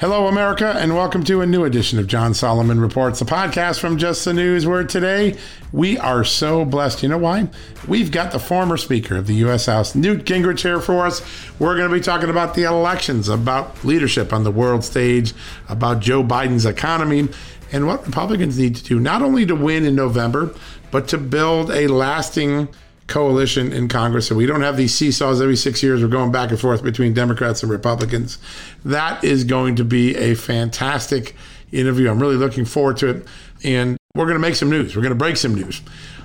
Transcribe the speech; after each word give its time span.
Hello, 0.00 0.28
America, 0.28 0.74
and 0.78 0.94
welcome 0.94 1.22
to 1.24 1.42
a 1.42 1.46
new 1.46 1.64
edition 1.64 1.98
of 1.98 2.06
John 2.06 2.32
Solomon 2.32 2.80
Reports, 2.80 3.20
a 3.20 3.26
podcast 3.26 3.80
from 3.80 3.98
Just 3.98 4.24
the 4.24 4.32
News, 4.32 4.66
where 4.66 4.82
today 4.82 5.36
we 5.72 5.98
are 5.98 6.24
so 6.24 6.64
blessed. 6.64 7.02
You 7.02 7.10
know 7.10 7.18
why? 7.18 7.48
We've 7.86 8.10
got 8.10 8.32
the 8.32 8.38
former 8.38 8.78
Speaker 8.78 9.16
of 9.16 9.26
the 9.26 9.34
U.S. 9.34 9.66
House, 9.66 9.94
Newt 9.94 10.24
Gingrich, 10.24 10.62
here 10.62 10.80
for 10.80 11.04
us. 11.04 11.20
We're 11.58 11.76
going 11.76 11.90
to 11.90 11.94
be 11.94 12.00
talking 12.00 12.30
about 12.30 12.54
the 12.54 12.62
elections, 12.62 13.28
about 13.28 13.84
leadership 13.84 14.32
on 14.32 14.42
the 14.42 14.50
world 14.50 14.84
stage, 14.84 15.34
about 15.68 16.00
Joe 16.00 16.24
Biden's 16.24 16.64
economy, 16.64 17.28
and 17.70 17.86
what 17.86 18.06
Republicans 18.06 18.58
need 18.58 18.76
to 18.76 18.82
do, 18.82 18.98
not 18.98 19.20
only 19.20 19.44
to 19.44 19.54
win 19.54 19.84
in 19.84 19.96
November, 19.96 20.54
but 20.90 21.08
to 21.08 21.18
build 21.18 21.70
a 21.70 21.88
lasting 21.88 22.68
coalition 23.10 23.72
in 23.72 23.88
Congress, 23.88 24.26
so 24.28 24.34
we 24.34 24.46
don't 24.46 24.62
have 24.62 24.76
these 24.76 24.94
seesaws 24.94 25.42
every 25.42 25.56
six 25.56 25.82
years. 25.82 26.00
We're 26.00 26.08
going 26.08 26.32
back 26.32 26.50
and 26.50 26.58
forth 26.58 26.82
between 26.82 27.12
Democrats 27.12 27.62
and 27.62 27.70
Republicans. 27.70 28.38
That 28.84 29.22
is 29.22 29.44
going 29.44 29.76
to 29.76 29.84
be 29.84 30.16
a 30.16 30.34
fantastic 30.34 31.34
interview. 31.72 32.10
I'm 32.10 32.20
really 32.20 32.36
looking 32.36 32.64
forward 32.64 32.96
to 32.98 33.08
it. 33.08 33.26
And 33.62 33.98
we're 34.14 34.24
going 34.24 34.36
to 34.36 34.40
make 34.40 34.54
some 34.54 34.70
news. 34.70 34.96
We're 34.96 35.02
going 35.02 35.10
to 35.10 35.16
break 35.16 35.36
some 35.36 35.54
news. 35.54 35.82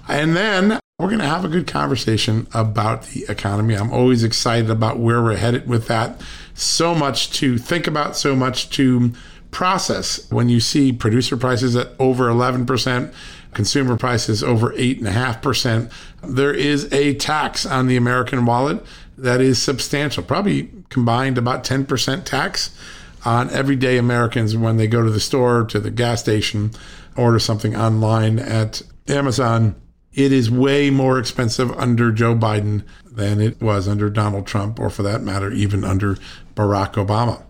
And 0.08 0.36
then 0.36 0.80
we're 0.98 1.10
going 1.10 1.20
to 1.20 1.28
have 1.28 1.44
a 1.44 1.50
good 1.50 1.68
conversation 1.68 2.48
about 2.54 3.04
the 3.08 3.26
economy. 3.28 3.74
I'm 3.74 3.92
always 3.92 4.24
excited 4.24 4.70
about 4.70 4.98
where 4.98 5.22
we're 5.22 5.36
headed 5.36 5.68
with 5.68 5.88
that. 5.88 6.22
So 6.54 6.96
much 6.96 7.32
to 7.34 7.58
think 7.58 7.88
about, 7.88 8.16
so 8.16 8.36
much 8.36 8.70
to 8.72 9.12
process 9.52 10.30
when 10.32 10.50
you 10.50 10.60
see 10.60 10.92
producer 10.92 11.38
prices 11.38 11.76
at 11.76 11.90
over 12.00 12.30
11%, 12.30 13.14
consumer 13.56 13.98
prices 13.98 14.44
over 14.44 14.70
8.5%. 14.74 15.92
There 16.22 16.54
is 16.54 16.92
a 16.94 17.16
tax 17.16 17.66
on 17.66 17.88
the 17.88 17.98
American 17.98 18.46
wallet 18.46 18.86
that 19.18 19.42
is 19.42 19.60
substantial, 19.60 20.22
probably 20.22 20.70
combined 20.90 21.40
about 21.40 21.64
10% 21.64 22.26
tax 22.26 22.78
on 23.24 23.50
everyday 23.50 23.98
Americans 23.98 24.56
when 24.56 24.78
they 24.78 24.86
go 24.86 25.04
to 25.04 25.10
the 25.10 25.20
store, 25.20 25.64
to 25.64 25.80
the 25.80 25.90
gas 25.90 26.20
station, 26.20 26.72
order 27.18 27.40
something 27.40 27.76
online 27.76 28.38
at 28.38 28.84
Amazon. 29.08 29.76
It 30.14 30.32
is 30.32 30.52
way 30.52 30.90
more 30.92 31.18
expensive 31.18 31.72
under 31.72 32.12
Joe 32.12 32.36
Biden 32.36 32.84
than 33.06 33.42
it 33.42 33.62
was 33.62 33.88
under 33.88 34.10
Donald 34.10 34.46
Trump, 34.46 34.80
or 34.80 34.90
for 34.90 35.04
that 35.04 35.22
matter, 35.22 35.52
even 35.52 35.84
under 35.84 36.18
Barack 36.56 36.94
Obama. 36.94 37.42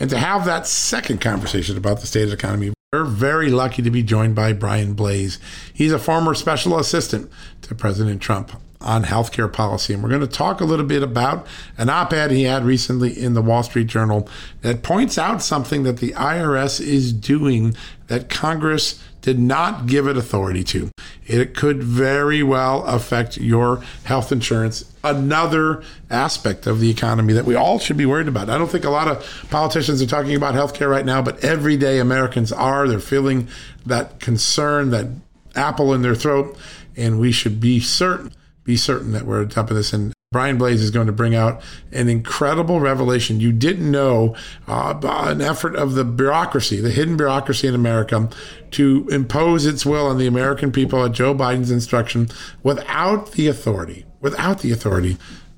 And 0.00 0.08
to 0.10 0.18
have 0.18 0.46
that 0.46 0.66
second 0.66 1.20
conversation 1.20 1.76
about 1.76 2.00
the 2.00 2.06
state 2.06 2.24
of 2.24 2.30
the 2.30 2.36
economy, 2.36 2.72
we're 2.92 3.04
very 3.04 3.50
lucky 3.50 3.82
to 3.82 3.90
be 3.90 4.02
joined 4.02 4.34
by 4.34 4.52
Brian 4.52 4.94
Blase. 4.94 5.38
He's 5.72 5.92
a 5.92 5.98
former 5.98 6.34
special 6.34 6.76
assistant 6.76 7.30
to 7.62 7.72
President 7.72 8.20
Trump 8.20 8.50
on 8.80 9.04
healthcare 9.04 9.52
policy. 9.52 9.94
And 9.94 10.02
we're 10.02 10.08
going 10.08 10.22
to 10.22 10.26
talk 10.26 10.60
a 10.60 10.64
little 10.64 10.84
bit 10.84 11.00
about 11.00 11.46
an 11.78 11.88
op 11.88 12.12
ed 12.12 12.32
he 12.32 12.42
had 12.42 12.64
recently 12.64 13.16
in 13.16 13.34
the 13.34 13.42
Wall 13.42 13.62
Street 13.62 13.86
Journal 13.86 14.28
that 14.62 14.82
points 14.82 15.18
out 15.18 15.40
something 15.40 15.84
that 15.84 15.98
the 15.98 16.10
IRS 16.14 16.80
is 16.80 17.12
doing 17.12 17.76
that 18.08 18.28
Congress 18.28 19.00
did 19.20 19.38
not 19.38 19.86
give 19.86 20.08
it 20.08 20.16
authority 20.16 20.64
to. 20.64 20.90
It 21.28 21.54
could 21.54 21.84
very 21.84 22.42
well 22.42 22.82
affect 22.86 23.36
your 23.36 23.84
health 24.02 24.32
insurance. 24.32 24.89
Another 25.02 25.82
aspect 26.10 26.66
of 26.66 26.80
the 26.80 26.90
economy 26.90 27.32
that 27.32 27.46
we 27.46 27.54
all 27.54 27.78
should 27.78 27.96
be 27.96 28.06
worried 28.06 28.28
about. 28.28 28.50
I 28.50 28.58
don't 28.58 28.70
think 28.70 28.84
a 28.84 28.90
lot 28.90 29.08
of 29.08 29.46
politicians 29.50 30.02
are 30.02 30.06
talking 30.06 30.34
about 30.34 30.54
healthcare 30.54 30.90
right 30.90 31.06
now, 31.06 31.22
but 31.22 31.42
everyday 31.42 31.98
Americans 31.98 32.52
are. 32.52 32.86
They're 32.86 33.00
feeling 33.00 33.48
that 33.86 34.20
concern, 34.20 34.90
that 34.90 35.06
apple 35.54 35.94
in 35.94 36.02
their 36.02 36.14
throat, 36.14 36.56
and 36.96 37.18
we 37.18 37.32
should 37.32 37.60
be 37.60 37.80
certain, 37.80 38.32
be 38.64 38.76
certain 38.76 39.12
that 39.12 39.24
we're 39.24 39.40
on 39.40 39.48
top 39.48 39.70
of 39.70 39.76
this. 39.76 39.92
And 39.92 40.12
Brian 40.32 40.58
Blase 40.58 40.80
is 40.80 40.92
going 40.92 41.08
to 41.08 41.12
bring 41.12 41.34
out 41.34 41.60
an 41.90 42.08
incredible 42.08 42.78
revelation 42.78 43.40
you 43.40 43.50
didn't 43.50 43.90
know 43.90 44.36
uh, 44.68 44.94
an 45.02 45.40
effort 45.40 45.74
of 45.74 45.94
the 45.94 46.04
bureaucracy, 46.04 46.80
the 46.80 46.92
hidden 46.92 47.16
bureaucracy 47.16 47.66
in 47.66 47.74
America, 47.74 48.28
to 48.70 49.08
impose 49.10 49.66
its 49.66 49.84
will 49.84 50.06
on 50.06 50.18
the 50.18 50.28
American 50.28 50.70
people 50.70 51.04
at 51.04 51.10
Joe 51.10 51.34
Biden's 51.34 51.72
instruction 51.72 52.28
without 52.62 53.32
the 53.32 53.48
authority, 53.48 54.04
without 54.20 54.60
the 54.60 54.72
authority 54.72 55.16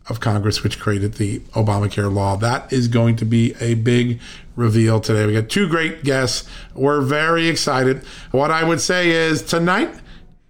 of 0.08 0.20
Congress, 0.20 0.62
which 0.62 0.80
created 0.80 1.14
the 1.14 1.38
Obamacare 1.54 2.12
law. 2.12 2.36
That 2.36 2.72
is 2.72 2.88
going 2.88 3.16
to 3.16 3.24
be 3.24 3.54
a 3.60 3.74
big 3.74 4.20
reveal 4.56 5.00
today. 5.00 5.26
We 5.26 5.32
got 5.34 5.48
two 5.48 5.68
great 5.68 6.02
guests. 6.02 6.48
We're 6.74 7.00
very 7.00 7.48
excited. 7.48 8.02
What 8.32 8.50
I 8.50 8.64
would 8.64 8.80
say 8.80 9.10
is 9.10 9.42
tonight, 9.42 9.94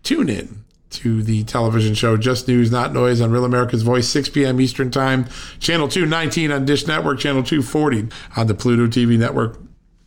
tune 0.03 0.29
in 0.29 0.65
to 0.91 1.23
the 1.23 1.43
television 1.45 1.95
show 1.95 2.17
Just 2.17 2.49
News, 2.49 2.71
Not 2.71 2.93
Noise 2.93 3.21
on 3.21 3.31
Real 3.31 3.45
America's 3.45 3.83
Voice, 3.83 4.09
6 4.09 4.29
p.m. 4.31 4.61
Eastern 4.61 4.91
Time, 4.91 5.27
Channel 5.59 5.89
219 5.89 6.51
on 6.53 6.65
Dish 6.65 6.87
Network, 6.87 7.19
Channel 7.19 7.43
240 7.43 8.09
on 8.37 8.47
the 8.47 8.55
Pluto 8.55 8.87
TV 8.87 9.19
network, 9.19 9.59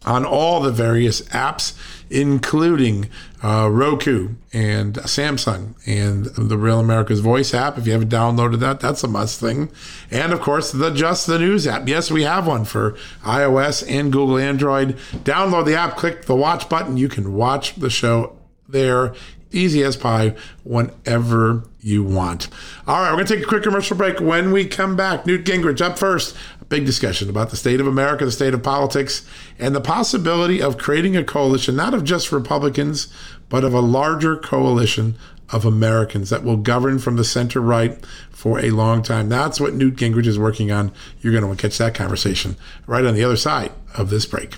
on 0.05 0.25
all 0.25 0.61
the 0.61 0.71
various 0.71 1.21
apps, 1.23 1.73
including 2.09 3.09
uh, 3.43 3.69
Roku 3.71 4.35
and 4.53 4.95
Samsung 4.95 5.73
and 5.85 6.25
the 6.25 6.57
Real 6.57 6.79
America's 6.79 7.19
Voice 7.19 7.53
app. 7.53 7.77
If 7.77 7.85
you 7.85 7.93
haven't 7.93 8.09
downloaded 8.09 8.59
that, 8.59 8.79
that's 8.79 9.03
a 9.03 9.07
must 9.07 9.39
thing. 9.39 9.71
And 10.11 10.31
of 10.31 10.41
course, 10.41 10.71
the 10.71 10.91
Just 10.91 11.27
the 11.27 11.39
News 11.39 11.67
app. 11.67 11.87
Yes, 11.87 12.11
we 12.11 12.23
have 12.23 12.47
one 12.47 12.65
for 12.65 12.91
iOS 13.23 13.83
and 13.89 14.11
Google 14.11 14.37
Android. 14.37 14.97
Download 15.23 15.65
the 15.65 15.75
app, 15.75 15.97
click 15.97 16.25
the 16.25 16.35
watch 16.35 16.69
button. 16.69 16.97
You 16.97 17.09
can 17.09 17.33
watch 17.33 17.75
the 17.75 17.89
show 17.89 18.37
there 18.67 19.13
easy 19.51 19.83
as 19.83 19.95
pie 19.95 20.35
whenever 20.63 21.63
you 21.81 22.03
want. 22.03 22.49
All 22.87 22.99
right, 22.99 23.11
we're 23.11 23.17
going 23.17 23.27
to 23.27 23.35
take 23.35 23.43
a 23.43 23.47
quick 23.47 23.63
commercial 23.63 23.95
break. 23.95 24.19
When 24.19 24.51
we 24.51 24.65
come 24.65 24.95
back, 24.95 25.25
Newt 25.25 25.45
Gingrich 25.45 25.81
up 25.81 25.97
first. 25.97 26.35
Big 26.67 26.85
discussion 26.85 27.29
about 27.29 27.51
the 27.51 27.55
state 27.55 27.79
of 27.79 27.87
America, 27.87 28.25
the 28.25 28.31
state 28.31 28.53
of 28.53 28.63
politics, 28.63 29.27
and 29.59 29.75
the 29.75 29.81
possibility 29.81 30.61
of 30.61 30.77
creating 30.77 31.15
a 31.15 31.23
coalition, 31.23 31.75
not 31.75 31.93
of 31.93 32.03
just 32.03 32.31
Republicans, 32.31 33.07
but 33.49 33.63
of 33.63 33.73
a 33.73 33.79
larger 33.79 34.35
coalition 34.35 35.15
of 35.49 35.63
Americans 35.63 36.31
that 36.31 36.43
will 36.43 36.57
govern 36.57 36.97
from 36.97 37.17
the 37.17 37.23
center 37.23 37.61
right 37.61 38.03
for 38.31 38.59
a 38.59 38.71
long 38.71 39.03
time. 39.03 39.29
That's 39.29 39.59
what 39.59 39.73
Newt 39.73 39.95
Gingrich 39.95 40.25
is 40.25 40.39
working 40.39 40.71
on. 40.71 40.91
You're 41.21 41.39
going 41.39 41.55
to 41.55 41.61
catch 41.61 41.77
that 41.77 41.93
conversation 41.93 42.55
right 42.87 43.05
on 43.05 43.13
the 43.13 43.23
other 43.23 43.37
side 43.37 43.71
of 43.95 44.09
this 44.09 44.25
break. 44.25 44.57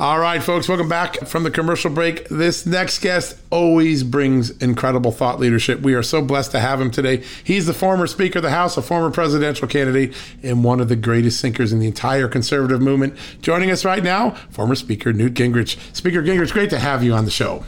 All 0.00 0.20
right, 0.20 0.40
folks, 0.40 0.68
welcome 0.68 0.88
back 0.88 1.26
from 1.26 1.42
the 1.42 1.50
commercial 1.50 1.90
break. 1.90 2.28
This 2.28 2.64
next 2.64 3.00
guest 3.00 3.36
always 3.50 4.04
brings 4.04 4.50
incredible 4.62 5.10
thought 5.10 5.40
leadership. 5.40 5.80
We 5.80 5.94
are 5.94 6.04
so 6.04 6.22
blessed 6.22 6.52
to 6.52 6.60
have 6.60 6.80
him 6.80 6.92
today. 6.92 7.24
He's 7.42 7.66
the 7.66 7.74
former 7.74 8.06
Speaker 8.06 8.38
of 8.38 8.44
the 8.44 8.50
House, 8.50 8.76
a 8.76 8.82
former 8.82 9.10
presidential 9.10 9.66
candidate, 9.66 10.14
and 10.44 10.62
one 10.62 10.78
of 10.78 10.88
the 10.88 10.94
greatest 10.94 11.42
thinkers 11.42 11.72
in 11.72 11.80
the 11.80 11.88
entire 11.88 12.28
conservative 12.28 12.80
movement. 12.80 13.16
Joining 13.42 13.72
us 13.72 13.84
right 13.84 14.04
now, 14.04 14.36
former 14.50 14.76
Speaker 14.76 15.12
Newt 15.12 15.34
Gingrich. 15.34 15.76
Speaker 15.96 16.22
Gingrich, 16.22 16.52
great 16.52 16.70
to 16.70 16.78
have 16.78 17.02
you 17.02 17.12
on 17.12 17.24
the 17.24 17.32
show. 17.32 17.64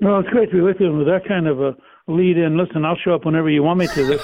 Well, 0.00 0.18
it's 0.18 0.30
great 0.30 0.50
to 0.50 0.56
be 0.56 0.60
with 0.60 0.80
you 0.80 0.92
with 0.92 1.06
that 1.06 1.28
kind 1.28 1.46
of 1.46 1.60
a 1.60 1.76
lead 2.08 2.38
in. 2.38 2.56
Listen, 2.56 2.84
I'll 2.84 2.96
show 2.96 3.14
up 3.14 3.24
whenever 3.24 3.48
you 3.48 3.62
want 3.62 3.78
me 3.78 3.86
to. 3.88 4.04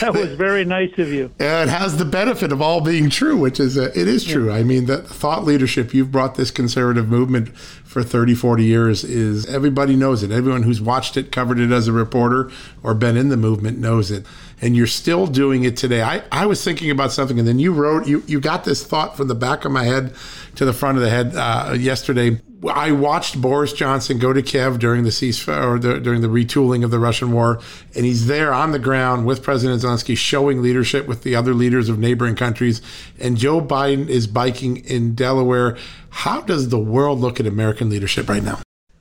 that 0.00 0.12
was 0.12 0.34
very 0.34 0.64
nice 0.64 0.90
of 0.98 1.12
you. 1.12 1.30
Yeah, 1.40 1.62
it 1.62 1.68
has 1.68 1.96
the 1.96 2.04
benefit 2.04 2.52
of 2.52 2.60
all 2.60 2.80
being 2.80 3.08
true, 3.08 3.36
which 3.36 3.60
is 3.60 3.78
uh, 3.78 3.92
it 3.94 4.08
is 4.08 4.24
true. 4.24 4.48
Yeah. 4.48 4.56
I 4.56 4.62
mean, 4.62 4.86
the 4.86 4.98
thought 4.98 5.44
leadership 5.44 5.94
you've 5.94 6.10
brought 6.10 6.34
this 6.34 6.50
conservative 6.50 7.08
movement 7.08 7.50
for 7.92 8.02
30, 8.02 8.34
40 8.34 8.64
years 8.64 9.04
is 9.04 9.46
everybody 9.46 9.94
knows 9.94 10.22
it. 10.22 10.30
Everyone 10.30 10.62
who's 10.62 10.80
watched 10.80 11.18
it, 11.18 11.30
covered 11.30 11.60
it 11.60 11.70
as 11.70 11.88
a 11.88 11.92
reporter, 11.92 12.50
or 12.82 12.94
been 12.94 13.18
in 13.18 13.28
the 13.28 13.36
movement 13.36 13.78
knows 13.78 14.10
it. 14.10 14.24
And 14.62 14.74
you're 14.74 14.86
still 14.86 15.26
doing 15.26 15.64
it 15.64 15.76
today. 15.76 16.02
I, 16.02 16.22
I 16.32 16.46
was 16.46 16.64
thinking 16.64 16.90
about 16.90 17.12
something, 17.12 17.38
and 17.38 17.46
then 17.46 17.58
you 17.58 17.72
wrote, 17.72 18.06
you, 18.06 18.24
you 18.26 18.40
got 18.40 18.64
this 18.64 18.82
thought 18.82 19.16
from 19.16 19.28
the 19.28 19.34
back 19.34 19.66
of 19.66 19.72
my 19.72 19.84
head 19.84 20.14
to 20.54 20.64
the 20.64 20.72
front 20.72 20.96
of 20.96 21.04
the 21.04 21.10
head 21.10 21.36
uh, 21.36 21.74
yesterday 21.78 22.40
I 22.68 22.92
watched 22.92 23.40
Boris 23.40 23.72
Johnson 23.72 24.18
go 24.18 24.32
to 24.32 24.40
Kiev 24.40 24.78
during 24.78 25.02
the 25.02 25.10
ceasefire 25.10 25.74
or 25.74 25.78
the, 25.78 25.98
during 25.98 26.20
the 26.20 26.28
retooling 26.28 26.84
of 26.84 26.92
the 26.92 26.98
Russian 26.98 27.32
war, 27.32 27.60
and 27.94 28.04
he's 28.04 28.26
there 28.26 28.52
on 28.52 28.70
the 28.70 28.78
ground 28.78 29.26
with 29.26 29.42
President 29.42 29.82
Zelensky, 29.82 30.16
showing 30.16 30.62
leadership 30.62 31.08
with 31.08 31.22
the 31.22 31.34
other 31.34 31.54
leaders 31.54 31.88
of 31.88 31.98
neighboring 31.98 32.36
countries. 32.36 32.80
And 33.18 33.36
Joe 33.36 33.60
Biden 33.60 34.08
is 34.08 34.26
biking 34.28 34.76
in 34.84 35.14
Delaware. 35.14 35.76
How 36.12 36.40
does 36.40 36.68
the 36.68 36.78
world 36.78 37.18
look 37.18 37.40
at 37.40 37.46
American 37.46 37.88
leadership 37.90 38.28
right 38.28 38.42
now? 38.42 38.60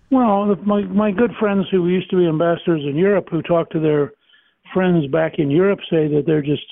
Well, 0.10 0.56
my 0.66 0.82
my 0.84 1.12
good 1.12 1.32
friends 1.40 1.68
who 1.70 1.88
used 1.88 2.10
to 2.10 2.18
be 2.18 2.26
ambassadors 2.26 2.82
in 2.84 2.96
Europe, 2.96 3.28
who 3.30 3.42
talk 3.42 3.70
to 3.72 3.80
their 3.80 4.14
friends 4.74 5.06
back 5.08 5.38
in 5.38 5.52
Europe, 5.52 5.80
say 5.90 6.08
that 6.08 6.24
they're 6.26 6.42
just 6.42 6.66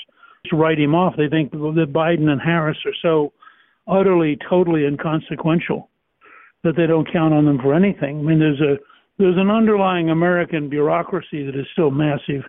to 0.46 0.56
write 0.56 0.80
him 0.80 0.96
off. 0.96 1.16
They 1.18 1.28
think 1.28 1.52
that 1.52 1.94
Biden 1.94 2.30
and 2.30 2.42
Harris 2.42 2.78
are 2.86 2.96
so 3.02 3.32
utterly, 3.88 4.38
totally 4.50 4.86
inconsequential 4.86 5.90
that 6.64 6.76
they 6.76 6.88
don't 6.88 7.12
count 7.12 7.34
on 7.34 7.46
them 7.46 7.60
for 7.60 7.74
anything. 7.74 8.20
I 8.20 8.22
mean, 8.22 8.40
there's 8.40 8.62
a 8.62 8.78
there's 9.18 9.38
an 9.38 9.52
underlying 9.52 10.10
American 10.10 10.70
bureaucracy 10.70 11.46
that 11.46 11.56
is 11.56 11.68
still 11.74 11.92
massive. 11.92 12.44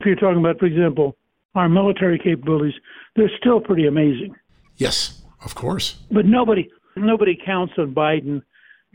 If 0.00 0.06
you're 0.06 0.16
talking 0.16 0.40
about, 0.40 0.58
for 0.58 0.66
example, 0.66 1.16
our 1.54 1.68
military 1.68 2.18
capabilities, 2.18 2.74
they're 3.14 3.30
still 3.38 3.60
pretty 3.60 3.86
amazing. 3.86 4.34
Yes, 4.76 5.22
of 5.44 5.54
course. 5.54 5.96
But 6.10 6.26
nobody 6.26 6.68
nobody 7.04 7.38
counts 7.44 7.74
on 7.78 7.94
Biden 7.94 8.42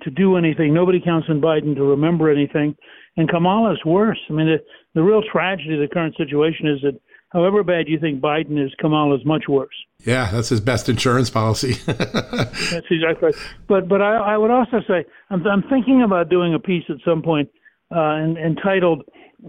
to 0.03 0.09
do 0.09 0.37
anything. 0.37 0.73
Nobody 0.73 0.99
counts 0.99 1.27
on 1.29 1.41
Biden 1.41 1.75
to 1.75 1.83
remember 1.83 2.29
anything. 2.29 2.75
And 3.17 3.29
Kamala's 3.29 3.83
worse. 3.85 4.19
I 4.29 4.33
mean, 4.33 4.47
the, 4.47 4.57
the 4.93 5.03
real 5.03 5.21
tragedy 5.21 5.75
of 5.75 5.81
the 5.81 5.93
current 5.93 6.15
situation 6.17 6.67
is 6.67 6.81
that 6.81 6.99
however 7.29 7.63
bad 7.63 7.87
you 7.87 7.99
think 7.99 8.21
Biden 8.21 8.63
is, 8.63 8.71
Kamala's 8.79 9.25
much 9.25 9.45
worse. 9.47 9.75
Yeah, 10.05 10.31
that's 10.31 10.49
his 10.49 10.61
best 10.61 10.89
insurance 10.89 11.29
policy. 11.29 11.73
that's 11.85 12.85
exactly 12.89 13.27
right. 13.27 13.35
But 13.67 13.87
but 13.87 14.01
I, 14.01 14.33
I 14.33 14.37
would 14.37 14.51
also 14.51 14.79
say 14.87 15.05
I'm, 15.29 15.45
I'm 15.45 15.63
thinking 15.63 16.03
about 16.03 16.29
doing 16.29 16.53
a 16.53 16.59
piece 16.59 16.83
at 16.89 16.97
some 17.05 17.21
point 17.21 17.49
uh, 17.95 18.15
entitled 18.15 19.03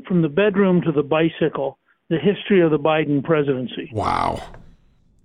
"From 0.07 0.23
the 0.23 0.29
Bedroom 0.29 0.83
to 0.83 0.93
the 0.93 1.03
Bicycle: 1.03 1.79
The 2.11 2.19
History 2.19 2.61
of 2.61 2.71
the 2.71 2.79
Biden 2.79 3.23
Presidency." 3.25 3.91
Wow, 3.93 4.43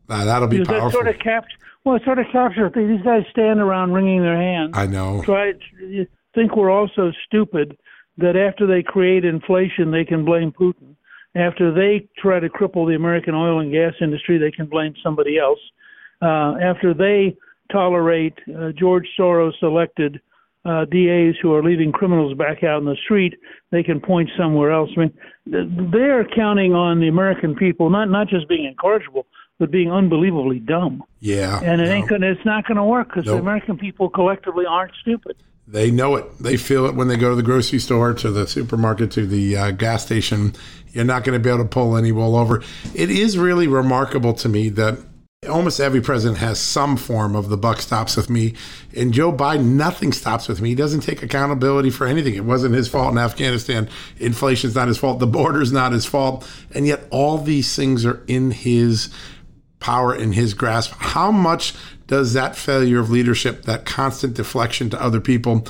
uh, 0.09 0.25
that'll 0.25 0.47
be 0.47 0.59
because 0.59 0.67
powerful. 0.67 0.89
That 0.89 0.93
sort 0.93 1.07
of 1.07 1.19
capt- 1.19 1.53
well, 1.83 1.95
it 1.95 2.03
sort 2.03 2.19
of 2.19 2.25
captures 2.31 2.71
these 2.75 3.01
guys 3.01 3.23
stand 3.31 3.61
around 3.61 3.93
wringing 3.93 4.21
their 4.21 4.35
hands. 4.35 4.71
I 4.73 4.87
know. 4.87 5.21
Try 5.23 5.53
think 6.37 6.55
we're 6.55 6.69
all 6.69 6.89
so 6.95 7.11
stupid 7.25 7.75
that 8.17 8.35
after 8.35 8.67
they 8.67 8.83
create 8.83 9.25
inflation, 9.25 9.91
they 9.91 10.05
can 10.05 10.23
blame 10.23 10.51
Putin. 10.51 10.95
After 11.35 11.73
they 11.73 12.07
try 12.17 12.39
to 12.39 12.47
cripple 12.47 12.87
the 12.87 12.95
American 12.95 13.33
oil 13.33 13.59
and 13.59 13.71
gas 13.71 13.93
industry, 14.01 14.37
they 14.37 14.51
can 14.51 14.67
blame 14.67 14.93
somebody 15.03 15.37
else. 15.39 15.59
Uh, 16.21 16.55
after 16.61 16.93
they 16.93 17.35
tolerate 17.71 18.33
uh, 18.55 18.71
George 18.77 19.05
Soros 19.19 19.53
elected 19.61 20.21
uh, 20.65 20.85
DAs 20.85 21.35
who 21.41 21.53
are 21.53 21.63
leaving 21.63 21.91
criminals 21.91 22.37
back 22.37 22.63
out 22.63 22.79
in 22.79 22.85
the 22.85 22.97
street, 23.03 23.35
they 23.71 23.83
can 23.83 23.99
point 23.99 24.29
somewhere 24.37 24.71
else. 24.71 24.89
I 24.95 24.99
mean, 24.99 25.91
they're 25.91 26.27
counting 26.35 26.73
on 26.73 26.99
the 26.99 27.07
American 27.07 27.55
people 27.55 27.89
not 27.89 28.09
not 28.09 28.27
just 28.27 28.49
being 28.49 28.65
incorrigible, 28.65 29.25
but 29.59 29.71
being 29.71 29.91
unbelievably 29.91 30.59
dumb. 30.59 31.03
Yeah, 31.19 31.59
and 31.63 31.81
it 31.81 31.85
no. 31.85 31.91
ain't 31.91 32.09
gonna, 32.09 32.31
it's 32.31 32.45
not 32.45 32.67
going 32.67 32.77
to 32.77 32.83
work 32.83 33.09
because 33.09 33.25
nope. 33.25 33.35
the 33.35 33.41
American 33.41 33.77
people 33.77 34.09
collectively 34.09 34.65
aren't 34.65 34.93
stupid. 35.01 35.35
They 35.67 35.91
know 35.91 36.15
it. 36.15 36.25
They 36.39 36.55
feel 36.55 36.85
it 36.85 36.95
when 36.95 37.09
they 37.09 37.17
go 37.17 37.29
to 37.29 37.35
the 37.35 37.43
grocery 37.43 37.79
store, 37.79 38.13
to 38.13 38.31
the 38.31 38.47
supermarket, 38.47 39.11
to 39.11 39.27
the 39.27 39.57
uh, 39.57 39.71
gas 39.71 40.05
station. 40.05 40.53
You're 40.93 41.03
not 41.03 41.25
going 41.25 41.37
to 41.37 41.43
be 41.43 41.49
able 41.49 41.63
to 41.63 41.69
pull 41.69 41.97
any 41.97 42.13
wool 42.13 42.37
over. 42.37 42.63
It 42.95 43.09
is 43.11 43.37
really 43.37 43.67
remarkable 43.67 44.33
to 44.35 44.47
me 44.47 44.69
that 44.69 44.97
almost 45.49 45.79
every 45.79 46.01
president 46.01 46.39
has 46.39 46.59
some 46.59 46.95
form 46.95 47.35
of 47.35 47.49
the 47.49 47.57
buck 47.57 47.81
stops 47.81 48.15
with 48.15 48.29
me. 48.29 48.53
And 48.95 49.13
Joe 49.13 49.31
Biden, 49.33 49.75
nothing 49.75 50.13
stops 50.13 50.47
with 50.47 50.61
me. 50.61 50.69
He 50.69 50.75
doesn't 50.75 51.01
take 51.01 51.21
accountability 51.21 51.89
for 51.89 52.07
anything. 52.07 52.35
It 52.35 52.45
wasn't 52.45 52.73
his 52.73 52.87
fault 52.87 53.11
in 53.11 53.17
Afghanistan. 53.17 53.89
Inflation's 54.19 54.73
not 54.73 54.87
his 54.87 54.97
fault. 54.97 55.19
The 55.19 55.27
border's 55.27 55.71
not 55.73 55.91
his 55.91 56.05
fault. 56.05 56.49
And 56.73 56.87
yet 56.87 57.01
all 57.11 57.37
these 57.37 57.75
things 57.75 58.05
are 58.05 58.23
in 58.27 58.51
his 58.51 59.13
power 59.79 60.15
in 60.15 60.33
his 60.33 60.53
grasp. 60.53 60.93
How 60.97 61.31
much 61.31 61.73
does 62.07 62.33
that 62.33 62.55
failure 62.55 62.99
of 62.99 63.09
leadership, 63.09 63.63
that 63.63 63.85
constant 63.85 64.33
deflection 64.33 64.89
to 64.89 65.01
other 65.01 65.21
people, 65.21 65.65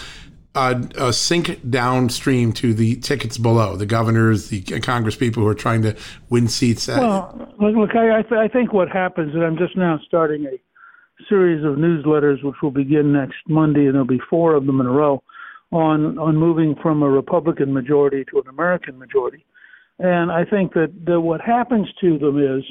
uh, 0.55 0.81
uh, 0.97 1.11
sink 1.11 1.69
downstream 1.69 2.51
to 2.53 2.73
the 2.73 2.95
tickets 2.95 3.37
below, 3.37 3.75
the 3.75 3.85
governors, 3.85 4.49
the 4.49 4.61
Congress 4.81 5.15
people 5.15 5.43
who 5.43 5.49
are 5.49 5.55
trying 5.55 5.81
to 5.83 5.95
win 6.29 6.47
seats? 6.47 6.87
Well, 6.87 7.53
look, 7.59 7.95
I, 7.95 8.19
I, 8.19 8.21
th- 8.21 8.39
I 8.39 8.47
think 8.47 8.73
what 8.73 8.89
happens, 8.89 9.35
and 9.35 9.43
I'm 9.43 9.57
just 9.57 9.77
now 9.77 9.99
starting 10.07 10.45
a 10.45 10.57
series 11.29 11.63
of 11.63 11.75
newsletters 11.75 12.43
which 12.43 12.55
will 12.61 12.71
begin 12.71 13.13
next 13.13 13.37
Monday, 13.47 13.85
and 13.85 13.93
there'll 13.93 14.07
be 14.07 14.21
four 14.29 14.55
of 14.55 14.65
them 14.65 14.79
in 14.79 14.87
a 14.87 14.91
row 14.91 15.21
on 15.71 16.17
on 16.17 16.37
moving 16.37 16.75
from 16.81 17.03
a 17.03 17.09
Republican 17.09 17.73
majority 17.73 18.23
to 18.31 18.39
an 18.39 18.47
American 18.47 18.97
majority. 18.97 19.45
And 19.99 20.31
I 20.31 20.45
think 20.45 20.73
that, 20.73 20.93
that 21.05 21.21
what 21.21 21.41
happens 21.41 21.87
to 22.01 22.17
them 22.17 22.37
is 22.39 22.63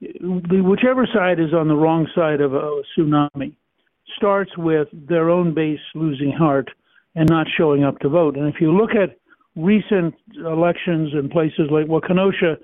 the, 0.00 0.62
whichever 0.62 1.06
side 1.12 1.40
is 1.40 1.52
on 1.52 1.68
the 1.68 1.74
wrong 1.74 2.06
side 2.14 2.40
of 2.40 2.54
a, 2.54 2.58
a 2.58 2.82
tsunami 2.96 3.52
starts 4.16 4.56
with 4.56 4.88
their 4.92 5.30
own 5.30 5.54
base 5.54 5.80
losing 5.94 6.32
heart 6.32 6.70
and 7.14 7.28
not 7.28 7.46
showing 7.56 7.84
up 7.84 7.98
to 8.00 8.08
vote. 8.08 8.36
And 8.36 8.52
if 8.52 8.60
you 8.60 8.72
look 8.76 8.90
at 8.90 9.18
recent 9.56 10.14
elections 10.36 11.10
in 11.12 11.28
places 11.28 11.68
like 11.70 11.86
well, 11.88 12.00
Kenosha, 12.00 12.56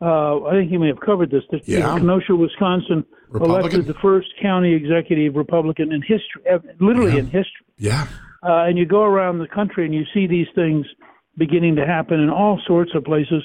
uh, 0.00 0.44
I 0.44 0.52
think 0.52 0.72
you 0.72 0.78
may 0.78 0.88
have 0.88 1.00
covered 1.00 1.30
this. 1.30 1.42
That, 1.50 1.66
yeah. 1.66 1.96
Kenosha, 1.98 2.34
Wisconsin, 2.34 3.04
elected 3.34 3.86
the 3.86 3.94
first 3.94 4.28
county 4.40 4.74
executive 4.74 5.34
Republican 5.34 5.92
in 5.92 6.02
history, 6.02 6.42
literally 6.80 7.12
yeah. 7.12 7.20
in 7.20 7.26
history. 7.26 7.66
Yeah. 7.78 8.06
Uh, 8.42 8.64
and 8.64 8.76
you 8.76 8.84
go 8.84 9.02
around 9.02 9.38
the 9.38 9.46
country 9.46 9.84
and 9.86 9.94
you 9.94 10.04
see 10.12 10.26
these 10.26 10.48
things 10.54 10.84
beginning 11.36 11.76
to 11.76 11.86
happen 11.86 12.20
in 12.20 12.28
all 12.28 12.60
sorts 12.66 12.90
of 12.94 13.04
places. 13.04 13.42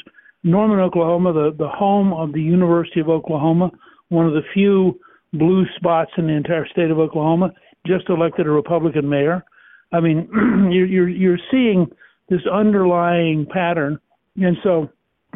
Norman, 0.48 0.80
Oklahoma, 0.80 1.34
the, 1.34 1.56
the 1.58 1.68
home 1.68 2.14
of 2.14 2.34
the 2.34 2.42
University 2.42 3.00
of 3.00 3.10
Oklahoma, 3.10 3.72
one 4.10 4.26
of 4.26 4.34
the 4.34 4.42
few 4.54 5.00
blue 5.34 5.66
spots 5.76 6.12
in 6.18 6.28
the 6.28 6.34
entire 6.34 6.68
state 6.68 6.90
of 6.90 7.00
Oklahoma, 7.00 7.52
just 7.86 8.10
elected 8.10 8.48
a 8.48 8.50
Republican 8.50 9.08
mayor. 9.08 9.44
I 9.92 10.00
mean, 10.00 10.28
you're, 10.72 10.86
you're, 10.86 11.10
you're 11.10 11.40
seeing 11.52 11.88
this 12.30 12.42
underlying 12.52 13.46
pattern. 13.46 14.00
And 14.38 14.58
so 14.64 14.90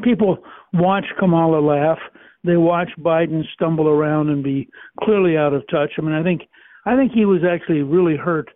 people 0.03 0.39
watch 0.73 1.05
Kamala 1.19 1.59
laugh. 1.59 1.99
They 2.43 2.57
watch 2.57 2.89
Biden 2.99 3.43
stumble 3.53 3.87
around 3.87 4.29
and 4.29 4.43
be 4.43 4.67
clearly 5.03 5.37
out 5.37 5.53
of 5.53 5.67
touch. 5.69 5.91
I 5.97 6.01
mean, 6.01 6.13
I 6.13 6.23
think 6.23 6.41
I 6.85 6.95
think 6.95 7.11
he 7.11 7.25
was 7.25 7.41
actually 7.43 7.83
really 7.83 8.17
hurt 8.17 8.49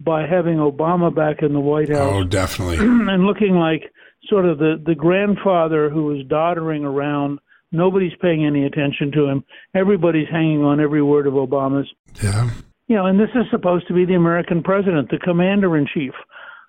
by 0.00 0.26
having 0.26 0.56
Obama 0.58 1.14
back 1.14 1.42
in 1.42 1.52
the 1.52 1.60
White 1.60 1.88
House. 1.88 1.98
Oh, 2.00 2.24
definitely. 2.24 2.76
and 2.80 3.24
looking 3.24 3.54
like 3.54 3.92
sort 4.28 4.46
of 4.46 4.58
the 4.58 4.82
the 4.84 4.94
grandfather 4.94 5.90
who 5.90 6.04
was 6.04 6.24
doddering 6.26 6.84
around. 6.84 7.38
Nobody's 7.70 8.12
paying 8.20 8.44
any 8.44 8.66
attention 8.66 9.10
to 9.12 9.26
him. 9.26 9.44
Everybody's 9.74 10.28
hanging 10.30 10.62
on 10.62 10.78
every 10.78 11.02
word 11.02 11.26
of 11.26 11.34
Obama's. 11.34 11.88
Yeah. 12.22 12.50
You 12.86 12.96
know, 12.96 13.06
and 13.06 13.18
this 13.18 13.30
is 13.34 13.46
supposed 13.50 13.88
to 13.88 13.94
be 13.94 14.04
the 14.04 14.14
American 14.14 14.62
president, 14.62 15.10
the 15.10 15.18
commander 15.18 15.76
in 15.78 15.86
chief, 15.86 16.12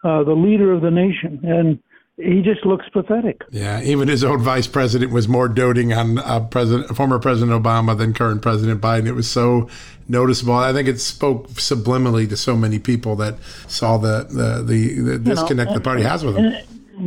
uh, 0.05 0.23
the 0.23 0.33
leader 0.33 0.71
of 0.71 0.81
the 0.81 0.91
nation, 0.91 1.41
and 1.43 1.79
he 2.15 2.41
just 2.41 2.65
looks 2.65 2.87
pathetic. 2.93 3.41
Yeah, 3.49 3.81
even 3.81 4.07
his 4.07 4.23
own 4.23 4.39
vice 4.41 4.67
president 4.67 5.11
was 5.11 5.27
more 5.27 5.49
doting 5.49 5.91
on 5.91 6.19
uh, 6.19 6.41
President, 6.41 6.95
former 6.95 7.19
President 7.19 7.51
Obama 7.51 7.97
than 7.97 8.13
current 8.13 8.41
President 8.41 8.79
Biden. 8.79 9.07
It 9.07 9.13
was 9.13 9.29
so 9.29 9.67
noticeable. 10.07 10.53
I 10.53 10.71
think 10.71 10.87
it 10.87 11.01
spoke 11.01 11.49
subliminally 11.49 12.29
to 12.29 12.37
so 12.37 12.55
many 12.55 12.79
people 12.79 13.17
that 13.17 13.35
saw 13.67 13.97
the 13.97 14.27
the 14.29 14.63
the, 14.63 15.01
the 15.01 15.19
disconnect 15.19 15.71
know, 15.71 15.77
the 15.77 15.83
party 15.83 16.03
has 16.03 16.23
with 16.23 16.37
him 16.37 16.53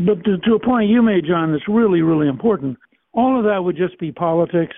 but 0.07 0.25
to, 0.25 0.39
to 0.39 0.55
a 0.55 0.61
point 0.61 0.91
you 0.91 1.03
made, 1.03 1.25
John, 1.27 1.53
that's 1.53 1.69
really, 1.69 2.03
really 2.03 2.29
important. 2.29 2.79
All 3.13 3.39
of 3.39 3.45
that 3.45 3.63
would 3.63 3.77
just 3.77 3.99
be 3.99 4.13
politics, 4.13 4.75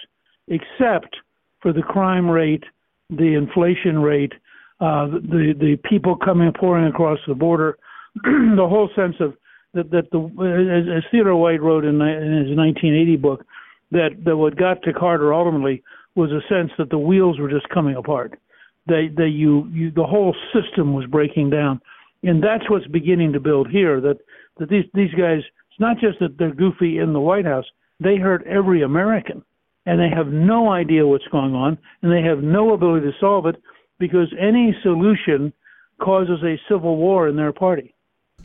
except 0.48 1.16
for 1.60 1.72
the 1.72 1.82
crime 1.82 2.28
rate, 2.28 2.64
the 3.10 3.34
inflation 3.34 4.00
rate, 4.00 4.32
uh, 4.80 5.06
the 5.06 5.54
the 5.58 5.76
people 5.88 6.16
coming 6.16 6.52
pouring 6.52 6.86
across 6.86 7.18
the 7.26 7.34
border, 7.34 7.78
the 8.22 8.66
whole 8.68 8.88
sense 8.94 9.16
of 9.20 9.34
that 9.74 9.90
that 9.90 10.10
the 10.12 10.20
as, 10.20 11.04
as 11.04 11.10
Theodore 11.10 11.36
White 11.36 11.60
wrote 11.60 11.84
in, 11.84 12.00
in 12.00 12.46
his 12.46 12.56
1980 12.56 13.16
book, 13.16 13.44
that 13.90 14.10
that 14.24 14.36
what 14.36 14.56
got 14.56 14.82
to 14.82 14.92
Carter 14.92 15.34
ultimately 15.34 15.82
was 16.14 16.30
a 16.30 16.46
sense 16.48 16.70
that 16.78 16.90
the 16.90 16.98
wheels 16.98 17.38
were 17.38 17.50
just 17.50 17.68
coming 17.70 17.96
apart, 17.96 18.38
that 18.86 19.14
that 19.16 19.30
you 19.30 19.68
you 19.72 19.90
the 19.90 20.04
whole 20.04 20.34
system 20.52 20.94
was 20.94 21.06
breaking 21.06 21.50
down, 21.50 21.80
and 22.22 22.42
that's 22.42 22.70
what's 22.70 22.86
beginning 22.86 23.32
to 23.32 23.40
build 23.40 23.68
here. 23.68 24.00
That 24.00 24.18
that 24.58 24.68
these 24.68 24.84
these 24.94 25.12
guys 25.14 25.42
it's 25.78 25.80
not 25.80 25.98
just 25.98 26.18
that 26.20 26.38
they're 26.38 26.54
goofy 26.54 26.98
in 26.98 27.12
the 27.12 27.20
White 27.20 27.44
House. 27.44 27.66
They 28.00 28.16
hurt 28.16 28.46
every 28.46 28.82
American, 28.82 29.44
and 29.86 30.00
they 30.00 30.08
have 30.14 30.28
no 30.28 30.70
idea 30.70 31.06
what's 31.06 31.26
going 31.28 31.54
on, 31.54 31.78
and 32.02 32.12
they 32.12 32.22
have 32.22 32.42
no 32.42 32.72
ability 32.72 33.06
to 33.06 33.12
solve 33.20 33.46
it 33.46 33.56
because 33.98 34.32
any 34.38 34.74
solution 34.82 35.52
causes 36.00 36.42
a 36.42 36.60
civil 36.68 36.96
war 36.96 37.28
in 37.28 37.36
their 37.36 37.52
party. 37.52 37.94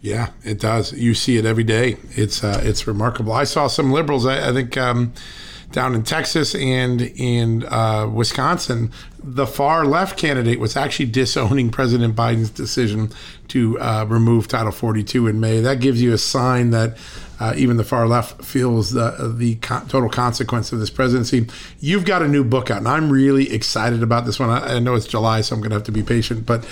Yeah, 0.01 0.32
it 0.43 0.60
does. 0.60 0.93
You 0.93 1.13
see 1.13 1.38
it 1.38 1.46
every 1.46 1.63
day. 1.63 1.98
It's 2.12 2.43
uh, 2.43 2.62
it's 2.63 2.86
remarkable. 2.88 3.34
I 3.34 3.46
saw 3.46 3.67
some 3.67 3.91
liberals. 3.91 4.25
I, 4.25 4.50
I 4.50 4.53
think. 4.53 4.77
Um, 4.77 5.13
down 5.74 5.96
in 5.96 6.03
Texas 6.03 6.56
and 6.56 7.01
in 7.01 7.65
uh, 7.65 8.08
Wisconsin, 8.08 8.92
the 9.22 9.46
far 9.46 9.86
left 9.86 10.18
candidate 10.18 10.60
was 10.60 10.77
actually 10.77 11.08
disowning 11.08 11.70
President 11.70 12.15
Biden's 12.15 12.50
decision 12.50 13.12
to 13.50 13.80
uh, 13.80 14.06
remove 14.08 14.48
Title 14.48 14.72
42 14.72 15.27
in 15.27 15.39
May. 15.39 15.60
That 15.60 15.82
gives 15.82 16.01
you 16.01 16.13
a 16.13 16.18
sign 16.18 16.70
that 16.70 16.98
uh, 17.44 17.54
even 17.58 17.76
the 17.76 17.84
far 17.84 18.08
left 18.08 18.42
feels 18.42 18.92
the 18.92 19.34
the 19.38 19.56
total 19.56 20.08
consequence 20.08 20.72
of 20.72 20.80
this 20.80 20.90
presidency. 20.90 21.46
You've 21.82 22.06
got 22.06 22.22
a 22.22 22.28
new 22.30 22.42
book 22.42 22.72
out, 22.72 22.78
and 22.78 22.88
I'm 22.88 23.10
really 23.10 23.52
excited 23.52 24.02
about 24.02 24.26
this 24.26 24.40
one. 24.40 24.50
I, 24.50 24.76
I 24.76 24.80
know 24.80 24.96
it's 24.96 25.06
July, 25.06 25.42
so 25.42 25.54
I'm 25.54 25.60
going 25.60 25.72
to 25.72 25.76
have 25.76 25.84
to 25.84 25.92
be 25.92 26.04
patient. 26.04 26.46
But 26.46 26.66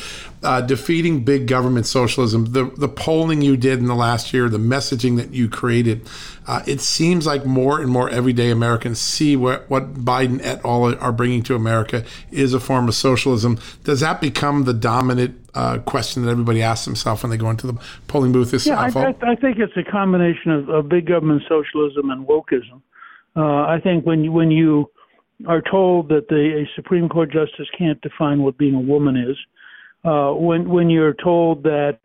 uh, 0.43 0.61
defeating 0.61 1.25
big 1.25 1.45
government 1.45 1.87
socialism, 1.87 2.53
the 2.53 2.71
the 2.77 2.87
polling 2.87 3.41
you 3.41 3.57
did 3.57 3.79
in 3.79 3.87
the 3.87 3.95
last 3.95 4.33
year, 4.33 4.47
the 4.47 4.59
messaging 4.59 5.17
that 5.17 5.33
you 5.33 5.49
created, 5.49 6.07
uh, 6.47 6.63
it 6.65 6.79
seems 6.79 7.25
like 7.25 7.45
more 7.45 7.81
and 7.81 7.89
more 7.89 8.09
everyday 8.09 8.49
Americans 8.49 8.97
see 8.97 9.35
what 9.35 9.69
what 9.69 9.93
Biden 10.05 10.39
et 10.41 10.63
al. 10.63 10.97
are 10.99 11.11
bringing 11.11 11.43
to 11.43 11.55
America 11.55 12.05
is 12.31 12.53
a 12.53 12.61
form 12.61 12.87
of 12.87 12.95
socialism. 12.95 13.59
Does 13.83 13.99
that 13.99 14.21
become 14.21 14.63
the 14.63 14.73
dominant 14.73 15.37
uh, 15.53 15.79
question 15.79 16.23
that 16.23 16.31
everybody 16.31 16.61
asks 16.61 16.85
themselves 16.85 17.23
when 17.23 17.29
they 17.29 17.37
go 17.37 17.49
into 17.49 17.67
the 17.67 17.73
polling 18.07 18.31
booth 18.31 18.51
this 18.51 18.65
yeah, 18.65 18.79
I, 18.79 18.87
I, 18.87 19.15
I, 19.21 19.35
think 19.35 19.57
it's 19.59 19.75
a 19.75 19.89
combination 19.89 20.51
of, 20.51 20.69
of 20.69 20.89
big 20.89 21.07
government 21.07 21.43
socialism 21.47 22.09
and 22.09 22.27
wokeism. 22.27 22.81
Uh, 23.35 23.67
I 23.67 23.79
think 23.81 24.05
when 24.05 24.23
you, 24.23 24.31
when 24.31 24.51
you 24.51 24.91
are 25.47 25.61
told 25.61 26.09
that 26.09 26.27
the, 26.29 26.63
a 26.63 26.69
Supreme 26.75 27.09
Court 27.09 27.31
justice 27.31 27.67
can't 27.77 27.99
define 28.01 28.41
what 28.41 28.57
being 28.57 28.75
a 28.75 28.79
woman 28.79 29.17
is, 29.17 29.37
uh, 30.03 30.31
when 30.31 30.69
when 30.69 30.89
you're 30.89 31.13
told 31.13 31.63
that 31.63 31.99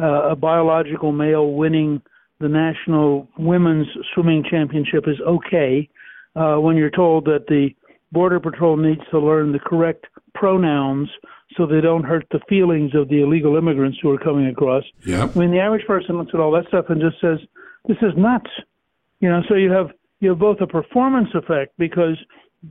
uh, 0.00 0.30
a 0.30 0.36
biological 0.36 1.12
male 1.12 1.52
winning 1.52 2.02
the 2.40 2.48
national 2.48 3.28
women's 3.38 3.86
swimming 4.12 4.44
championship 4.48 5.04
is 5.06 5.16
okay, 5.26 5.88
uh, 6.34 6.56
when 6.56 6.76
you're 6.76 6.90
told 6.90 7.24
that 7.24 7.46
the 7.48 7.70
Border 8.12 8.40
Patrol 8.40 8.76
needs 8.76 9.00
to 9.10 9.18
learn 9.18 9.52
the 9.52 9.58
correct 9.58 10.06
pronouns 10.34 11.08
so 11.56 11.66
they 11.66 11.80
don't 11.80 12.04
hurt 12.04 12.26
the 12.30 12.40
feelings 12.48 12.94
of 12.94 13.08
the 13.08 13.22
illegal 13.22 13.56
immigrants 13.56 13.98
who 14.02 14.10
are 14.10 14.18
coming 14.18 14.46
across. 14.46 14.84
Yep. 15.04 15.36
I 15.36 15.38
mean, 15.38 15.50
the 15.50 15.60
average 15.60 15.86
person 15.86 16.18
looks 16.18 16.32
at 16.34 16.40
all 16.40 16.50
that 16.52 16.68
stuff 16.68 16.86
and 16.88 17.00
just 17.00 17.20
says, 17.20 17.38
"This 17.86 17.98
is 18.02 18.16
nuts." 18.16 18.50
You 19.20 19.30
know, 19.30 19.42
so 19.48 19.54
you 19.54 19.70
have 19.70 19.90
you 20.20 20.30
have 20.30 20.38
both 20.38 20.60
a 20.60 20.66
performance 20.66 21.28
effect 21.34 21.72
because 21.78 22.16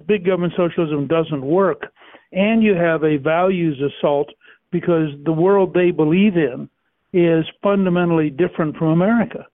big 0.08 0.26
government 0.26 0.54
socialism 0.56 1.08
doesn't 1.08 1.46
work, 1.46 1.92
and 2.32 2.64
you 2.64 2.76
have 2.76 3.04
a 3.04 3.18
values 3.18 3.82
assault 3.82 4.30
because 4.72 5.10
the 5.24 5.32
world 5.32 5.74
they 5.74 5.92
believe 5.92 6.36
in 6.36 6.70
is 7.14 7.46
fundamentally 7.64 8.30
different 8.30 8.76
from 8.76 8.90
America. 8.90 9.48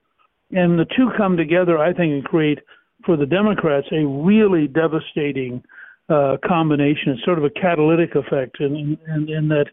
And 0.50 0.78
the 0.78 0.84
two 0.84 1.10
come 1.16 1.36
together, 1.36 1.78
I 1.78 1.92
think, 1.92 2.12
and 2.12 2.24
create 2.24 2.58
for 3.04 3.16
the 3.16 3.26
Democrats 3.26 3.86
a 3.92 4.04
really 4.04 4.66
devastating 4.66 5.62
uh, 6.14 6.36
combination. 6.54 7.06
It's 7.12 7.24
sort 7.24 7.38
of 7.40 7.44
a 7.50 7.54
catalytic 7.64 8.12
effect, 8.22 8.54
in, 8.66 8.72
in, 9.14 9.20
in 9.36 9.44
that 9.54 9.68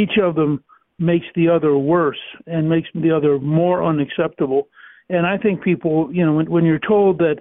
each 0.00 0.14
of 0.26 0.34
them 0.38 0.52
makes 0.98 1.28
the 1.38 1.48
other 1.56 1.72
worse 1.94 2.24
and 2.46 2.68
makes 2.68 2.88
the 3.04 3.10
other 3.16 3.32
more 3.38 3.78
unacceptable. 3.90 4.62
And 5.16 5.24
I 5.34 5.36
think 5.42 5.62
people, 5.70 5.96
you 6.16 6.24
know, 6.26 6.34
when, 6.38 6.48
when 6.54 6.64
you're 6.68 6.86
told 6.94 7.18
that 7.18 7.38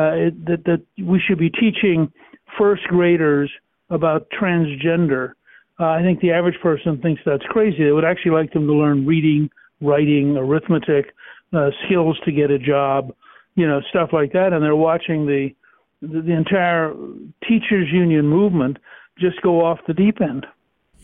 uh, 0.00 0.26
it, 0.26 0.34
that 0.48 0.62
that 0.68 0.82
we 1.12 1.18
should 1.24 1.40
be 1.46 1.50
teaching 1.64 1.98
first 2.58 2.84
graders 2.94 3.50
about 3.90 4.20
transgender, 4.30 5.24
uh, 5.78 5.90
I 5.98 6.00
think 6.02 6.20
the 6.20 6.32
average 6.38 6.60
person 6.68 6.92
thinks 7.00 7.22
that's 7.24 7.48
crazy. 7.54 7.84
They 7.84 7.92
would 7.92 8.10
actually 8.10 8.32
like 8.38 8.52
them 8.52 8.66
to 8.66 8.72
learn 8.72 9.06
reading, 9.06 9.50
writing, 9.80 10.36
arithmetic, 10.36 11.06
uh, 11.52 11.70
skills 11.84 12.16
to 12.24 12.32
get 12.32 12.50
a 12.50 12.58
job, 12.58 13.00
you 13.54 13.66
know, 13.68 13.80
stuff 13.90 14.10
like 14.12 14.32
that. 14.32 14.52
And 14.52 14.60
they're 14.62 14.84
watching 14.90 15.26
the, 15.26 15.42
the 16.12 16.32
entire 16.32 16.92
teachers 17.48 17.88
union 17.92 18.26
movement 18.26 18.78
just 19.18 19.40
go 19.42 19.64
off 19.64 19.78
the 19.86 19.94
deep 19.94 20.20
end. 20.20 20.46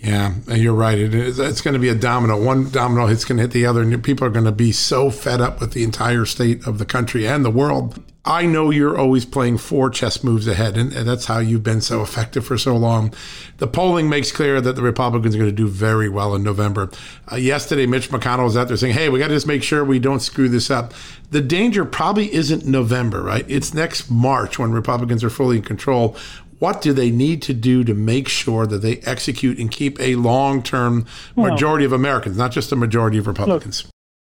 Yeah, 0.01 0.33
you're 0.49 0.75
right. 0.75 0.99
It 0.99 1.15
is, 1.15 1.39
it's 1.39 1.61
going 1.61 1.75
to 1.75 1.81
be 1.81 1.91
a 1.91 1.95
domino. 1.95 2.43
One 2.43 2.71
domino 2.71 3.07
hits 3.07 3.27
going 3.27 3.37
to 3.37 3.43
hit 3.43 3.51
the 3.51 3.67
other, 3.67 3.83
and 3.83 4.03
people 4.03 4.27
are 4.27 4.31
going 4.31 4.47
to 4.47 4.53
be 4.53 4.73
so 4.73 5.11
fed 5.11 5.43
up 5.43 5.61
with 5.61 5.73
the 5.73 5.85
entire 5.85 6.25
state 6.25 6.67
of 6.67 6.79
the 6.79 6.87
country 6.87 7.29
and 7.29 7.45
the 7.45 7.51
world. 7.51 8.03
I 8.25 8.47
know 8.47 8.71
you're 8.71 8.99
always 8.99 9.27
playing 9.27 9.59
four 9.59 9.91
chess 9.91 10.25
moves 10.25 10.47
ahead, 10.47 10.79
and, 10.79 10.93
and 10.95 11.07
that's 11.07 11.27
how 11.27 11.39
you've 11.39 11.63
been 11.63 11.83
so 11.83 12.03
effective 12.03 12.47
for 12.47 12.57
so 12.57 12.77
long. 12.77 13.13
The 13.59 13.67
polling 13.67 14.09
makes 14.09 14.33
clear 14.33 14.61
that 14.63 14.75
the 14.75 14.83
Republicans 14.83 15.35
are 15.35 15.39
going 15.39 15.51
to 15.51 15.57
do 15.57 15.69
very 15.69 16.09
well 16.09 16.35
in 16.35 16.43
November. 16.43 16.91
Uh, 17.31 17.37
yesterday, 17.37 17.85
Mitch 17.85 18.11
McConnell 18.11 18.45
was 18.45 18.57
out 18.57 18.69
there 18.69 18.77
saying, 18.79 18.95
"Hey, 18.95 19.11
we 19.11 19.19
got 19.19 19.29
to 19.29 19.35
just 19.35 19.47
make 19.47 19.63
sure 19.63 19.85
we 19.85 19.99
don't 19.99 20.21
screw 20.21 20.49
this 20.49 20.71
up." 20.71 20.95
The 21.31 21.41
danger 21.41 21.85
probably 21.85 22.33
isn't 22.33 22.67
November, 22.67 23.23
right? 23.23 23.45
It's 23.49 23.75
next 23.75 24.11
March 24.11 24.59
when 24.59 24.73
Republicans 24.73 25.23
are 25.25 25.31
fully 25.31 25.59
in 25.59 25.63
control 25.63 26.17
what 26.61 26.81
do 26.81 26.93
they 26.93 27.11
need 27.11 27.43
to 27.43 27.55
do 27.55 27.83
to 27.85 27.95
make 27.95 28.29
sure 28.29 28.67
that 28.67 28.79
they 28.79 28.99
execute 28.99 29.59
and 29.59 29.71
keep 29.71 29.99
a 29.99 30.15
long 30.15 30.63
term 30.63 31.07
majority 31.35 31.85
of 31.85 31.93
Americans, 31.93 32.37
not 32.37 32.53
just 32.53 32.71
a 32.71 32.77
majority 32.77 33.19
of 33.19 33.27
Republicans? 33.27 33.85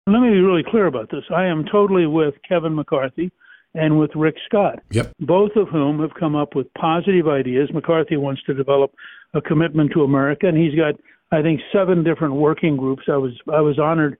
Look, 0.06 0.14
let 0.14 0.20
me 0.20 0.30
be 0.30 0.40
really 0.40 0.62
clear 0.62 0.86
about 0.86 1.10
this. 1.10 1.24
I 1.34 1.46
am 1.46 1.64
totally 1.64 2.06
with 2.06 2.34
Kevin 2.48 2.74
McCarthy 2.74 3.32
and 3.74 3.98
with 3.98 4.10
Rick 4.14 4.36
Scott, 4.46 4.80
yep. 4.90 5.12
both 5.20 5.52
of 5.56 5.68
whom 5.68 6.00
have 6.00 6.14
come 6.14 6.34
up 6.36 6.54
with 6.54 6.72
positive 6.74 7.28
ideas. 7.28 7.70
McCarthy 7.72 8.16
wants 8.16 8.42
to 8.44 8.54
develop 8.54 8.92
a 9.34 9.40
commitment 9.40 9.92
to 9.92 10.02
America, 10.02 10.46
and 10.46 10.56
he's 10.56 10.74
got, 10.74 10.94
I 11.30 11.42
think, 11.42 11.60
seven 11.72 12.04
different 12.04 12.34
working 12.34 12.76
groups. 12.76 13.04
I 13.08 13.16
was 13.16 13.32
I 13.52 13.60
was 13.60 13.78
honored 13.78 14.18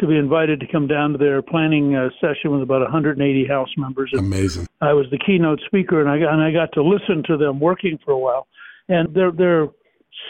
to 0.00 0.06
be 0.06 0.16
invited 0.16 0.60
to 0.60 0.66
come 0.66 0.86
down 0.86 1.12
to 1.12 1.18
their 1.18 1.42
planning 1.42 1.94
uh, 1.94 2.08
session 2.20 2.50
with 2.50 2.62
about 2.62 2.80
180 2.80 3.46
House 3.46 3.68
members. 3.76 4.10
And 4.12 4.20
Amazing. 4.20 4.66
I 4.80 4.92
was 4.92 5.06
the 5.10 5.18
keynote 5.18 5.60
speaker, 5.66 6.00
and 6.00 6.08
I 6.08 6.16
and 6.16 6.42
I 6.42 6.50
got 6.50 6.72
to 6.74 6.82
listen 6.82 7.22
to 7.26 7.36
them 7.36 7.60
working 7.60 7.98
for 8.04 8.12
a 8.12 8.18
while, 8.18 8.46
and 8.88 9.14
they're 9.14 9.32
they're 9.32 9.68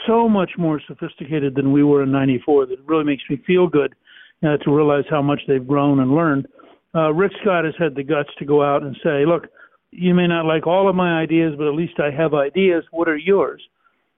so 0.07 0.29
much 0.29 0.53
more 0.59 0.81
sophisticated 0.87 1.55
than 1.55 1.73
we 1.73 1.83
were 1.83 2.03
in 2.03 2.11
'94 2.11 2.67
that 2.67 2.73
it 2.75 2.81
really 2.87 3.05
makes 3.05 3.23
me 3.31 3.43
feel 3.47 3.67
good 3.67 3.95
uh, 4.43 4.57
to 4.59 4.75
realize 4.75 5.05
how 5.09 5.23
much 5.23 5.41
they've 5.47 5.67
grown 5.67 6.01
and 6.01 6.15
learned. 6.15 6.47
Uh, 6.95 7.13
Rick 7.13 7.33
Scott 7.41 7.65
has 7.65 7.75
had 7.79 7.95
the 7.95 8.03
guts 8.03 8.31
to 8.39 8.45
go 8.45 8.63
out 8.63 8.83
and 8.83 8.97
say, 9.03 9.25
"Look, 9.25 9.47
you 9.91 10.15
may 10.15 10.27
not 10.27 10.45
like 10.45 10.67
all 10.67 10.89
of 10.89 10.97
my 10.97 11.21
ideas, 11.21 11.55
but 11.57 11.69
at 11.69 11.75
least 11.75 12.01
I 12.01 12.11
have 12.11 12.35
ideas. 12.35 12.85
What 12.91 13.09
are 13.09 13.17
yours?" 13.17 13.63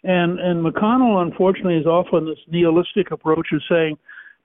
And 0.05 0.41
and 0.41 0.65
McConnell, 0.65 1.23
unfortunately, 1.23 1.77
is 1.77 1.87
often 1.87 2.27
this 2.27 2.39
nihilistic 2.49 3.11
approach 3.11 3.49
of 3.53 3.61
saying, 3.69 3.99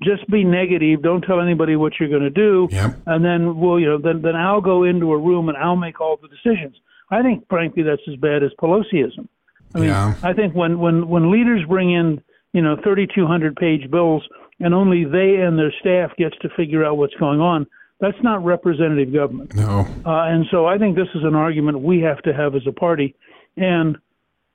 just 0.03 0.29
be 0.29 0.43
negative. 0.43 1.01
Don't 1.01 1.21
tell 1.21 1.41
anybody 1.41 1.75
what 1.75 1.93
you're 1.99 2.09
going 2.09 2.21
to 2.21 2.29
do, 2.29 2.67
yep. 2.71 2.95
and 3.05 3.23
then 3.25 3.59
we'll, 3.59 3.79
you 3.79 3.87
know, 3.87 3.97
then 3.97 4.21
then 4.21 4.35
I'll 4.35 4.61
go 4.61 4.83
into 4.83 5.11
a 5.11 5.17
room 5.17 5.49
and 5.49 5.57
I'll 5.57 5.75
make 5.75 5.99
all 5.99 6.17
the 6.21 6.27
decisions. 6.27 6.75
I 7.09 7.21
think, 7.21 7.47
frankly, 7.49 7.83
that's 7.83 8.01
as 8.07 8.15
bad 8.17 8.43
as 8.43 8.51
Pelosiism. 8.61 9.27
I 9.73 9.79
mean, 9.79 9.89
yeah. 9.89 10.15
I 10.23 10.33
think 10.33 10.53
when 10.53 10.79
when 10.79 11.07
when 11.07 11.31
leaders 11.31 11.63
bring 11.67 11.91
in, 11.91 12.21
you 12.53 12.61
know, 12.61 12.75
3,200 12.83 13.55
page 13.55 13.89
bills 13.89 14.27
and 14.59 14.73
only 14.73 15.03
they 15.03 15.35
and 15.41 15.57
their 15.57 15.73
staff 15.79 16.11
gets 16.17 16.35
to 16.41 16.49
figure 16.55 16.85
out 16.85 16.97
what's 16.97 17.13
going 17.15 17.39
on, 17.39 17.67
that's 17.99 18.17
not 18.23 18.43
representative 18.43 19.13
government. 19.13 19.55
No. 19.55 19.87
Uh, 20.05 20.25
and 20.25 20.45
so 20.51 20.65
I 20.65 20.77
think 20.77 20.95
this 20.95 21.09
is 21.15 21.23
an 21.23 21.35
argument 21.35 21.81
we 21.81 22.01
have 22.01 22.21
to 22.23 22.33
have 22.33 22.55
as 22.55 22.63
a 22.67 22.71
party, 22.71 23.15
and 23.55 23.97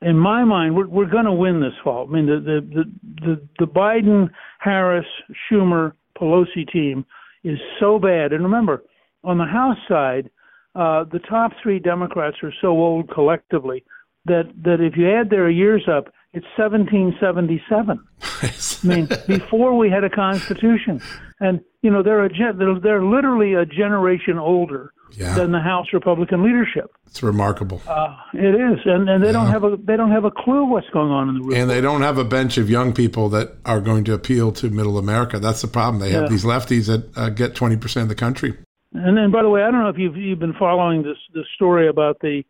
in 0.02 0.18
my 0.18 0.44
mind, 0.44 0.76
we're, 0.76 0.88
we're 0.88 1.10
going 1.10 1.24
to 1.24 1.32
win 1.32 1.60
this 1.60 1.72
fall. 1.82 2.06
I 2.08 2.12
mean, 2.12 2.26
the 2.26 2.40
the 2.40 2.84
the 3.26 3.48
the, 3.58 3.66
Biden, 3.66 4.30
Harris, 4.58 5.06
Schumer, 5.50 5.92
Pelosi 6.18 6.70
team 6.72 7.04
is 7.44 7.58
so 7.80 7.98
bad. 7.98 8.32
And 8.32 8.42
remember, 8.42 8.82
on 9.24 9.38
the 9.38 9.44
House 9.44 9.78
side, 9.88 10.30
uh, 10.74 11.04
the 11.04 11.20
top 11.28 11.52
three 11.62 11.78
Democrats 11.78 12.36
are 12.42 12.52
so 12.60 12.68
old 12.68 13.10
collectively 13.10 13.84
that 14.24 14.52
that 14.64 14.80
if 14.80 14.96
you 14.96 15.10
add 15.10 15.30
their 15.30 15.50
years 15.50 15.88
up, 15.88 16.12
it's 16.32 16.46
1777. 16.56 18.00
I 18.22 18.86
mean, 18.86 19.08
before 19.26 19.76
we 19.76 19.90
had 19.90 20.04
a 20.04 20.10
constitution, 20.10 21.00
and 21.40 21.60
you 21.82 21.90
know 21.90 22.02
they're 22.02 22.24
a 22.24 22.28
gen- 22.28 22.58
they're, 22.58 22.78
they're 22.80 23.04
literally 23.04 23.54
a 23.54 23.66
generation 23.66 24.38
older 24.38 24.92
yeah. 25.14 25.34
than 25.34 25.52
the 25.52 25.60
House 25.60 25.86
Republican 25.92 26.42
leadership. 26.42 26.90
It's 27.06 27.22
remarkable. 27.22 27.82
Uh, 27.86 28.16
it 28.32 28.54
is, 28.54 28.78
and 28.84 29.08
and 29.08 29.22
they 29.22 29.28
yeah. 29.28 29.32
don't 29.32 29.48
have 29.48 29.64
a 29.64 29.76
they 29.76 29.96
don't 29.96 30.10
have 30.10 30.24
a 30.24 30.30
clue 30.30 30.64
what's 30.64 30.88
going 30.90 31.10
on 31.10 31.28
in 31.28 31.34
the 31.38 31.40
room. 31.42 31.54
And 31.54 31.70
they 31.70 31.80
don't 31.80 32.02
have 32.02 32.18
a 32.18 32.24
bench 32.24 32.58
of 32.58 32.70
young 32.70 32.92
people 32.92 33.28
that 33.30 33.56
are 33.64 33.80
going 33.80 34.04
to 34.04 34.14
appeal 34.14 34.52
to 34.52 34.70
Middle 34.70 34.98
America. 34.98 35.38
That's 35.38 35.62
the 35.62 35.68
problem. 35.68 36.00
They 36.00 36.10
have 36.10 36.24
yeah. 36.24 36.28
these 36.28 36.44
lefties 36.44 36.86
that 36.86 37.16
uh, 37.16 37.28
get 37.28 37.54
twenty 37.54 37.76
percent 37.76 38.02
of 38.02 38.08
the 38.08 38.14
country. 38.14 38.56
And 38.94 39.16
then, 39.16 39.30
by 39.30 39.42
the 39.42 39.48
way, 39.48 39.62
I 39.62 39.70
don't 39.70 39.80
know 39.80 39.88
if 39.88 39.98
you've 39.98 40.16
you've 40.16 40.38
been 40.38 40.54
following 40.54 41.02
this 41.02 41.18
this 41.34 41.46
story 41.54 41.88
about 41.88 42.18
the 42.20 42.44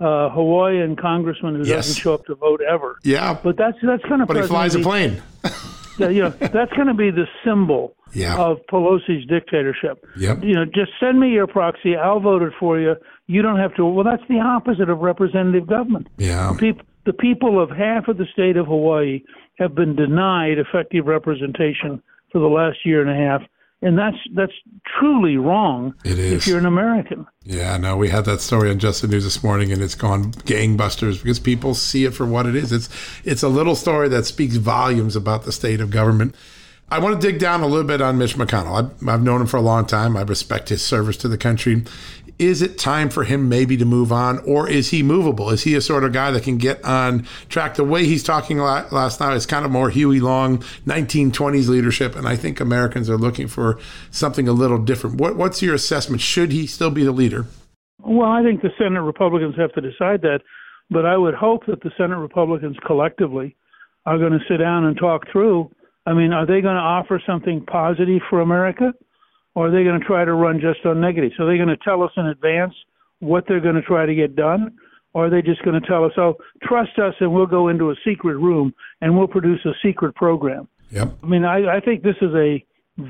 uh, 0.00 0.30
Hawaiian 0.30 0.96
congressman 0.96 1.54
who 1.56 1.60
yes. 1.60 1.86
doesn't 1.86 2.00
show 2.00 2.14
up 2.14 2.24
to 2.26 2.34
vote 2.34 2.60
ever. 2.60 2.98
Yeah, 3.04 3.38
but 3.42 3.56
that's 3.56 3.78
that's 3.82 4.02
kind 4.04 4.22
of. 4.22 4.28
But 4.28 4.36
he 4.36 4.42
flies 4.44 4.74
a 4.74 4.80
plane. 4.80 5.22
yeah, 5.98 6.08
you 6.08 6.22
know, 6.22 6.30
that's 6.30 6.72
going 6.72 6.86
to 6.88 6.94
be 6.94 7.10
the 7.10 7.26
symbol 7.44 7.94
yeah. 8.12 8.36
of 8.36 8.58
Pelosi's 8.70 9.26
dictatorship. 9.26 10.04
Yep. 10.16 10.42
You 10.42 10.54
know, 10.54 10.64
just 10.64 10.92
send 11.00 11.20
me 11.20 11.30
your 11.30 11.46
proxy. 11.46 11.96
I'll 11.96 12.20
vote 12.20 12.42
it 12.42 12.52
for 12.58 12.78
you. 12.78 12.94
You 13.26 13.42
don't 13.42 13.58
have 13.58 13.74
to. 13.76 13.84
Well, 13.84 14.04
that's 14.04 14.22
the 14.28 14.40
opposite 14.40 14.88
of 14.88 15.00
representative 15.00 15.66
government. 15.66 16.08
Yeah. 16.16 16.52
The 16.52 16.58
people, 16.58 16.86
the 17.06 17.12
people 17.12 17.62
of 17.62 17.70
half 17.70 18.08
of 18.08 18.18
the 18.18 18.26
state 18.32 18.56
of 18.56 18.66
Hawaii 18.66 19.22
have 19.58 19.74
been 19.74 19.96
denied 19.96 20.58
effective 20.58 21.06
representation 21.06 22.02
for 22.32 22.38
the 22.38 22.46
last 22.46 22.78
year 22.84 23.00
and 23.00 23.10
a 23.10 23.28
half 23.28 23.42
and 23.82 23.96
that's 23.96 24.16
that's 24.34 24.52
truly 24.98 25.36
wrong 25.36 25.94
it 26.04 26.18
is. 26.18 26.32
if 26.32 26.46
you're 26.46 26.58
an 26.58 26.66
American. 26.66 27.26
Yeah, 27.44 27.76
no, 27.76 27.96
we 27.96 28.08
had 28.08 28.24
that 28.24 28.40
story 28.40 28.70
on 28.70 28.78
Just 28.78 29.02
the 29.02 29.08
News 29.08 29.24
this 29.24 29.42
morning, 29.42 29.72
and 29.72 29.82
it's 29.82 29.94
gone 29.94 30.32
gangbusters 30.32 31.22
because 31.22 31.38
people 31.38 31.74
see 31.74 32.04
it 32.04 32.14
for 32.14 32.26
what 32.26 32.46
it 32.46 32.56
is. 32.56 32.72
It's 32.72 32.88
it's 33.24 33.42
a 33.42 33.48
little 33.48 33.76
story 33.76 34.08
that 34.08 34.24
speaks 34.24 34.56
volumes 34.56 35.16
about 35.16 35.44
the 35.44 35.52
state 35.52 35.80
of 35.80 35.90
government. 35.90 36.34
I 36.90 36.98
want 37.00 37.20
to 37.20 37.26
dig 37.30 37.38
down 37.38 37.60
a 37.60 37.66
little 37.66 37.86
bit 37.86 38.00
on 38.00 38.16
Mitch 38.16 38.36
McConnell. 38.36 38.78
I've, 38.82 39.08
I've 39.08 39.22
known 39.22 39.42
him 39.42 39.46
for 39.46 39.58
a 39.58 39.62
long 39.62 39.84
time. 39.84 40.16
I 40.16 40.22
respect 40.22 40.70
his 40.70 40.82
service 40.82 41.18
to 41.18 41.28
the 41.28 41.36
country. 41.36 41.84
Is 42.38 42.62
it 42.62 42.78
time 42.78 43.10
for 43.10 43.24
him 43.24 43.48
maybe 43.48 43.76
to 43.76 43.84
move 43.84 44.12
on, 44.12 44.38
or 44.40 44.68
is 44.68 44.90
he 44.90 45.02
movable? 45.02 45.50
Is 45.50 45.64
he 45.64 45.74
a 45.74 45.80
sort 45.80 46.04
of 46.04 46.12
guy 46.12 46.30
that 46.30 46.44
can 46.44 46.56
get 46.56 46.84
on 46.84 47.26
track? 47.48 47.74
The 47.74 47.84
way 47.84 48.04
he's 48.04 48.22
talking 48.22 48.58
last 48.58 49.18
night 49.18 49.34
is 49.34 49.44
kind 49.44 49.64
of 49.64 49.72
more 49.72 49.90
Huey 49.90 50.20
Long, 50.20 50.58
1920s 50.86 51.68
leadership, 51.68 52.14
and 52.14 52.28
I 52.28 52.36
think 52.36 52.60
Americans 52.60 53.10
are 53.10 53.18
looking 53.18 53.48
for 53.48 53.78
something 54.10 54.46
a 54.46 54.52
little 54.52 54.78
different. 54.78 55.16
What, 55.16 55.36
what's 55.36 55.62
your 55.62 55.74
assessment? 55.74 56.22
Should 56.22 56.52
he 56.52 56.68
still 56.68 56.90
be 56.90 57.02
the 57.02 57.12
leader? 57.12 57.46
Well, 57.98 58.30
I 58.30 58.42
think 58.44 58.62
the 58.62 58.70
Senate 58.78 59.02
Republicans 59.02 59.56
have 59.56 59.72
to 59.72 59.80
decide 59.80 60.22
that, 60.22 60.40
but 60.90 61.04
I 61.04 61.16
would 61.16 61.34
hope 61.34 61.66
that 61.66 61.82
the 61.82 61.90
Senate 61.98 62.18
Republicans 62.18 62.76
collectively 62.86 63.56
are 64.06 64.18
going 64.18 64.32
to 64.32 64.44
sit 64.48 64.58
down 64.58 64.84
and 64.84 64.96
talk 64.96 65.22
through. 65.32 65.70
I 66.06 66.14
mean, 66.14 66.32
are 66.32 66.46
they 66.46 66.60
going 66.60 66.76
to 66.76 66.80
offer 66.80 67.20
something 67.26 67.66
positive 67.66 68.22
for 68.30 68.40
America? 68.40 68.94
Or 69.54 69.68
are 69.68 69.70
they 69.70 69.84
going 69.84 69.98
to 69.98 70.06
try 70.06 70.24
to 70.24 70.34
run 70.34 70.60
just 70.60 70.84
on 70.86 71.00
negative? 71.00 71.32
So 71.36 71.46
they're 71.46 71.56
going 71.56 71.68
to 71.68 71.76
tell 71.76 72.02
us 72.02 72.12
in 72.16 72.26
advance 72.26 72.74
what 73.20 73.44
they're 73.48 73.60
going 73.60 73.74
to 73.74 73.82
try 73.82 74.06
to 74.06 74.14
get 74.14 74.36
done, 74.36 74.76
or 75.12 75.26
are 75.26 75.30
they 75.30 75.42
just 75.42 75.62
going 75.62 75.80
to 75.80 75.86
tell 75.86 76.04
us, 76.04 76.12
"Oh, 76.16 76.36
trust 76.62 76.98
us, 76.98 77.14
and 77.20 77.32
we'll 77.32 77.46
go 77.46 77.68
into 77.68 77.90
a 77.90 77.94
secret 78.04 78.36
room 78.36 78.74
and 79.00 79.16
we'll 79.16 79.28
produce 79.28 79.64
a 79.64 79.72
secret 79.82 80.14
program"? 80.14 80.68
Yep. 80.90 81.18
I 81.22 81.26
mean, 81.26 81.44
I, 81.44 81.76
I 81.76 81.80
think 81.80 82.02
this 82.02 82.16
is 82.20 82.34
a 82.34 82.64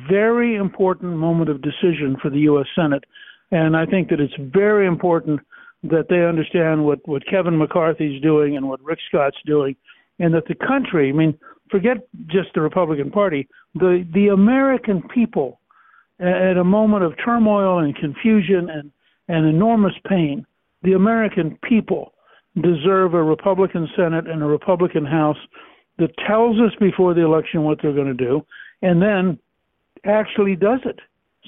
very 0.09 0.57
important 0.57 1.17
moment 1.17 1.51
of 1.51 1.63
decision 1.63 2.17
for 2.21 2.31
the 2.31 2.41
U.S. 2.41 2.67
Senate, 2.75 3.05
and 3.51 3.77
I 3.77 3.87
think 3.87 4.09
that 4.11 4.21
it's 4.21 4.35
very 4.39 4.87
important 4.87 5.41
that 5.85 6.07
they 6.09 6.25
understand 6.25 6.85
what 6.85 7.07
what 7.07 7.27
Kevin 7.27 7.57
McCarthy's 7.57 8.21
doing 8.21 8.57
and 8.57 8.69
what 8.69 8.83
Rick 8.83 8.99
Scott's 9.09 9.39
doing, 9.47 9.77
and 10.19 10.35
that 10.35 10.47
the 10.47 10.55
country. 10.55 11.09
I 11.09 11.13
mean, 11.13 11.39
forget 11.71 11.99
just 12.27 12.49
the 12.55 12.61
Republican 12.61 13.11
Party. 13.11 13.49
The 13.75 14.07
the 14.13 14.29
American 14.29 15.03
people, 15.03 15.61
at 16.21 16.57
a 16.57 16.65
moment 16.65 17.05
of 17.05 17.15
turmoil 17.25 17.79
and 17.79 17.95
confusion 17.97 18.69
and 18.71 18.91
and 19.31 19.47
enormous 19.47 19.93
pain, 20.09 20.47
the 20.83 20.95
American 20.95 21.59
people 21.63 22.15
deserve 22.63 23.13
a 23.13 23.23
Republican 23.23 23.87
Senate 23.95 24.27
and 24.27 24.43
a 24.43 24.47
Republican 24.47 25.05
House 25.05 25.37
that 25.99 26.11
tells 26.27 26.59
us 26.61 26.73
before 26.81 27.13
the 27.13 27.25
election 27.25 27.63
what 27.63 27.79
they're 27.83 27.93
going 27.93 28.07
to 28.07 28.15
do, 28.15 28.45
and 28.81 29.03
then 29.03 29.39
actually 30.05 30.57
does 30.57 30.81
it, 30.85 30.99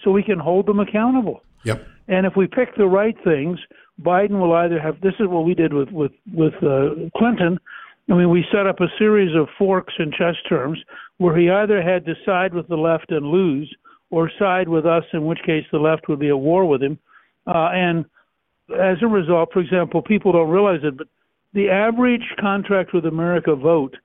so 0.03 0.11
we 0.11 0.23
can 0.23 0.39
hold 0.39 0.67
them 0.67 0.79
accountable. 0.79 1.43
Yep. 1.65 1.87
And 2.09 2.27
if 2.27 2.37
we 2.37 2.47
pick 2.47 2.77
the 2.77 2.87
right 2.87 3.17
things, 3.25 3.59
Biden 4.03 4.41
will 4.41 4.53
either 4.53 4.81
have. 4.81 5.01
This 5.01 5.15
is 5.21 5.27
what 5.29 5.45
we 5.45 5.55
did 5.55 5.73
with 5.73 5.91
with 5.91 6.13
with 6.33 6.55
uh, 6.63 7.09
Clinton. 7.17 7.59
I 8.11 8.15
mean, 8.15 8.31
we 8.31 8.45
set 8.53 8.67
up 8.67 8.81
a 8.81 8.89
series 8.99 9.35
of 9.37 9.49
forks 9.57 9.95
and 9.99 10.13
chess 10.13 10.35
terms 10.49 10.79
where 11.19 11.37
he 11.37 11.49
either 11.49 11.81
had 11.81 12.05
to 12.07 12.15
side 12.27 12.53
with 12.53 12.67
the 12.67 12.77
left 12.77 13.13
and 13.13 13.27
lose, 13.27 13.73
or 14.11 14.31
side 14.39 14.69
with 14.69 14.87
us, 14.87 15.05
in 15.13 15.25
which 15.27 15.39
case 15.45 15.65
the 15.71 15.79
left 15.79 16.09
would 16.09 16.19
be 16.19 16.29
at 16.29 16.39
war 16.39 16.67
with 16.67 16.83
him. 16.83 16.99
Uh, 17.47 17.71
and 17.73 18.05
as 18.79 18.99
a 19.03 19.07
result, 19.07 19.53
for 19.53 19.61
example, 19.61 20.03
people 20.03 20.33
don't 20.33 20.51
realize 20.51 20.81
it, 20.83 20.97
but 20.97 21.09
the 21.53 21.69
average 21.69 22.35
contract 22.39 22.93
with 22.93 23.07
America 23.07 23.55
vote 23.55 23.97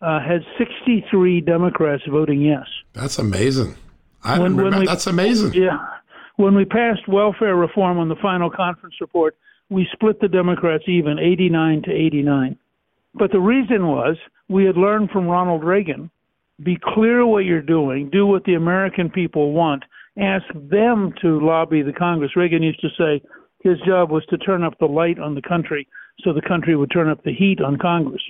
uh, 0.00 0.20
had 0.20 0.42
63 0.58 1.40
Democrats 1.40 2.02
voting 2.10 2.40
yes. 2.40 2.66
That's 2.92 3.18
amazing. 3.18 3.76
I 4.24 4.38
when, 4.38 4.56
when 4.56 4.80
we, 4.80 4.86
that's 4.86 5.06
amazing. 5.06 5.54
Yeah. 5.54 5.78
When 6.36 6.54
we 6.54 6.64
passed 6.64 7.06
welfare 7.08 7.56
reform 7.56 7.98
on 7.98 8.08
the 8.08 8.16
final 8.16 8.50
conference 8.50 8.96
report, 9.00 9.36
we 9.68 9.88
split 9.92 10.20
the 10.20 10.28
Democrats 10.28 10.84
even 10.86 11.18
89 11.18 11.82
to 11.82 11.92
89. 11.92 12.58
But 13.14 13.32
the 13.32 13.40
reason 13.40 13.86
was 13.86 14.16
we 14.48 14.64
had 14.64 14.76
learned 14.76 15.10
from 15.10 15.26
Ronald 15.26 15.64
Reagan 15.64 16.10
be 16.62 16.78
clear 16.82 17.26
what 17.26 17.44
you're 17.44 17.62
doing, 17.62 18.10
do 18.10 18.26
what 18.26 18.44
the 18.44 18.54
American 18.54 19.10
people 19.10 19.52
want, 19.52 19.84
ask 20.18 20.44
them 20.54 21.12
to 21.22 21.40
lobby 21.40 21.82
the 21.82 21.92
Congress. 21.92 22.36
Reagan 22.36 22.62
used 22.62 22.80
to 22.80 22.88
say 22.98 23.22
his 23.62 23.78
job 23.86 24.10
was 24.10 24.24
to 24.30 24.38
turn 24.38 24.62
up 24.62 24.74
the 24.78 24.86
light 24.86 25.18
on 25.18 25.34
the 25.34 25.42
country 25.42 25.86
so 26.20 26.32
the 26.32 26.42
country 26.42 26.76
would 26.76 26.90
turn 26.90 27.08
up 27.08 27.22
the 27.24 27.34
heat 27.34 27.60
on 27.60 27.78
Congress. 27.78 28.22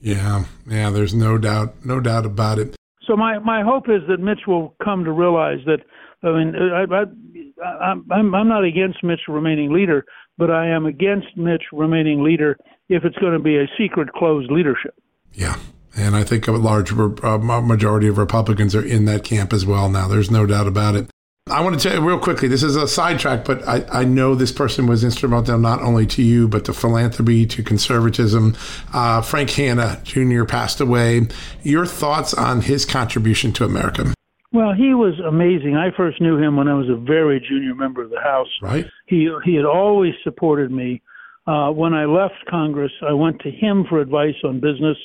Yeah, 0.00 0.44
yeah, 0.68 0.90
there's 0.90 1.14
no 1.14 1.38
doubt, 1.38 1.84
no 1.84 2.00
doubt 2.00 2.26
about 2.26 2.58
it. 2.58 2.76
So 3.06 3.16
my 3.16 3.38
my 3.38 3.62
hope 3.62 3.88
is 3.88 4.02
that 4.08 4.20
Mitch 4.20 4.46
will 4.46 4.74
come 4.82 5.04
to 5.04 5.12
realize 5.12 5.58
that. 5.66 5.78
I 6.22 6.32
mean, 6.32 6.54
I, 6.56 6.84
I, 6.92 7.84
I'm 7.84 8.34
I'm 8.34 8.48
not 8.48 8.64
against 8.64 9.02
Mitch 9.02 9.22
remaining 9.28 9.72
leader, 9.72 10.04
but 10.38 10.50
I 10.50 10.68
am 10.68 10.86
against 10.86 11.36
Mitch 11.36 11.64
remaining 11.72 12.22
leader 12.22 12.56
if 12.88 13.04
it's 13.04 13.16
going 13.16 13.32
to 13.32 13.38
be 13.38 13.56
a 13.56 13.66
secret 13.78 14.12
closed 14.12 14.50
leadership. 14.50 14.94
Yeah, 15.32 15.56
and 15.96 16.14
I 16.14 16.24
think 16.24 16.46
a 16.46 16.52
large 16.52 16.92
uh, 16.92 17.38
majority 17.38 18.08
of 18.08 18.18
Republicans 18.18 18.74
are 18.74 18.84
in 18.84 19.06
that 19.06 19.24
camp 19.24 19.52
as 19.52 19.64
well 19.64 19.88
now. 19.88 20.08
There's 20.08 20.30
no 20.30 20.46
doubt 20.46 20.66
about 20.66 20.94
it. 20.94 21.08
I 21.48 21.62
want 21.62 21.80
to 21.80 21.88
tell 21.88 21.96
you 21.96 22.06
real 22.06 22.18
quickly, 22.18 22.48
this 22.48 22.64
is 22.64 22.74
a 22.74 22.88
sidetrack, 22.88 23.44
but 23.44 23.66
I, 23.68 23.84
I 24.00 24.04
know 24.04 24.34
this 24.34 24.50
person 24.50 24.88
was 24.88 25.04
instrumental 25.04 25.56
not 25.58 25.80
only 25.80 26.04
to 26.06 26.22
you, 26.22 26.48
but 26.48 26.64
to 26.64 26.72
philanthropy, 26.72 27.46
to 27.46 27.62
conservatism. 27.62 28.56
Uh, 28.92 29.22
Frank 29.22 29.50
Hanna 29.50 30.00
Jr. 30.02 30.42
passed 30.42 30.80
away. 30.80 31.28
Your 31.62 31.86
thoughts 31.86 32.34
on 32.34 32.62
his 32.62 32.84
contribution 32.84 33.52
to 33.54 33.64
America? 33.64 34.12
Well, 34.52 34.72
he 34.74 34.92
was 34.94 35.20
amazing. 35.20 35.76
I 35.76 35.96
first 35.96 36.20
knew 36.20 36.36
him 36.36 36.56
when 36.56 36.66
I 36.66 36.74
was 36.74 36.88
a 36.88 36.96
very 36.96 37.40
junior 37.46 37.76
member 37.76 38.02
of 38.02 38.10
the 38.10 38.20
House. 38.20 38.48
Right. 38.60 38.86
He 39.06 39.30
he 39.44 39.54
had 39.54 39.64
always 39.64 40.14
supported 40.24 40.72
me. 40.72 41.00
Uh, 41.46 41.70
when 41.70 41.94
I 41.94 42.06
left 42.06 42.34
Congress, 42.50 42.90
I 43.08 43.12
went 43.12 43.40
to 43.42 43.50
him 43.50 43.84
for 43.88 44.00
advice 44.00 44.34
on 44.42 44.58
business. 44.58 44.96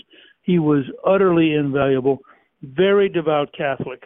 He 0.42 0.60
was 0.60 0.84
utterly 1.06 1.54
invaluable. 1.54 2.20
Very 2.62 3.10
devout 3.10 3.50
Catholic 3.58 4.04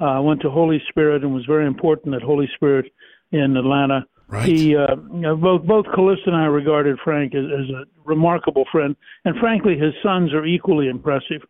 uh, 0.00 0.20
went 0.22 0.40
to 0.42 0.50
Holy 0.50 0.80
Spirit 0.88 1.22
and 1.22 1.34
was 1.34 1.44
very 1.46 1.66
important 1.66 2.14
at 2.14 2.22
Holy 2.22 2.48
Spirit 2.54 2.92
in 3.32 3.56
Atlanta. 3.56 4.06
Right. 4.28 4.46
He 4.46 4.76
uh, 4.76 4.96
you 5.12 5.20
know, 5.20 5.36
both 5.36 5.64
both 5.66 5.86
Callista 5.94 6.24
and 6.26 6.36
I 6.36 6.44
regarded 6.44 6.98
Frank 7.02 7.34
as, 7.34 7.44
as 7.44 7.70
a 7.70 7.84
remarkable 8.04 8.64
friend, 8.70 8.94
and 9.24 9.34
frankly, 9.40 9.78
his 9.78 9.94
sons 10.02 10.34
are 10.34 10.44
equally 10.44 10.88
impressive. 10.88 11.40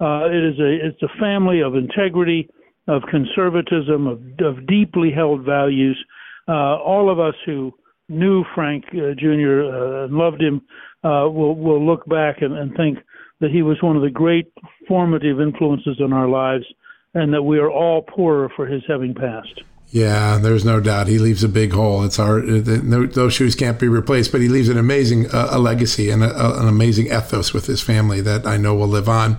Uh, 0.00 0.26
it 0.26 0.54
is 0.54 0.58
a 0.60 0.86
it's 0.86 1.02
a 1.02 1.18
family 1.18 1.60
of 1.60 1.74
integrity, 1.74 2.48
of 2.86 3.02
conservatism, 3.10 4.06
of, 4.06 4.20
of 4.38 4.64
deeply 4.68 5.10
held 5.10 5.44
values. 5.44 5.98
Uh, 6.46 6.76
all 6.78 7.10
of 7.10 7.18
us 7.18 7.34
who 7.46 7.74
knew 8.08 8.44
Frank 8.54 8.84
uh, 8.92 9.14
Jr. 9.18 9.62
Uh, 9.64 10.04
and 10.04 10.14
loved 10.14 10.40
him 10.40 10.62
uh, 11.02 11.26
will 11.28 11.56
will 11.56 11.84
look 11.84 12.06
back 12.06 12.42
and, 12.42 12.56
and 12.56 12.76
think 12.76 12.98
that 13.40 13.50
he 13.50 13.62
was 13.62 13.82
one 13.82 13.96
of 13.96 14.02
the 14.02 14.10
great 14.10 14.52
formative 14.86 15.40
influences 15.40 15.96
in 15.98 16.12
our 16.12 16.28
lives 16.28 16.64
and 17.14 17.32
that 17.32 17.42
we 17.42 17.58
are 17.58 17.70
all 17.70 18.02
poorer 18.02 18.50
for 18.54 18.66
his 18.66 18.82
having 18.86 19.14
passed. 19.14 19.62
Yeah, 19.92 20.38
there's 20.38 20.64
no 20.64 20.78
doubt. 20.78 21.08
He 21.08 21.18
leaves 21.18 21.42
a 21.42 21.48
big 21.48 21.72
hole. 21.72 22.04
It's 22.04 22.20
our 22.20 22.40
no, 22.40 23.06
those 23.06 23.34
shoes 23.34 23.56
can't 23.56 23.78
be 23.78 23.88
replaced, 23.88 24.30
but 24.30 24.40
he 24.40 24.48
leaves 24.48 24.68
an 24.68 24.78
amazing 24.78 25.28
uh, 25.32 25.48
a 25.50 25.58
legacy 25.58 26.10
and 26.10 26.22
a, 26.22 26.60
an 26.60 26.68
amazing 26.68 27.06
ethos 27.06 27.52
with 27.52 27.66
his 27.66 27.80
family 27.80 28.20
that 28.20 28.46
I 28.46 28.56
know 28.56 28.72
will 28.76 28.86
live 28.86 29.08
on. 29.08 29.36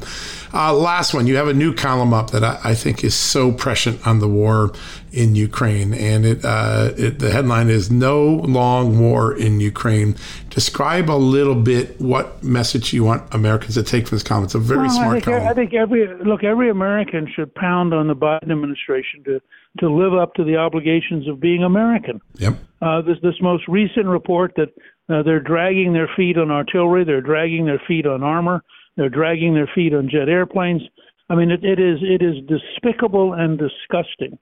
Uh, 0.53 0.73
last 0.73 1.13
one, 1.13 1.25
you 1.25 1.37
have 1.37 1.47
a 1.47 1.53
new 1.53 1.73
column 1.73 2.13
up 2.13 2.31
that 2.31 2.43
I, 2.43 2.59
I, 2.65 2.75
think 2.75 3.05
is 3.05 3.15
so 3.15 3.53
prescient 3.53 4.05
on 4.05 4.19
the 4.19 4.27
war 4.27 4.73
in 5.13 5.35
Ukraine, 5.35 5.93
and 5.93 6.25
it, 6.25 6.43
uh, 6.43 6.91
it, 6.97 7.19
the 7.19 7.31
headline 7.31 7.69
is 7.69 7.89
"No 7.89 8.25
Long 8.27 8.99
War 8.99 9.33
in 9.33 9.61
Ukraine." 9.61 10.17
Describe 10.49 11.09
a 11.09 11.15
little 11.15 11.55
bit 11.55 12.01
what 12.01 12.43
message 12.43 12.91
you 12.91 13.05
want 13.05 13.33
Americans 13.33 13.75
to 13.75 13.83
take 13.83 14.09
from 14.09 14.17
this 14.17 14.23
column. 14.23 14.43
It's 14.43 14.55
a 14.55 14.59
very 14.59 14.87
well, 14.87 14.89
smart 14.89 15.07
I 15.07 15.13
think, 15.13 15.23
column. 15.23 15.47
I 15.47 15.53
think 15.53 15.73
every 15.73 16.13
look, 16.25 16.43
every 16.43 16.69
American 16.69 17.31
should 17.33 17.55
pound 17.55 17.93
on 17.93 18.07
the 18.07 18.15
Biden 18.15 18.51
administration 18.51 19.23
to 19.23 19.41
to 19.79 19.89
live 19.89 20.13
up 20.13 20.33
to 20.35 20.43
the 20.43 20.57
obligations 20.57 21.27
of 21.27 21.39
being 21.39 21.63
American. 21.63 22.21
Yep. 22.35 22.55
Uh, 22.81 23.01
this 23.01 23.17
this 23.21 23.35
most 23.41 23.67
recent 23.67 24.05
report 24.05 24.53
that 24.57 24.69
uh, 25.09 25.23
they're 25.23 25.39
dragging 25.39 25.93
their 25.93 26.09
feet 26.15 26.37
on 26.37 26.51
artillery, 26.51 27.03
they're 27.03 27.21
dragging 27.21 27.65
their 27.65 27.81
feet 27.87 28.05
on 28.05 28.23
armor, 28.23 28.63
they're 28.97 29.09
dragging 29.09 29.53
their 29.53 29.69
feet 29.73 29.93
on 29.93 30.09
jet 30.09 30.29
airplanes. 30.29 30.81
I 31.29 31.35
mean, 31.35 31.51
it, 31.51 31.63
it 31.63 31.79
is 31.79 31.99
it 32.01 32.21
is 32.21 32.35
despicable 32.47 33.33
and 33.33 33.57
disgusting 33.57 34.37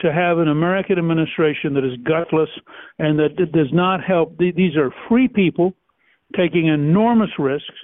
to 0.00 0.12
have 0.12 0.38
an 0.38 0.48
American 0.48 0.98
administration 0.98 1.74
that 1.74 1.84
is 1.84 1.96
gutless 2.04 2.50
and 2.98 3.18
that 3.18 3.36
does 3.52 3.72
not 3.72 4.02
help. 4.04 4.36
These 4.38 4.76
are 4.76 4.92
free 5.08 5.28
people 5.28 5.74
taking 6.36 6.66
enormous 6.66 7.30
risks 7.38 7.74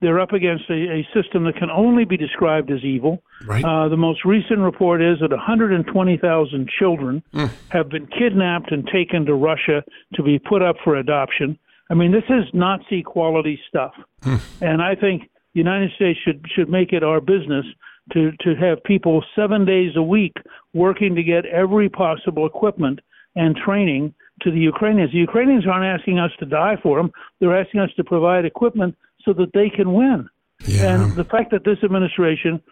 they're 0.00 0.20
up 0.20 0.32
against 0.32 0.64
a, 0.70 0.74
a 0.74 1.08
system 1.14 1.44
that 1.44 1.56
can 1.56 1.70
only 1.70 2.04
be 2.04 2.16
described 2.16 2.70
as 2.70 2.84
evil. 2.84 3.22
Right. 3.46 3.64
Uh, 3.64 3.88
the 3.88 3.96
most 3.96 4.24
recent 4.24 4.60
report 4.60 5.02
is 5.02 5.18
that 5.20 5.30
120,000 5.30 6.68
children 6.78 7.22
mm. 7.34 7.50
have 7.70 7.88
been 7.88 8.06
kidnapped 8.06 8.70
and 8.70 8.86
taken 8.86 9.26
to 9.26 9.34
Russia 9.34 9.82
to 10.14 10.22
be 10.22 10.38
put 10.38 10.62
up 10.62 10.76
for 10.84 10.96
adoption. 10.96 11.58
I 11.90 11.94
mean, 11.94 12.12
this 12.12 12.24
is 12.28 12.44
Nazi 12.52 13.02
quality 13.02 13.58
stuff, 13.68 13.94
mm. 14.22 14.40
and 14.60 14.82
I 14.82 14.94
think 14.94 15.22
the 15.54 15.58
United 15.58 15.90
States 15.96 16.18
should 16.24 16.44
should 16.54 16.68
make 16.68 16.92
it 16.92 17.02
our 17.02 17.20
business 17.20 17.64
to 18.12 18.32
to 18.42 18.54
have 18.56 18.82
people 18.84 19.24
seven 19.34 19.64
days 19.64 19.92
a 19.96 20.02
week 20.02 20.36
working 20.74 21.14
to 21.14 21.22
get 21.22 21.46
every 21.46 21.88
possible 21.88 22.46
equipment 22.46 23.00
and 23.36 23.56
training 23.56 24.14
to 24.42 24.50
the 24.50 24.58
Ukrainians. 24.58 25.12
The 25.12 25.18
Ukrainians 25.18 25.66
aren't 25.66 25.86
asking 25.86 26.18
us 26.18 26.30
to 26.40 26.46
die 26.46 26.76
for 26.82 26.98
them; 26.98 27.10
they're 27.40 27.58
asking 27.58 27.80
us 27.80 27.90
to 27.96 28.04
provide 28.04 28.44
equipment 28.44 28.94
so 29.28 29.34
that 29.34 29.52
they 29.52 29.68
can 29.68 29.92
win. 29.92 30.28
Yeah. 30.66 30.94
And 30.94 31.12
the 31.14 31.24
fact 31.24 31.50
that 31.50 31.64
this 31.64 31.78
administration, 31.84 32.62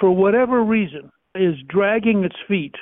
for 0.00 0.10
whatever 0.10 0.64
reason, 0.64 1.12
is 1.34 1.54
dragging 1.68 2.24
its 2.24 2.36
feet, 2.48 2.74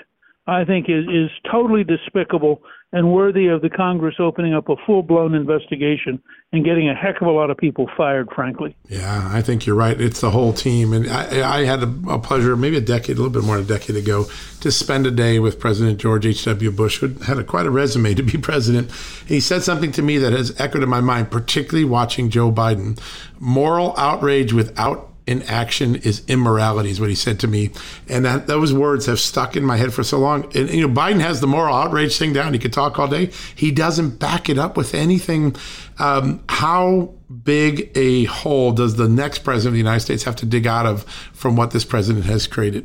I 0.46 0.64
think 0.64 0.88
is, 0.88 1.06
is 1.06 1.30
totally 1.50 1.84
despicable 1.84 2.62
and 2.92 3.12
worthy 3.12 3.48
of 3.48 3.60
the 3.60 3.70
Congress 3.70 4.14
opening 4.20 4.54
up 4.54 4.68
a 4.68 4.76
full 4.86 5.02
blown 5.02 5.34
investigation 5.34 6.22
and 6.52 6.64
getting 6.64 6.88
a 6.88 6.94
heck 6.94 7.20
of 7.20 7.26
a 7.26 7.30
lot 7.30 7.50
of 7.50 7.56
people 7.56 7.90
fired, 7.96 8.28
frankly. 8.32 8.76
Yeah, 8.88 9.28
I 9.32 9.42
think 9.42 9.66
you're 9.66 9.74
right. 9.74 10.00
It's 10.00 10.20
the 10.20 10.30
whole 10.30 10.52
team. 10.52 10.92
And 10.92 11.10
I, 11.10 11.60
I 11.60 11.64
had 11.64 11.82
a, 11.82 11.92
a, 12.08 12.18
pleasure, 12.20 12.54
maybe 12.56 12.76
a 12.76 12.80
decade, 12.80 13.16
a 13.16 13.20
little 13.20 13.32
bit 13.32 13.42
more 13.42 13.56
than 13.56 13.64
a 13.64 13.68
decade 13.68 13.96
ago, 13.96 14.26
to 14.60 14.70
spend 14.70 15.06
a 15.06 15.10
day 15.10 15.40
with 15.40 15.58
President 15.58 15.98
George 15.98 16.24
H.W. 16.24 16.70
Bush, 16.70 16.98
who 16.98 17.08
had 17.24 17.38
a, 17.38 17.42
quite 17.42 17.66
a 17.66 17.70
resume 17.70 18.14
to 18.14 18.22
be 18.22 18.38
president. 18.38 18.92
He 19.26 19.40
said 19.40 19.62
something 19.62 19.90
to 19.92 20.02
me 20.02 20.18
that 20.18 20.32
has 20.32 20.58
echoed 20.60 20.82
in 20.82 20.88
my 20.88 21.00
mind, 21.00 21.32
particularly 21.32 21.86
watching 21.86 22.30
Joe 22.30 22.52
Biden 22.52 23.00
moral 23.40 23.94
outrage 23.96 24.52
without 24.52 25.13
in 25.26 25.42
action 25.44 25.96
is 25.96 26.22
immorality, 26.28 26.90
is 26.90 27.00
what 27.00 27.08
he 27.08 27.14
said 27.14 27.40
to 27.40 27.46
me. 27.46 27.70
And 28.08 28.24
that 28.24 28.46
those 28.46 28.74
words 28.74 29.06
have 29.06 29.18
stuck 29.18 29.56
in 29.56 29.64
my 29.64 29.76
head 29.78 29.92
for 29.94 30.04
so 30.04 30.18
long. 30.18 30.44
And, 30.54 30.68
you 30.70 30.86
know, 30.86 30.92
Biden 30.92 31.20
has 31.20 31.40
the 31.40 31.46
moral 31.46 31.74
outrage 31.74 32.18
thing 32.18 32.34
down. 32.34 32.52
He 32.52 32.58
could 32.58 32.74
talk 32.74 32.98
all 32.98 33.08
day. 33.08 33.30
He 33.54 33.70
doesn't 33.70 34.18
back 34.18 34.50
it 34.50 34.58
up 34.58 34.76
with 34.76 34.94
anything. 34.94 35.56
Um, 35.98 36.44
how 36.48 37.14
big 37.42 37.90
a 37.96 38.24
hole 38.24 38.72
does 38.72 38.96
the 38.96 39.08
next 39.08 39.38
president 39.38 39.68
of 39.68 39.72
the 39.74 39.78
United 39.78 40.00
States 40.00 40.24
have 40.24 40.36
to 40.36 40.46
dig 40.46 40.66
out 40.66 40.84
of 40.84 41.04
from 41.32 41.56
what 41.56 41.70
this 41.70 41.84
president 41.84 42.26
has 42.26 42.46
created? 42.46 42.84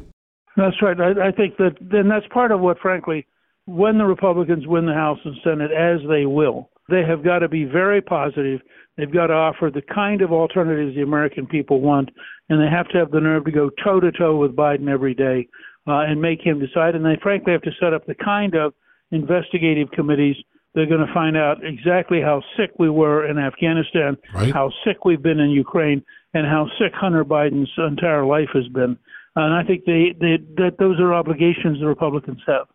That's 0.55 0.81
right. 0.81 0.99
I, 0.99 1.27
I 1.27 1.31
think 1.31 1.57
that 1.57 1.75
then 1.81 2.07
that's 2.07 2.27
part 2.27 2.51
of 2.51 2.61
what, 2.61 2.79
frankly, 2.79 3.27
when 3.65 3.97
the 3.97 4.05
Republicans 4.05 4.65
win 4.65 4.85
the 4.85 4.93
House 4.93 5.19
and 5.25 5.35
Senate, 5.43 5.71
as 5.71 5.99
they 6.07 6.25
will, 6.25 6.69
They 6.89 7.03
have 7.03 7.23
got 7.23 7.39
to 7.39 7.47
be 7.47 7.65
very 7.65 8.01
positive. 8.01 8.61
They've 8.99 9.11
got 9.11 9.27
to 9.27 9.33
offer 9.33 9.71
the 9.73 9.81
kind 9.81 10.21
of 10.21 10.33
alternatives 10.33 10.93
the 10.93 11.03
American 11.03 11.47
people 11.47 11.79
want, 11.79 12.09
and 12.49 12.61
they 12.61 12.69
have 12.69 12.89
to 12.89 12.97
have 12.97 13.11
the 13.11 13.21
nerve 13.21 13.45
to 13.45 13.51
go 13.51 13.69
toe 13.81 14.01
to 14.01 14.11
toe 14.11 14.35
with 14.35 14.57
Biden 14.57 14.91
every 14.91 15.13
day 15.13 15.47
uh, 15.87 16.01
and 16.01 16.21
make 16.21 16.41
him 16.41 16.59
decide. 16.59 16.95
And 16.95 17.05
they 17.05 17.17
frankly 17.23 17.53
have 17.53 17.61
to 17.61 17.71
set 17.79 17.93
up 17.93 18.05
the 18.05 18.15
kind 18.15 18.55
of 18.55 18.73
investigative 19.11 19.89
committees 19.91 20.35
they're 20.75 20.85
going 20.85 21.05
to 21.05 21.13
find 21.13 21.37
out 21.37 21.63
exactly 21.63 22.21
how 22.21 22.43
sick 22.57 22.71
we 22.77 22.89
were 22.89 23.25
in 23.25 23.37
Afghanistan, 23.37 24.17
right. 24.35 24.53
how 24.53 24.69
sick 24.85 25.05
we've 25.05 25.21
been 25.21 25.39
in 25.39 25.49
Ukraine, 25.49 26.03
and 26.33 26.45
how 26.45 26.67
sick 26.77 26.93
Hunter 26.93 27.23
Biden's 27.23 27.71
entire 27.77 28.25
life 28.25 28.49
has 28.53 28.67
been. 28.67 28.97
And 29.35 29.53
I 29.53 29.63
think 29.63 29.85
they, 29.85 30.13
they, 30.19 30.37
that 30.57 30.75
those 30.77 30.99
are 30.99 31.13
obligations 31.13 31.79
the 31.79 31.87
Republicans 31.87 32.41
have. 32.47 32.67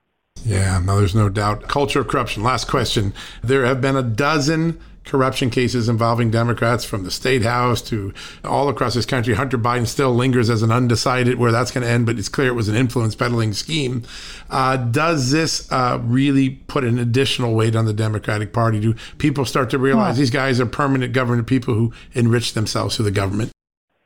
Yeah, 0.42 0.80
no, 0.84 0.98
there's 0.98 1.14
no 1.14 1.28
doubt. 1.28 1.68
Culture 1.68 2.00
of 2.00 2.08
corruption. 2.08 2.42
Last 2.42 2.66
question. 2.66 3.12
There 3.42 3.66
have 3.66 3.80
been 3.80 3.96
a 3.96 4.02
dozen 4.02 4.80
corruption 5.04 5.50
cases 5.50 5.88
involving 5.88 6.30
Democrats 6.30 6.84
from 6.84 7.04
the 7.04 7.10
state 7.10 7.42
house 7.42 7.82
to 7.82 8.12
all 8.42 8.68
across 8.68 8.94
this 8.94 9.06
country. 9.06 9.34
Hunter 9.34 9.58
Biden 9.58 9.86
still 9.86 10.14
lingers 10.14 10.50
as 10.50 10.62
an 10.62 10.72
undecided 10.72 11.38
where 11.38 11.52
that's 11.52 11.70
going 11.70 11.84
to 11.84 11.90
end, 11.90 12.06
but 12.06 12.18
it's 12.18 12.28
clear 12.28 12.48
it 12.48 12.54
was 12.54 12.68
an 12.68 12.74
influence 12.74 13.14
peddling 13.14 13.52
scheme. 13.52 14.02
Uh, 14.50 14.76
does 14.76 15.30
this 15.30 15.70
uh, 15.70 15.98
really 16.02 16.50
put 16.50 16.84
an 16.84 16.98
additional 16.98 17.54
weight 17.54 17.76
on 17.76 17.84
the 17.84 17.92
Democratic 17.92 18.52
Party? 18.52 18.80
Do 18.80 18.94
people 19.18 19.44
start 19.44 19.70
to 19.70 19.78
realize 19.78 20.14
well, 20.14 20.20
these 20.20 20.30
guys 20.30 20.60
are 20.60 20.66
permanent 20.66 21.12
government 21.12 21.46
people 21.46 21.74
who 21.74 21.92
enrich 22.12 22.54
themselves 22.54 22.96
through 22.96 23.06
the 23.06 23.10
government? 23.10 23.52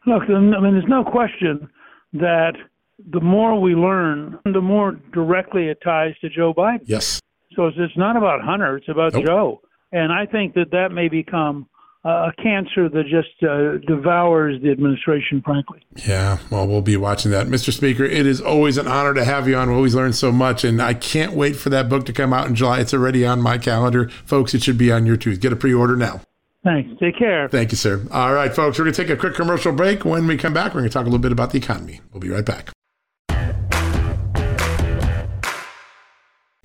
Look, 0.06 0.22
I 0.28 0.38
mean, 0.40 0.50
there's 0.50 0.84
no 0.88 1.04
question 1.04 1.68
that 2.14 2.54
the 3.10 3.20
more 3.20 3.60
we 3.60 3.74
learn, 3.74 4.38
the 4.44 4.60
more 4.60 4.92
directly 5.12 5.68
it 5.68 5.78
ties 5.82 6.14
to 6.20 6.28
Joe 6.28 6.52
Biden. 6.54 6.80
Yes. 6.84 7.20
So 7.54 7.66
it's, 7.66 7.76
it's 7.78 7.96
not 7.96 8.16
about 8.16 8.40
Hunter; 8.42 8.76
it's 8.76 8.88
about 8.88 9.12
nope. 9.14 9.26
Joe. 9.26 9.60
And 9.92 10.12
I 10.12 10.26
think 10.26 10.54
that 10.54 10.70
that 10.72 10.92
may 10.92 11.08
become 11.08 11.68
a 12.04 12.32
cancer 12.42 12.88
that 12.88 13.04
just 13.04 13.42
uh, 13.42 13.78
devours 13.86 14.60
the 14.62 14.70
administration, 14.70 15.42
frankly. 15.44 15.80
Yeah, 16.06 16.38
well, 16.50 16.66
we'll 16.66 16.82
be 16.82 16.96
watching 16.96 17.30
that. 17.32 17.46
Mr. 17.48 17.72
Speaker, 17.72 18.04
it 18.04 18.26
is 18.26 18.40
always 18.40 18.78
an 18.78 18.86
honor 18.86 19.14
to 19.14 19.24
have 19.24 19.48
you 19.48 19.56
on. 19.56 19.68
We 19.68 19.74
always 19.74 19.94
learn 19.94 20.12
so 20.12 20.32
much, 20.32 20.64
and 20.64 20.80
I 20.80 20.94
can't 20.94 21.32
wait 21.32 21.56
for 21.56 21.70
that 21.70 21.88
book 21.88 22.06
to 22.06 22.12
come 22.12 22.32
out 22.32 22.46
in 22.46 22.54
July. 22.54 22.80
It's 22.80 22.94
already 22.94 23.26
on 23.26 23.42
my 23.42 23.58
calendar. 23.58 24.08
Folks, 24.24 24.54
it 24.54 24.62
should 24.62 24.78
be 24.78 24.92
on 24.92 25.06
your 25.06 25.16
too. 25.16 25.36
Get 25.36 25.52
a 25.52 25.56
pre 25.56 25.74
order 25.74 25.96
now. 25.96 26.20
Thanks. 26.64 26.90
Take 27.00 27.16
care. 27.16 27.48
Thank 27.48 27.72
you, 27.72 27.76
sir. 27.76 28.04
All 28.10 28.32
right, 28.32 28.54
folks, 28.54 28.78
we're 28.78 28.84
going 28.84 28.94
to 28.94 29.02
take 29.02 29.10
a 29.10 29.16
quick 29.16 29.34
commercial 29.34 29.72
break. 29.72 30.04
When 30.04 30.26
we 30.26 30.36
come 30.36 30.52
back, 30.52 30.74
we're 30.74 30.80
going 30.80 30.90
to 30.90 30.94
talk 30.94 31.02
a 31.02 31.08
little 31.08 31.18
bit 31.18 31.32
about 31.32 31.50
the 31.50 31.58
economy. 31.58 32.00
We'll 32.12 32.20
be 32.20 32.30
right 32.30 32.44
back. 32.44 32.70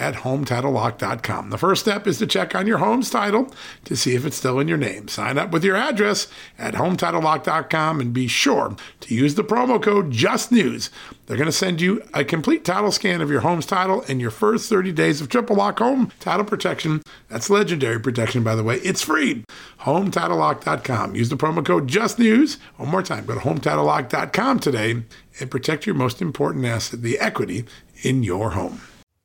at 0.00 0.14
HomeTitleLock.com. 0.14 1.50
The 1.50 1.58
first 1.58 1.82
step 1.82 2.06
is 2.06 2.18
to 2.18 2.26
check 2.26 2.54
on 2.54 2.66
your 2.66 2.78
home's 2.78 3.10
title 3.10 3.52
to 3.84 3.94
see 3.94 4.14
if 4.14 4.24
it's 4.24 4.36
still 4.36 4.58
in 4.58 4.66
your 4.66 4.78
name. 4.78 5.08
Sign 5.08 5.36
up 5.36 5.50
with 5.50 5.62
your 5.62 5.76
address 5.76 6.26
at 6.58 6.74
HomeTitleLock.com 6.74 8.00
and 8.00 8.12
be 8.12 8.26
sure 8.26 8.74
to 9.00 9.14
use 9.14 9.34
the 9.34 9.44
promo 9.44 9.80
code 9.80 10.10
JustNews. 10.10 10.88
They're 11.26 11.36
going 11.36 11.46
to 11.46 11.52
send 11.52 11.80
you 11.80 12.02
a 12.14 12.24
complete 12.24 12.64
title 12.64 12.90
scan 12.90 13.20
of 13.20 13.30
your 13.30 13.42
home's 13.42 13.66
title 13.66 14.02
and 14.08 14.20
your 14.20 14.30
first 14.30 14.68
30 14.68 14.90
days 14.92 15.20
of 15.20 15.28
triple 15.28 15.56
lock 15.56 15.78
home 15.78 16.10
title 16.18 16.44
protection. 16.44 17.02
That's 17.28 17.50
legendary 17.50 18.00
protection, 18.00 18.42
by 18.42 18.54
the 18.54 18.64
way. 18.64 18.76
It's 18.76 19.02
free. 19.02 19.44
HomeTitleLock.com. 19.82 21.14
Use 21.14 21.28
the 21.28 21.36
promo 21.36 21.64
code 21.64 21.88
JustNews. 21.88 22.56
One 22.78 22.88
more 22.88 23.02
time, 23.02 23.26
go 23.26 23.34
to 23.34 23.40
HomeTitleLock.com 23.40 24.60
today 24.60 25.02
and 25.38 25.50
protect 25.50 25.86
your 25.86 25.94
most 25.94 26.22
important 26.22 26.64
asset, 26.64 27.02
the 27.02 27.18
equity 27.18 27.66
in 28.02 28.22
your 28.22 28.50
home. 28.50 28.80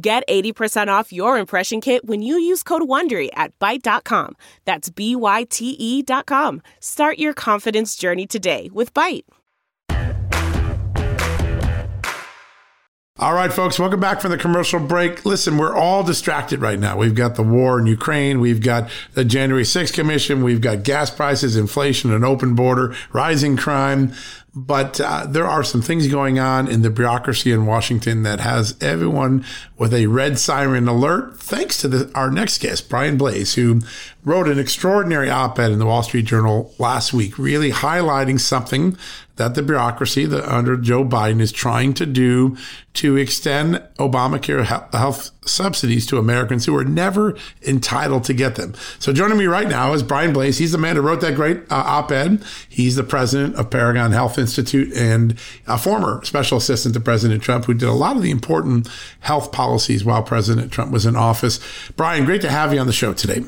Get 0.00 0.24
80% 0.26 0.88
off 0.88 1.12
your 1.12 1.36
impression 1.38 1.80
kit 1.80 2.06
when 2.06 2.22
you 2.22 2.36
use 2.36 2.62
code 2.62 2.82
WONDERY 2.82 3.28
at 3.34 3.58
Byte.com. 3.58 4.36
That's 4.64 4.88
B-Y-T-E 4.88 6.02
dot 6.02 6.26
com. 6.26 6.62
Start 6.80 7.18
your 7.18 7.34
confidence 7.34 7.94
journey 7.96 8.26
today 8.26 8.70
with 8.72 8.94
Byte. 8.94 9.24
All 13.18 13.34
right, 13.34 13.52
folks, 13.52 13.78
welcome 13.78 14.00
back 14.00 14.20
from 14.20 14.30
the 14.32 14.38
commercial 14.38 14.80
break. 14.80 15.24
Listen, 15.24 15.58
we're 15.58 15.76
all 15.76 16.02
distracted 16.02 16.60
right 16.60 16.78
now. 16.78 16.96
We've 16.96 17.14
got 17.14 17.36
the 17.36 17.42
war 17.42 17.78
in 17.78 17.86
Ukraine. 17.86 18.40
We've 18.40 18.62
got 18.62 18.90
the 19.12 19.24
January 19.24 19.64
6th 19.64 19.92
Commission. 19.92 20.42
We've 20.42 20.62
got 20.62 20.82
gas 20.82 21.10
prices, 21.10 21.54
inflation, 21.54 22.10
an 22.12 22.24
open 22.24 22.54
border, 22.54 22.96
rising 23.12 23.56
crime. 23.56 24.12
But 24.54 25.00
uh, 25.00 25.24
there 25.26 25.46
are 25.46 25.64
some 25.64 25.80
things 25.80 26.08
going 26.08 26.38
on 26.38 26.68
in 26.68 26.82
the 26.82 26.90
bureaucracy 26.90 27.52
in 27.52 27.64
Washington 27.64 28.22
that 28.24 28.40
has 28.40 28.76
everyone 28.82 29.46
with 29.78 29.94
a 29.94 30.06
red 30.08 30.38
siren 30.38 30.88
alert. 30.88 31.40
Thanks 31.40 31.78
to 31.78 31.88
the, 31.88 32.12
our 32.14 32.30
next 32.30 32.58
guest, 32.58 32.90
Brian 32.90 33.16
Blase, 33.16 33.54
who 33.54 33.80
wrote 34.24 34.48
an 34.48 34.58
extraordinary 34.58 35.30
op 35.30 35.58
ed 35.58 35.70
in 35.70 35.78
the 35.78 35.86
Wall 35.86 36.02
Street 36.02 36.26
Journal 36.26 36.74
last 36.78 37.14
week, 37.14 37.38
really 37.38 37.70
highlighting 37.70 38.38
something 38.38 38.98
that 39.36 39.54
the 39.54 39.62
bureaucracy 39.62 40.26
that 40.26 40.44
under 40.44 40.76
Joe 40.76 41.04
Biden 41.04 41.40
is 41.40 41.52
trying 41.52 41.94
to 41.94 42.06
do 42.06 42.56
to 42.94 43.16
extend 43.16 43.76
Obamacare 43.98 44.64
health 44.64 45.30
subsidies 45.46 46.06
to 46.06 46.18
Americans 46.18 46.66
who 46.66 46.76
are 46.76 46.84
never 46.84 47.36
entitled 47.66 48.24
to 48.24 48.34
get 48.34 48.56
them. 48.56 48.74
So 48.98 49.12
joining 49.12 49.38
me 49.38 49.46
right 49.46 49.68
now 49.68 49.94
is 49.94 50.02
Brian 50.02 50.32
Blase. 50.32 50.58
He's 50.58 50.72
the 50.72 50.78
man 50.78 50.96
who 50.96 51.02
wrote 51.02 51.22
that 51.22 51.34
great 51.34 51.58
uh, 51.70 51.82
op-ed. 51.86 52.42
He's 52.68 52.96
the 52.96 53.02
president 53.02 53.56
of 53.56 53.70
Paragon 53.70 54.12
Health 54.12 54.38
Institute 54.38 54.92
and 54.94 55.38
a 55.66 55.78
former 55.78 56.22
special 56.24 56.58
assistant 56.58 56.94
to 56.94 57.00
President 57.00 57.42
Trump 57.42 57.64
who 57.64 57.74
did 57.74 57.88
a 57.88 57.92
lot 57.92 58.16
of 58.16 58.22
the 58.22 58.30
important 58.30 58.88
health 59.20 59.52
policies 59.52 60.04
while 60.04 60.22
President 60.22 60.70
Trump 60.70 60.92
was 60.92 61.06
in 61.06 61.16
office. 61.16 61.58
Brian, 61.96 62.24
great 62.24 62.42
to 62.42 62.50
have 62.50 62.74
you 62.74 62.80
on 62.80 62.86
the 62.86 62.92
show 62.92 63.14
today. 63.14 63.42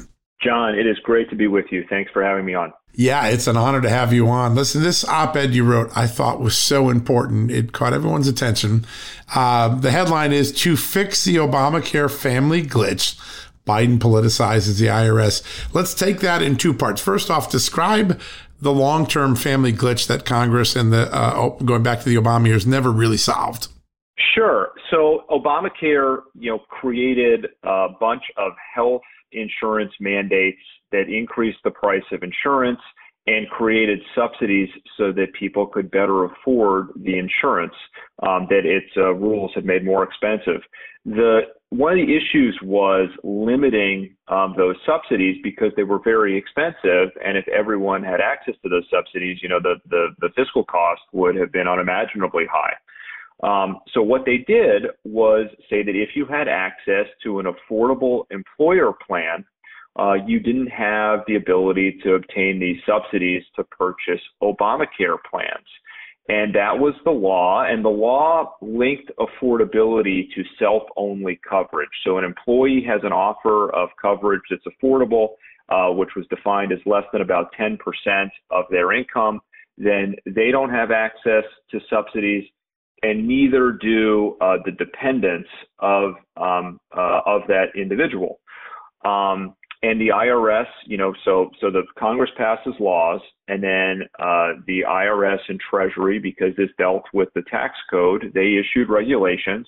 John, 0.44 0.78
it 0.78 0.87
is 0.87 0.98
great 1.02 1.30
to 1.30 1.37
be 1.37 1.46
with 1.46 1.66
you. 1.70 1.85
Thanks 1.88 2.11
for 2.12 2.22
having 2.22 2.44
me 2.44 2.54
on. 2.54 2.72
Yeah, 2.96 3.26
it's 3.26 3.48
an 3.48 3.57
honor 3.57 3.80
to 3.80 3.88
have 3.88 4.12
you 4.12 4.28
on. 4.28 4.54
Listen, 4.54 4.83
this 4.83 5.04
op 5.04 5.35
ed 5.35 5.52
you 5.52 5.64
wrote, 5.64 5.90
I 5.96 6.07
thought 6.07 6.40
was 6.40 6.57
so 6.57 6.90
important. 6.90 7.50
It 7.50 7.72
caught 7.72 7.92
everyone's 7.92 8.28
attention. 8.28 8.87
Uh, 9.35 9.74
the 9.74 9.90
headline 9.90 10.33
is 10.33 10.52
To 10.62 10.76
Fix 10.76 11.24
the 11.24 11.37
Obamacare 11.37 12.11
Family 12.11 12.62
Glitch. 12.62 13.18
Biden 13.66 13.98
politicizes 13.98 14.78
the 14.78 14.87
IRS. 14.87 15.42
Let's 15.74 15.94
take 15.94 16.20
that 16.20 16.42
in 16.42 16.57
two 16.57 16.74
parts. 16.74 17.00
First 17.00 17.30
off, 17.30 17.50
describe 17.50 18.20
the 18.61 18.72
long 18.72 19.07
term 19.07 19.35
family 19.35 19.72
glitch 19.72 20.07
that 20.07 20.24
Congress 20.24 20.76
and 20.76 20.92
the, 20.92 21.12
uh, 21.14 21.48
going 21.64 21.83
back 21.83 22.00
to 22.00 22.09
the 22.09 22.16
Obama 22.16 22.46
years, 22.46 22.66
never 22.66 22.90
really 22.90 23.16
solved. 23.16 23.68
Sure. 24.35 24.70
So 24.90 25.24
Obamacare, 25.30 26.20
you 26.38 26.50
know, 26.50 26.59
created 26.68 27.46
a 27.62 27.88
bunch 27.98 28.22
of 28.37 28.52
health 28.74 29.02
insurance 29.34 29.92
mandates 30.00 30.60
that 30.92 31.08
increased 31.08 31.58
the 31.64 31.70
price 31.70 32.04
of 32.12 32.22
insurance 32.22 32.80
and 33.26 33.48
created 33.48 34.00
subsidies 34.14 34.68
so 34.98 35.10
that 35.12 35.32
people 35.38 35.66
could 35.66 35.90
better 35.90 36.24
afford 36.24 36.88
the 36.96 37.18
insurance 37.18 37.72
um, 38.22 38.46
that 38.50 38.66
its 38.66 38.90
uh, 38.96 39.14
rules 39.14 39.50
had 39.54 39.64
made 39.64 39.84
more 39.84 40.02
expensive. 40.02 40.60
The 41.06 41.40
one 41.70 41.98
of 41.98 42.06
the 42.06 42.16
issues 42.16 42.56
was 42.62 43.08
limiting 43.24 44.14
um, 44.28 44.54
those 44.56 44.76
subsidies 44.86 45.38
because 45.42 45.72
they 45.76 45.82
were 45.82 45.98
very 46.04 46.36
expensive, 46.36 47.10
and 47.24 47.36
if 47.36 47.48
everyone 47.48 48.02
had 48.02 48.20
access 48.20 48.54
to 48.62 48.68
those 48.68 48.84
subsidies, 48.90 49.38
you 49.42 49.48
know, 49.48 49.58
the 49.60 49.76
the, 49.88 50.08
the 50.20 50.28
fiscal 50.36 50.64
cost 50.64 51.00
would 51.12 51.34
have 51.34 51.50
been 51.50 51.66
unimaginably 51.66 52.44
high. 52.50 52.74
Um, 53.42 53.80
so 53.92 54.02
what 54.02 54.24
they 54.24 54.38
did 54.38 54.84
was 55.04 55.48
say 55.68 55.82
that 55.82 55.94
if 55.94 56.10
you 56.14 56.24
had 56.26 56.48
access 56.48 57.06
to 57.24 57.40
an 57.40 57.46
affordable 57.46 58.24
employer 58.30 58.92
plan, 59.06 59.44
uh, 59.98 60.14
you 60.26 60.40
didn't 60.40 60.68
have 60.68 61.20
the 61.26 61.36
ability 61.36 61.98
to 62.02 62.14
obtain 62.14 62.58
these 62.58 62.80
subsidies 62.86 63.42
to 63.56 63.64
purchase 63.64 64.20
Obamacare 64.42 65.18
plans. 65.30 65.66
And 66.28 66.54
that 66.54 66.78
was 66.78 66.94
the 67.04 67.10
law, 67.10 67.64
and 67.64 67.84
the 67.84 67.90
law 67.90 68.54
linked 68.62 69.10
affordability 69.18 70.28
to 70.34 70.42
self 70.58 70.84
only 70.96 71.38
coverage. 71.48 71.90
So 72.02 72.16
an 72.16 72.24
employee 72.24 72.82
has 72.88 73.02
an 73.04 73.12
offer 73.12 73.70
of 73.74 73.90
coverage 74.00 74.40
that's 74.48 74.64
affordable, 74.64 75.34
uh, 75.68 75.90
which 75.90 76.10
was 76.16 76.26
defined 76.30 76.72
as 76.72 76.78
less 76.86 77.04
than 77.12 77.20
about 77.20 77.52
10% 77.60 77.76
of 78.50 78.64
their 78.70 78.92
income, 78.92 79.40
then 79.76 80.14
they 80.24 80.50
don't 80.50 80.70
have 80.70 80.90
access 80.90 81.44
to 81.70 81.80
subsidies, 81.90 82.44
and 83.04 83.28
neither 83.28 83.72
do 83.72 84.36
uh, 84.40 84.56
the 84.64 84.72
dependents 84.72 85.48
of, 85.78 86.14
um, 86.38 86.80
uh, 86.96 87.20
of 87.26 87.42
that 87.48 87.66
individual. 87.76 88.40
Um, 89.04 89.54
and 89.82 90.00
the 90.00 90.08
IRS, 90.08 90.64
you 90.86 90.96
know, 90.96 91.12
so 91.26 91.50
so 91.60 91.70
the 91.70 91.82
Congress 91.98 92.30
passes 92.38 92.72
laws, 92.80 93.20
and 93.48 93.62
then 93.62 94.08
uh, 94.18 94.52
the 94.66 94.82
IRS 94.88 95.40
and 95.48 95.60
Treasury, 95.60 96.18
because 96.18 96.56
this 96.56 96.70
dealt 96.78 97.04
with 97.12 97.28
the 97.34 97.42
tax 97.50 97.74
code, 97.90 98.32
they 98.34 98.54
issued 98.54 98.88
regulations 98.88 99.66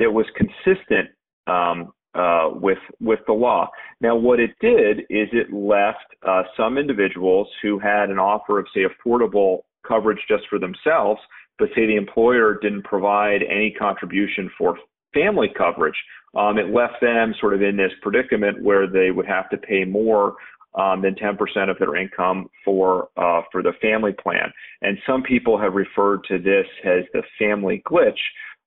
that 0.00 0.10
was 0.10 0.26
consistent 0.36 1.10
um, 1.46 1.92
uh, 2.16 2.50
with 2.54 2.78
with 3.00 3.20
the 3.28 3.32
law. 3.32 3.70
Now, 4.00 4.16
what 4.16 4.40
it 4.40 4.50
did 4.60 5.00
is 5.10 5.28
it 5.32 5.52
left 5.52 6.06
uh, 6.26 6.42
some 6.56 6.76
individuals 6.76 7.46
who 7.62 7.78
had 7.78 8.10
an 8.10 8.18
offer 8.18 8.58
of, 8.58 8.66
say, 8.74 8.80
affordable 8.80 9.60
coverage 9.86 10.20
just 10.28 10.42
for 10.50 10.58
themselves, 10.58 11.20
but 11.58 11.68
say 11.74 11.86
the 11.86 11.96
employer 11.96 12.58
didn't 12.60 12.84
provide 12.84 13.42
any 13.42 13.70
contribution 13.70 14.50
for 14.58 14.76
family 15.14 15.48
coverage, 15.56 15.96
um, 16.34 16.58
it 16.58 16.72
left 16.72 16.94
them 17.00 17.34
sort 17.40 17.54
of 17.54 17.62
in 17.62 17.76
this 17.76 17.92
predicament 18.00 18.62
where 18.62 18.86
they 18.86 19.10
would 19.10 19.26
have 19.26 19.50
to 19.50 19.56
pay 19.56 19.84
more 19.84 20.34
um, 20.74 21.02
than 21.02 21.14
10% 21.14 21.36
of 21.70 21.78
their 21.78 21.96
income 21.96 22.48
for 22.64 23.08
uh, 23.16 23.42
for 23.50 23.62
the 23.62 23.72
family 23.82 24.12
plan. 24.12 24.50
And 24.80 24.96
some 25.06 25.22
people 25.22 25.58
have 25.58 25.74
referred 25.74 26.24
to 26.28 26.38
this 26.38 26.66
as 26.84 27.04
the 27.12 27.22
family 27.38 27.82
glitch 27.86 28.18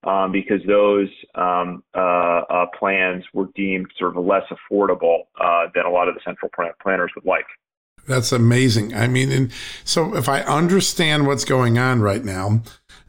um, 0.05 0.31
because 0.31 0.61
those 0.67 1.09
um, 1.33 1.83
uh, 1.95 2.41
uh, 2.49 2.65
plans 2.77 3.23
were 3.33 3.47
deemed 3.55 3.87
sort 3.97 4.15
of 4.15 4.23
less 4.23 4.43
affordable 4.51 5.21
uh, 5.41 5.65
than 5.73 5.85
a 5.85 5.89
lot 5.89 6.07
of 6.07 6.13
the 6.13 6.21
central 6.23 6.51
plan 6.55 6.71
planners 6.81 7.11
would 7.15 7.25
like. 7.25 7.45
That's 8.07 8.31
amazing. 8.31 8.93
I 8.93 9.07
mean, 9.07 9.31
and 9.31 9.51
so 9.83 10.15
if 10.15 10.29
I 10.29 10.41
understand 10.41 11.25
what's 11.25 11.45
going 11.45 11.77
on 11.77 12.01
right 12.01 12.23
now, 12.23 12.61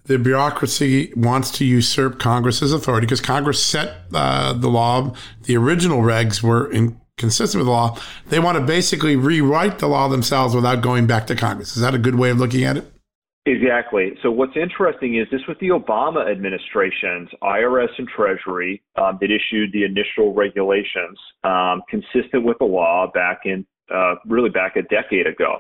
the 0.05 0.19
bureaucracy 0.19 1.13
wants 1.17 1.51
to 1.53 1.65
usurp 1.65 2.19
Congress's 2.19 2.73
authority 2.73 3.07
because 3.07 3.21
Congress 3.21 3.63
set 3.63 4.03
uh, 4.15 4.53
the 4.53 4.69
law. 4.69 5.15
The 5.45 5.57
original 5.57 6.01
regs 6.01 6.43
were 6.43 6.71
inconsistent 6.71 7.61
with 7.61 7.67
the 7.67 7.73
law. 7.73 7.99
They 8.29 8.39
want 8.39 8.57
to 8.57 8.65
basically 8.65 9.17
rewrite 9.17 9.81
the 9.81 9.89
law 9.89 10.09
themselves 10.09 10.55
without 10.55 10.81
going 10.81 11.07
back 11.07 11.27
to 11.27 11.37
Congress. 11.37 11.77
Is 11.77 11.83
that 11.83 11.95
a 11.95 11.99
good 11.99 12.15
way 12.15 12.31
of 12.31 12.39
looking 12.39 12.65
at 12.65 12.77
it? 12.77 12.93
Exactly. 13.47 14.13
So 14.23 14.31
what's 14.31 14.57
interesting 14.57 15.17
is 15.17 15.29
this 15.31 15.47
was 15.47 15.57
the 15.61 15.69
Obama 15.69 16.29
administration's 16.29 17.29
IRS 17.45 17.91
and 17.97 18.09
Treasury 18.09 18.83
um, 18.97 19.19
that 19.21 19.31
issued 19.31 19.71
the 19.73 19.85
initial 19.85 20.35
regulations 20.35 21.17
um, 21.45 21.83
consistent 21.89 22.45
with 22.45 22.59
the 22.59 22.65
law 22.65 23.09
back 23.15 23.43
in 23.45 23.65
uh, 23.95 24.15
really 24.27 24.51
back 24.51 24.77
a 24.77 24.83
decade 24.83 25.27
ago. 25.27 25.59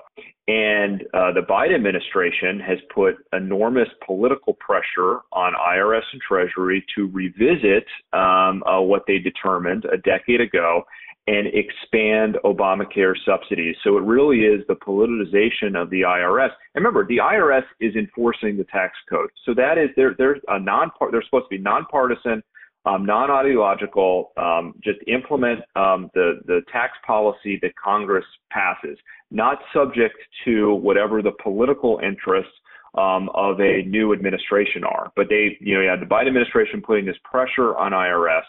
And 0.48 1.02
uh, 1.12 1.32
the 1.32 1.42
Biden 1.48 1.74
administration 1.74 2.60
has 2.60 2.78
put 2.94 3.16
enormous 3.32 3.88
political 4.06 4.54
pressure 4.54 5.20
on 5.32 5.54
IRS 5.54 6.02
and 6.12 6.22
Treasury 6.22 6.84
to 6.94 7.08
revisit 7.08 7.84
um, 8.12 8.62
uh, 8.64 8.80
what 8.80 9.02
they 9.08 9.18
determined 9.18 9.84
a 9.86 9.96
decade 9.96 10.40
ago 10.40 10.84
and 11.28 11.48
expand 11.48 12.38
Obamacare 12.44 13.14
subsidies. 13.24 13.74
So 13.82 13.96
it 13.96 14.02
really 14.02 14.40
is 14.42 14.64
the 14.68 14.76
politicization 14.76 15.80
of 15.80 15.90
the 15.90 16.02
IRS. 16.02 16.50
And 16.74 16.84
remember, 16.84 17.04
the 17.04 17.18
IRS 17.18 17.64
is 17.80 17.96
enforcing 17.96 18.56
the 18.56 18.64
tax 18.64 18.94
code. 19.10 19.30
So 19.44 19.52
that 19.54 19.78
is 19.78 19.90
they're 19.96 20.14
they're 20.16 20.36
a 20.48 20.60
non 20.60 20.90
they're 21.10 21.24
supposed 21.24 21.46
to 21.50 21.56
be 21.56 21.58
nonpartisan 21.58 22.42
um, 22.86 23.04
non-ideological, 23.04 24.32
um, 24.36 24.74
just 24.82 24.98
implement 25.08 25.60
um, 25.74 26.08
the 26.14 26.40
the 26.46 26.60
tax 26.72 26.92
policy 27.06 27.58
that 27.62 27.72
Congress 27.82 28.24
passes, 28.50 28.96
not 29.30 29.58
subject 29.74 30.16
to 30.44 30.74
whatever 30.74 31.20
the 31.20 31.32
political 31.42 32.00
interests 32.02 32.52
um, 32.96 33.28
of 33.34 33.60
a 33.60 33.82
new 33.82 34.12
administration 34.12 34.84
are. 34.84 35.12
But 35.16 35.28
they, 35.28 35.56
you 35.60 35.74
know, 35.74 35.82
you 35.82 35.88
had 35.88 36.00
the 36.00 36.06
Biden 36.06 36.28
administration 36.28 36.80
putting 36.80 37.04
this 37.04 37.16
pressure 37.24 37.76
on 37.76 37.92
IRS, 37.92 38.46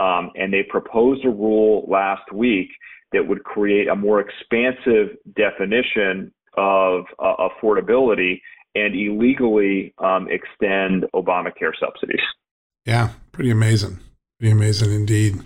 um, 0.00 0.30
and 0.34 0.52
they 0.52 0.62
proposed 0.62 1.24
a 1.24 1.30
rule 1.30 1.86
last 1.88 2.32
week 2.32 2.70
that 3.12 3.26
would 3.26 3.44
create 3.44 3.88
a 3.88 3.94
more 3.94 4.20
expansive 4.20 5.16
definition 5.36 6.32
of 6.56 7.04
uh, 7.18 7.48
affordability 7.48 8.40
and 8.74 8.94
illegally 8.94 9.94
um, 9.98 10.26
extend 10.30 11.04
Obamacare 11.14 11.72
subsidies. 11.78 12.20
Yeah, 12.86 13.10
pretty 13.34 13.50
amazing. 13.50 13.98
Pretty 14.38 14.52
amazing 14.52 14.92
indeed. 14.92 15.40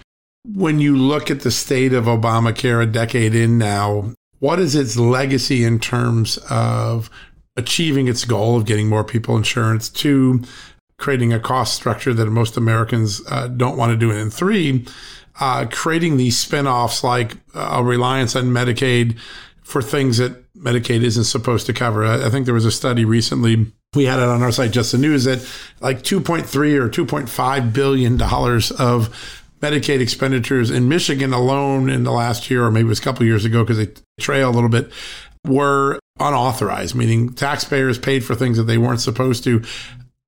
When 0.44 0.79
you 0.79 0.96
look 0.96 1.31
at 1.31 1.40
the 1.40 1.51
state 1.51 1.92
of 1.92 2.05
Obamacare 2.05 2.83
a 2.83 2.87
decade 2.87 3.35
in 3.35 3.59
now, 3.59 4.12
what 4.38 4.61
is 4.61 4.74
its 4.74 4.96
legacy 4.96 5.64
in 5.64 5.81
terms 5.81 6.38
of 6.48 7.11
achieving 7.57 8.07
its 8.07 8.24
goal 8.24 8.57
of 8.57 8.66
getting 8.66 8.88
more 8.88 9.03
people 9.03 9.37
insurance, 9.37 9.88
two, 9.88 10.42
creating 10.98 11.33
a 11.33 11.40
cost 11.40 11.74
structure 11.74 12.14
that 12.14 12.27
most 12.27 12.57
Americans 12.57 13.20
uh, 13.29 13.48
don't 13.48 13.77
want 13.77 13.90
to 13.90 13.96
do, 13.96 14.11
and 14.12 14.33
three, 14.33 14.87
uh, 15.40 15.66
creating 15.70 16.16
these 16.16 16.42
spinoffs 16.42 17.03
like 17.03 17.37
a 17.55 17.83
reliance 17.83 18.37
on 18.37 18.44
Medicaid 18.44 19.18
for 19.62 19.83
things 19.83 20.18
that 20.18 20.51
Medicaid 20.55 21.03
isn't 21.03 21.24
supposed 21.24 21.66
to 21.66 21.72
cover. 21.72 22.05
I, 22.05 22.27
I 22.27 22.31
think 22.31 22.44
there 22.44 22.55
was 22.55 22.64
a 22.64 22.70
study 22.70 23.05
recently 23.05 23.72
we 23.98 24.04
had 24.06 24.20
it 24.20 24.28
on 24.28 24.42
our 24.42 24.52
site, 24.52 24.70
just 24.70 24.92
the 24.92 24.98
news, 24.98 25.24
that 25.24 25.46
like 25.80 26.02
2.3 26.02 26.44
or 26.76 26.88
2.5 26.88 27.72
billion 27.72 28.16
dollars 28.16 28.70
of 28.70 29.37
Medicaid 29.61 30.00
expenditures 30.00 30.70
in 30.70 30.88
Michigan 30.88 31.32
alone 31.32 31.90
in 31.90 32.04
the 32.04 32.12
last 32.12 32.48
year, 32.48 32.64
or 32.64 32.70
maybe 32.70 32.87
it 32.87 32.88
was 32.88 33.00
a 33.00 33.02
couple 33.02 33.26
years 33.26 33.44
ago 33.44 33.64
because 33.64 33.76
they 33.76 33.92
trail 34.20 34.50
a 34.50 34.52
little 34.52 34.68
bit, 34.68 34.92
were 35.44 35.98
unauthorized, 36.20 36.94
meaning 36.94 37.32
taxpayers 37.32 37.98
paid 37.98 38.24
for 38.24 38.37
things 38.37 38.56
that 38.56 38.64
they 38.64 38.78
weren't 38.78 39.00
supposed 39.00 39.42
to. 39.44 39.62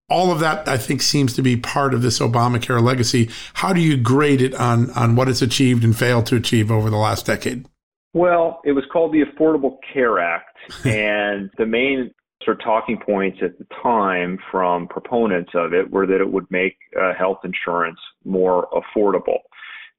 All 0.08 0.32
of 0.32 0.40
that, 0.40 0.66
I 0.66 0.76
think, 0.76 1.00
seems 1.00 1.34
to 1.34 1.42
be 1.42 1.56
part 1.56 1.94
of 1.94 2.02
this 2.02 2.18
Obamacare 2.18 2.82
legacy. 2.82 3.30
How 3.54 3.72
do 3.72 3.80
you 3.80 3.96
grade 3.96 4.42
it 4.42 4.52
on 4.54 4.90
on 4.90 5.14
what 5.14 5.28
it's 5.28 5.42
achieved 5.42 5.84
and 5.84 5.96
failed 5.96 6.26
to 6.26 6.36
achieve 6.36 6.72
over 6.72 6.90
the 6.90 6.96
last 6.96 7.26
decade? 7.26 7.66
Well, 8.12 8.60
it 8.64 8.72
was 8.72 8.82
called 8.92 9.12
the 9.12 9.22
Affordable 9.22 9.76
Care 9.92 10.18
Act, 10.18 10.56
and 10.84 11.50
the 11.56 11.66
main 11.66 12.12
sort 12.50 12.62
talking 12.64 12.98
points 12.98 13.38
at 13.42 13.58
the 13.58 13.66
time 13.82 14.38
from 14.50 14.88
proponents 14.88 15.50
of 15.54 15.72
it 15.72 15.90
were 15.90 16.06
that 16.06 16.20
it 16.20 16.32
would 16.32 16.50
make 16.50 16.76
uh, 17.00 17.12
health 17.16 17.38
insurance 17.44 17.98
more 18.24 18.68
affordable. 18.72 19.38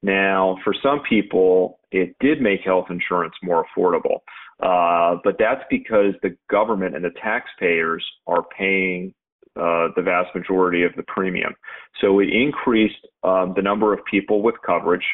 Now, 0.04 0.58
for 0.64 0.74
some 0.84 1.02
people, 1.08 1.80
it 1.92 2.16
did 2.20 2.42
make 2.42 2.62
health 2.62 2.88
insurance 2.90 3.34
more 3.44 3.66
affordable, 3.66 4.20
uh, 4.62 5.20
but 5.24 5.36
that's 5.40 5.64
because 5.70 6.14
the 6.24 6.36
government 6.50 6.96
and 6.96 7.06
the 7.06 7.12
taxpayers 7.22 8.06
are 8.28 8.44
paying 8.58 9.14
uh, 9.56 9.88
the 9.96 10.02
vast 10.04 10.34
majority 10.36 10.84
of 10.84 10.92
the 10.98 11.04
premium. 11.04 11.54
So 12.02 12.20
it 12.20 12.30
increased 12.30 13.08
um, 13.24 13.54
the 13.56 13.62
number 13.62 13.94
of 13.94 14.00
people 14.10 14.42
with 14.42 14.56
coverage 14.66 15.06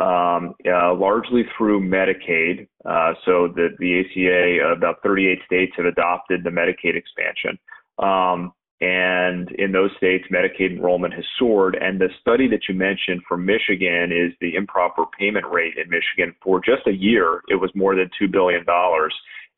um, 0.00 0.54
uh, 0.66 0.94
largely 0.94 1.42
through 1.56 1.80
Medicaid. 1.80 2.66
Uh, 2.84 3.12
so 3.24 3.48
the, 3.54 3.68
the 3.78 4.00
ACA, 4.00 4.68
uh, 4.68 4.76
about 4.76 5.02
38 5.02 5.38
states 5.44 5.72
have 5.76 5.86
adopted 5.86 6.42
the 6.44 6.50
Medicaid 6.50 6.96
expansion. 6.96 7.58
Um, 7.98 8.52
and 8.80 9.48
in 9.52 9.70
those 9.70 9.90
states, 9.96 10.24
Medicaid 10.32 10.72
enrollment 10.72 11.14
has 11.14 11.24
soared. 11.38 11.76
And 11.80 12.00
the 12.00 12.08
study 12.20 12.48
that 12.48 12.62
you 12.68 12.74
mentioned 12.74 13.22
from 13.28 13.46
Michigan 13.46 14.10
is 14.10 14.32
the 14.40 14.56
improper 14.56 15.04
payment 15.16 15.46
rate 15.46 15.74
in 15.76 15.88
Michigan. 15.88 16.34
For 16.42 16.58
just 16.58 16.86
a 16.88 16.92
year, 16.92 17.42
it 17.48 17.54
was 17.54 17.70
more 17.76 17.94
than 17.94 18.10
$2 18.20 18.32
billion. 18.32 18.64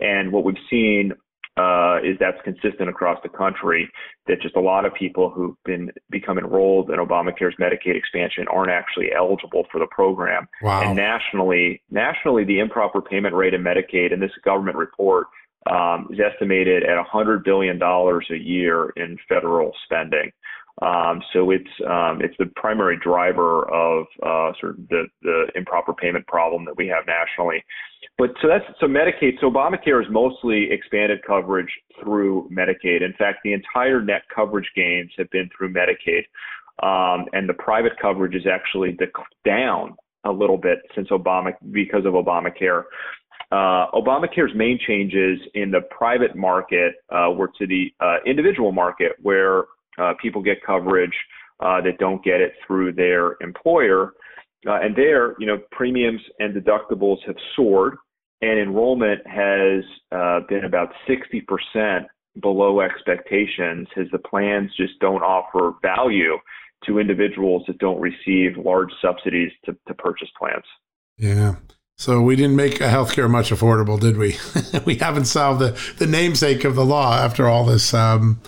And 0.01 0.31
what 0.31 0.45
we've 0.45 0.57
seen 0.69 1.13
uh, 1.57 1.99
is 2.03 2.17
that's 2.19 2.39
consistent 2.43 2.89
across 2.89 3.19
the 3.23 3.29
country. 3.29 3.89
That 4.27 4.41
just 4.41 4.57
a 4.57 4.61
lot 4.61 4.85
of 4.85 4.95
people 4.95 5.31
who've 5.31 5.57
been 5.65 5.91
become 6.11 6.39
enrolled 6.39 6.91
in 6.91 6.97
Obamacare's 6.97 7.55
Medicaid 7.61 7.97
expansion 7.97 8.47
aren't 8.49 8.71
actually 8.71 9.11
eligible 9.17 9.65
for 9.71 9.79
the 9.79 9.87
program. 9.91 10.49
Wow. 10.63 10.83
And 10.83 10.97
nationally, 10.97 11.83
nationally, 11.91 12.45
the 12.45 12.59
improper 12.59 13.01
payment 13.01 13.35
rate 13.35 13.55
in 13.55 13.63
Medicaid, 13.63 14.13
and 14.13 14.21
this 14.21 14.33
government 14.45 14.77
report 14.77 15.27
um, 15.71 16.09
is 16.11 16.19
estimated 16.21 16.83
at 16.83 16.97
$100 17.05 17.45
billion 17.45 17.81
a 17.83 18.35
year 18.35 18.91
in 18.97 19.17
federal 19.29 19.73
spending. 19.85 20.31
Um, 20.83 21.23
so 21.33 21.51
it's 21.51 21.71
um, 21.89 22.21
it's 22.21 22.35
the 22.39 22.47
primary 22.57 22.99
driver 23.03 23.63
of 23.73 24.07
uh, 24.23 24.53
sort 24.61 24.79
of 24.79 24.89
the, 24.89 25.05
the 25.23 25.47
improper 25.55 25.95
payment 25.95 26.27
problem 26.27 26.65
that 26.65 26.77
we 26.77 26.89
have 26.89 27.05
nationally. 27.07 27.65
But 28.19 28.31
so 28.43 28.49
that's 28.49 28.65
so 28.81 28.87
Medicaid. 28.87 29.41
So 29.41 29.51
Obamacare 29.51 30.03
is 30.03 30.09
mostly 30.11 30.69
expanded 30.73 31.21
coverage 31.25 31.71
through 32.03 32.51
Medicaid. 32.53 33.03
In 33.03 33.15
fact, 33.17 33.39
the 33.45 33.53
entire 33.53 34.03
net 34.03 34.23
coverage 34.35 34.69
gains 34.75 35.13
have 35.17 35.31
been 35.31 35.49
through 35.57 35.73
Medicaid, 35.73 36.25
um, 36.83 37.27
and 37.33 37.49
the 37.49 37.55
private 37.55 37.93
coverage 38.03 38.35
is 38.35 38.47
actually 38.47 38.99
down 39.45 39.95
a 40.25 40.33
little 40.33 40.59
bit 40.59 40.79
since 40.97 41.09
Obama 41.11 41.53
because 41.71 42.05
of 42.05 42.15
Obamacare. 42.15 42.83
Uh, 43.53 43.87
Obamacare's 43.93 44.53
main 44.57 44.79
changes 44.85 45.39
in 45.55 45.71
the 45.71 45.83
private 45.97 46.35
market 46.35 46.95
uh, 47.11 47.31
were 47.31 47.51
to 47.59 47.67
the 47.67 47.93
uh, 48.01 48.17
individual 48.27 48.73
market, 48.73 49.13
where 49.23 49.65
uh, 49.99 50.15
people 50.21 50.43
get 50.43 50.63
coverage 50.65 51.15
uh, 51.61 51.81
that 51.81 51.99
don't 51.99 52.23
get 52.25 52.41
it 52.41 52.53
through 52.67 52.93
their 52.93 53.37
employer. 53.41 54.15
Uh, 54.67 54.81
and 54.81 54.97
there, 54.97 55.35
you 55.39 55.47
know, 55.47 55.59
premiums 55.73 56.21
and 56.39 56.55
deductibles 56.55 57.19
have 57.27 57.37
soared, 57.55 57.97
and 58.41 58.59
enrollment 58.59 59.21
has 59.27 59.85
been 60.49 60.65
about 60.65 60.91
60% 61.09 62.07
below 62.41 62.81
expectations, 62.81 63.87
as 63.97 64.07
the 64.11 64.19
plans 64.19 64.71
just 64.77 64.99
don't 65.01 65.23
offer 65.23 65.75
value 65.83 66.37
to 66.87 66.99
individuals 66.99 67.63
that 67.67 67.79
don't 67.79 68.01
receive 68.01 68.57
large 68.57 68.91
subsidies 69.01 69.51
to, 69.65 69.77
to 69.87 69.95
purchase 69.95 70.29
plans. 70.39 70.65
Yeah. 71.17 71.57
So 71.97 72.21
we 72.21 72.35
didn't 72.37 72.57
make 72.57 72.75
healthcare 72.75 73.31
much 73.31 73.51
affordable, 73.51 74.01
did 74.01 74.17
we? 74.17 74.37
we 74.85 74.97
haven't 74.97 75.27
solved 75.27 75.61
the, 75.61 75.95
the 75.99 76.07
namesake 76.07 76.65
of 76.65 76.75
the 76.75 76.85
law 76.85 77.15
after 77.15 77.49
all 77.49 77.65
this 77.65 77.95
um, 77.95 78.41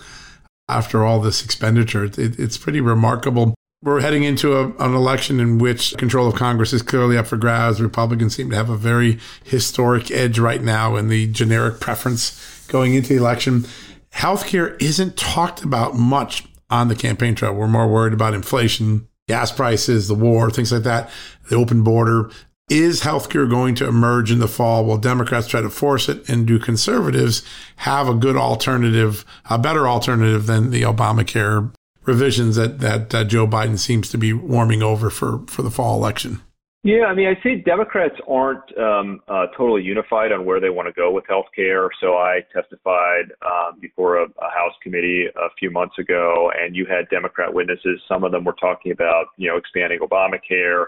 after 0.69 1.03
all 1.03 1.19
this 1.19 1.43
expenditure. 1.43 2.05
It, 2.05 2.17
it's 2.17 2.57
pretty 2.57 2.81
remarkable. 2.81 3.55
We're 3.83 4.01
heading 4.01 4.23
into 4.23 4.57
a, 4.57 4.69
an 4.77 4.95
election 4.95 5.39
in 5.39 5.59
which 5.59 5.95
control 5.97 6.27
of 6.27 6.35
Congress 6.35 6.73
is 6.73 6.81
clearly 6.81 7.17
up 7.17 7.27
for 7.27 7.37
grabs. 7.37 7.79
Republicans 7.79 8.35
seem 8.35 8.49
to 8.49 8.55
have 8.55 8.69
a 8.69 8.77
very 8.77 9.19
historic 9.43 10.09
edge 10.09 10.39
right 10.39 10.61
now 10.61 10.95
in 10.95 11.09
the 11.09 11.27
generic 11.27 11.79
preference 11.79 12.65
going 12.67 12.95
into 12.95 13.09
the 13.09 13.19
election. 13.19 13.65
Healthcare 14.13 14.81
isn't 14.81 15.15
talked 15.15 15.63
about 15.63 15.95
much 15.95 16.47
on 16.69 16.87
the 16.87 16.95
campaign 16.95 17.35
trail. 17.35 17.53
We're 17.53 17.67
more 17.67 17.87
worried 17.87 18.13
about 18.13 18.33
inflation, 18.33 19.07
gas 19.27 19.51
prices, 19.51 20.07
the 20.07 20.15
war, 20.15 20.49
things 20.49 20.71
like 20.71 20.83
that, 20.83 21.09
the 21.49 21.55
open 21.55 21.83
border. 21.83 22.31
Is 22.69 23.01
healthcare 23.01 23.49
going 23.49 23.75
to 23.75 23.87
emerge 23.87 24.29
in 24.29 24.39
the 24.39 24.47
fall? 24.47 24.83
Will 24.83 24.97
Democrats 24.97 25.47
try 25.47 25.61
to 25.61 25.69
force 25.69 26.09
it? 26.09 26.27
And 26.27 26.45
do 26.45 26.59
conservatives 26.59 27.41
have 27.77 28.09
a 28.09 28.13
good 28.13 28.35
alternative, 28.35 29.23
a 29.49 29.57
better 29.57 29.87
alternative 29.87 30.47
than 30.47 30.71
the 30.71 30.81
Obamacare 30.81 31.73
revisions 32.03 32.57
that, 32.57 32.79
that 32.79 33.15
uh, 33.15 33.23
Joe 33.23 33.47
Biden 33.47 33.79
seems 33.79 34.09
to 34.09 34.17
be 34.17 34.33
warming 34.33 34.83
over 34.83 35.09
for, 35.09 35.45
for 35.47 35.61
the 35.61 35.71
fall 35.71 35.95
election? 35.97 36.41
Yeah, 36.83 37.05
I 37.05 37.15
mean, 37.15 37.27
I'd 37.27 37.41
say 37.41 37.55
Democrats 37.55 38.15
aren't 38.27 38.77
um, 38.77 39.21
uh, 39.29 39.47
totally 39.57 39.83
unified 39.83 40.33
on 40.33 40.45
where 40.45 40.59
they 40.59 40.69
want 40.69 40.87
to 40.87 40.93
go 40.93 41.09
with 41.09 41.25
health 41.27 41.47
care. 41.55 41.89
So 42.01 42.15
I 42.15 42.41
testified 42.53 43.31
um, 43.45 43.79
before 43.79 44.17
a, 44.17 44.23
a, 44.25 44.49
House 44.49 44.73
committee 44.83 45.25
a 45.35 45.49
few 45.57 45.71
months 45.71 45.97
ago, 45.99 46.51
and 46.57 46.75
you 46.75 46.85
had 46.85 47.09
Democrat 47.09 47.53
witnesses. 47.53 47.99
Some 48.07 48.23
of 48.23 48.31
them 48.31 48.43
were 48.43 48.55
talking 48.59 48.91
about, 48.91 49.27
you 49.37 49.49
know, 49.49 49.57
expanding 49.57 49.99
Obamacare. 49.99 50.87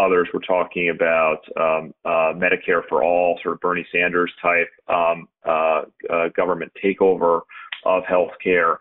Others 0.00 0.28
were 0.32 0.40
talking 0.40 0.90
about 0.90 1.40
um, 1.56 1.94
uh, 2.04 2.32
Medicare 2.34 2.82
for 2.88 3.02
all, 3.02 3.38
sort 3.42 3.54
of 3.54 3.60
Bernie 3.60 3.86
Sanders 3.92 4.32
type 4.40 4.68
um, 4.88 5.28
uh, 5.46 5.82
uh, 6.10 6.28
government 6.36 6.72
takeover 6.82 7.42
of 7.84 8.04
health 8.04 8.32
care. 8.42 8.78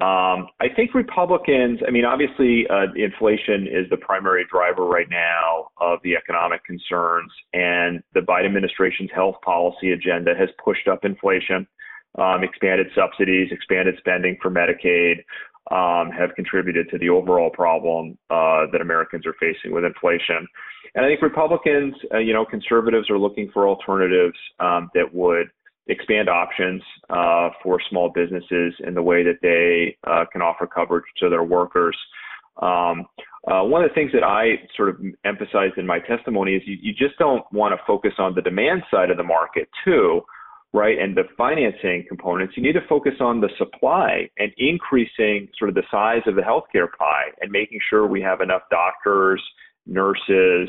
Um, 0.00 0.48
I 0.60 0.66
think 0.74 0.92
Republicans, 0.92 1.78
I 1.86 1.90
mean, 1.92 2.04
obviously, 2.04 2.66
uh, 2.68 2.86
inflation 2.96 3.68
is 3.68 3.88
the 3.90 3.96
primary 3.96 4.44
driver 4.50 4.84
right 4.86 5.06
now 5.08 5.68
of 5.80 6.00
the 6.02 6.16
economic 6.16 6.64
concerns, 6.64 7.30
and 7.52 8.02
the 8.12 8.20
Biden 8.20 8.46
administration's 8.46 9.10
health 9.14 9.36
policy 9.44 9.92
agenda 9.92 10.34
has 10.36 10.48
pushed 10.64 10.88
up 10.88 11.04
inflation, 11.04 11.66
um, 12.18 12.42
expanded 12.42 12.88
subsidies, 12.92 13.50
expanded 13.52 13.94
spending 13.98 14.36
for 14.42 14.50
Medicaid, 14.50 15.22
um, 15.70 16.10
have 16.10 16.34
contributed 16.36 16.88
to 16.90 16.98
the 16.98 17.08
overall 17.08 17.50
problem 17.50 18.18
uh, 18.30 18.66
that 18.72 18.80
Americans 18.80 19.26
are 19.26 19.34
facing 19.40 19.72
with 19.72 19.84
inflation. 19.84 20.46
And 20.94 21.04
I 21.04 21.08
think 21.08 21.22
Republicans, 21.22 21.94
uh, 22.12 22.18
you 22.18 22.32
know, 22.32 22.44
conservatives 22.44 23.10
are 23.10 23.18
looking 23.18 23.50
for 23.52 23.66
alternatives 23.66 24.36
um, 24.60 24.90
that 24.94 25.12
would 25.12 25.48
expand 25.86 26.28
options 26.28 26.82
uh, 27.10 27.50
for 27.62 27.78
small 27.90 28.10
businesses 28.14 28.74
in 28.86 28.94
the 28.94 29.02
way 29.02 29.22
that 29.22 29.38
they 29.42 29.96
uh, 30.10 30.24
can 30.32 30.40
offer 30.40 30.66
coverage 30.66 31.04
to 31.18 31.28
their 31.28 31.42
workers. 31.42 31.96
Um, 32.62 33.06
uh, 33.50 33.62
one 33.64 33.82
of 33.82 33.90
the 33.90 33.94
things 33.94 34.12
that 34.12 34.22
I 34.22 34.62
sort 34.76 34.88
of 34.88 34.96
emphasized 35.24 35.76
in 35.76 35.86
my 35.86 35.98
testimony 35.98 36.54
is 36.54 36.62
you, 36.66 36.78
you 36.80 36.92
just 36.92 37.18
don't 37.18 37.44
want 37.52 37.72
to 37.72 37.84
focus 37.86 38.12
on 38.18 38.34
the 38.34 38.40
demand 38.40 38.82
side 38.90 39.10
of 39.10 39.16
the 39.16 39.24
market 39.24 39.68
too 39.84 40.22
right, 40.74 40.98
and 40.98 41.16
the 41.16 41.22
financing 41.38 42.04
components, 42.08 42.54
you 42.56 42.62
need 42.62 42.72
to 42.72 42.86
focus 42.88 43.14
on 43.20 43.40
the 43.40 43.48
supply 43.56 44.28
and 44.38 44.52
increasing 44.58 45.48
sort 45.56 45.68
of 45.68 45.76
the 45.76 45.84
size 45.90 46.22
of 46.26 46.34
the 46.34 46.42
healthcare 46.42 46.88
pie 46.98 47.30
and 47.40 47.50
making 47.50 47.78
sure 47.88 48.06
we 48.06 48.20
have 48.20 48.40
enough 48.40 48.62
doctors, 48.70 49.40
nurses 49.86 50.68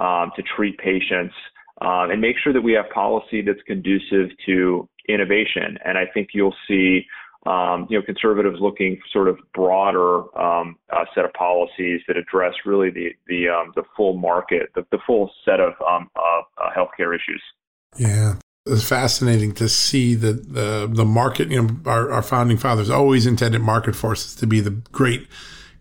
um, 0.00 0.32
to 0.34 0.42
treat 0.56 0.78
patients, 0.78 1.34
um, 1.82 2.10
and 2.10 2.20
make 2.20 2.36
sure 2.42 2.54
that 2.54 2.62
we 2.62 2.72
have 2.72 2.86
policy 2.94 3.42
that's 3.42 3.60
conducive 3.66 4.30
to 4.46 4.88
innovation. 5.08 5.76
And 5.84 5.96
I 5.96 6.06
think 6.12 6.30
you'll 6.32 6.56
see. 6.66 7.02
Um, 7.44 7.88
you 7.90 7.98
know, 7.98 8.04
conservatives 8.06 8.58
looking 8.60 9.00
sort 9.12 9.26
of 9.26 9.36
broader 9.52 10.18
um, 10.40 10.76
uh, 10.92 11.04
set 11.12 11.24
of 11.24 11.32
policies 11.32 12.00
that 12.06 12.16
address 12.16 12.54
really 12.64 12.88
the 12.88 13.08
the 13.26 13.48
um, 13.48 13.72
the 13.74 13.82
full 13.96 14.16
market, 14.16 14.68
the, 14.76 14.86
the 14.92 14.98
full 15.04 15.28
set 15.44 15.58
of 15.58 15.72
um, 15.82 16.08
uh, 16.14 16.42
uh, 16.62 16.70
healthcare 16.70 17.12
issues. 17.12 17.42
Yeah, 17.98 18.34
it's 18.66 18.86
fascinating 18.86 19.52
to 19.52 19.68
see 19.68 20.14
that 20.14 20.52
the 20.54 20.88
the 20.90 21.04
market. 21.04 21.50
You 21.50 21.62
know, 21.62 21.76
our, 21.86 22.10
our 22.12 22.22
founding 22.22 22.56
fathers 22.56 22.90
always 22.90 23.26
intended 23.26 23.60
market 23.60 23.96
forces 23.96 24.34
to 24.36 24.46
be 24.46 24.60
the 24.60 24.70
great 24.70 25.26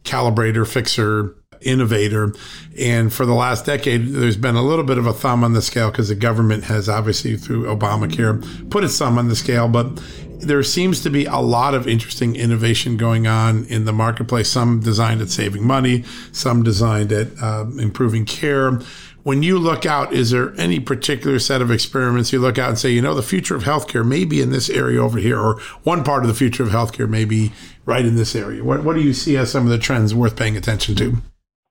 calibrator, 0.04 0.68
fixer, 0.68 1.36
innovator. 1.62 2.34
And 2.78 3.14
for 3.14 3.26
the 3.26 3.34
last 3.34 3.66
decade, 3.66 4.08
there's 4.08 4.38
been 4.38 4.56
a 4.56 4.64
little 4.64 4.86
bit 4.86 4.98
of 4.98 5.06
a 5.06 5.14
thumb 5.14 5.44
on 5.44 5.54
the 5.54 5.62
scale 5.62 5.92
because 5.92 6.10
the 6.10 6.16
government 6.16 6.66
has 6.66 6.90
obviously 6.90 7.38
through 7.38 7.66
Obamacare 7.66 8.70
put 8.72 8.84
its 8.84 8.98
thumb 8.98 9.20
on 9.20 9.28
the 9.28 9.36
scale, 9.36 9.68
but 9.68 10.02
there 10.40 10.64
seems 10.64 11.04
to 11.04 11.12
be 11.12 11.26
a 11.26 11.38
lot 11.38 11.76
of 11.76 11.88
interesting 11.88 12.36
innovation 12.36 12.98
going 12.98 13.28
on 13.28 13.64
in 13.66 13.86
the 13.86 13.94
marketplace. 13.94 14.50
Some 14.50 14.80
designed 14.80 15.22
at 15.22 15.30
saving 15.30 15.66
money, 15.66 16.04
some 16.32 16.64
designed 16.64 17.12
at 17.12 17.28
uh, 17.40 17.66
improving 17.78 18.26
care 18.26 18.80
when 19.24 19.44
you 19.44 19.60
look 19.60 19.86
out, 19.86 20.14
is 20.14 20.32
there 20.32 20.54
any 20.60 20.80
particular 20.80 21.40
set 21.40 21.62
of 21.62 21.72
experiments 21.72 22.34
you 22.34 22.40
look 22.40 22.58
out 22.58 22.70
and 22.70 22.80
say, 22.80 22.90
you 22.90 23.02
know, 23.02 23.14
the 23.14 23.22
future 23.22 23.56
of 23.56 23.64
healthcare 23.64 24.06
may 24.06 24.26
be 24.26 24.42
in 24.42 24.52
this 24.52 24.70
area 24.70 25.02
over 25.02 25.20
here, 25.20 25.40
or 25.40 25.60
one 25.84 26.04
part 26.04 26.24
of 26.24 26.28
the 26.28 26.34
future 26.34 26.64
of 26.64 26.70
healthcare 26.70 27.10
may 27.10 27.26
be 27.26 27.52
right 27.86 28.06
in 28.06 28.16
this 28.16 28.36
area? 28.36 28.64
What, 28.64 28.84
what 28.84 28.96
do 28.96 29.02
you 29.02 29.14
see 29.14 29.38
as 29.38 29.52
some 29.52 29.64
of 29.64 29.70
the 29.70 29.78
trends 29.78 30.16
worth 30.16 30.36
paying 30.36 30.58
attention 30.58 30.96
to? 30.96 31.18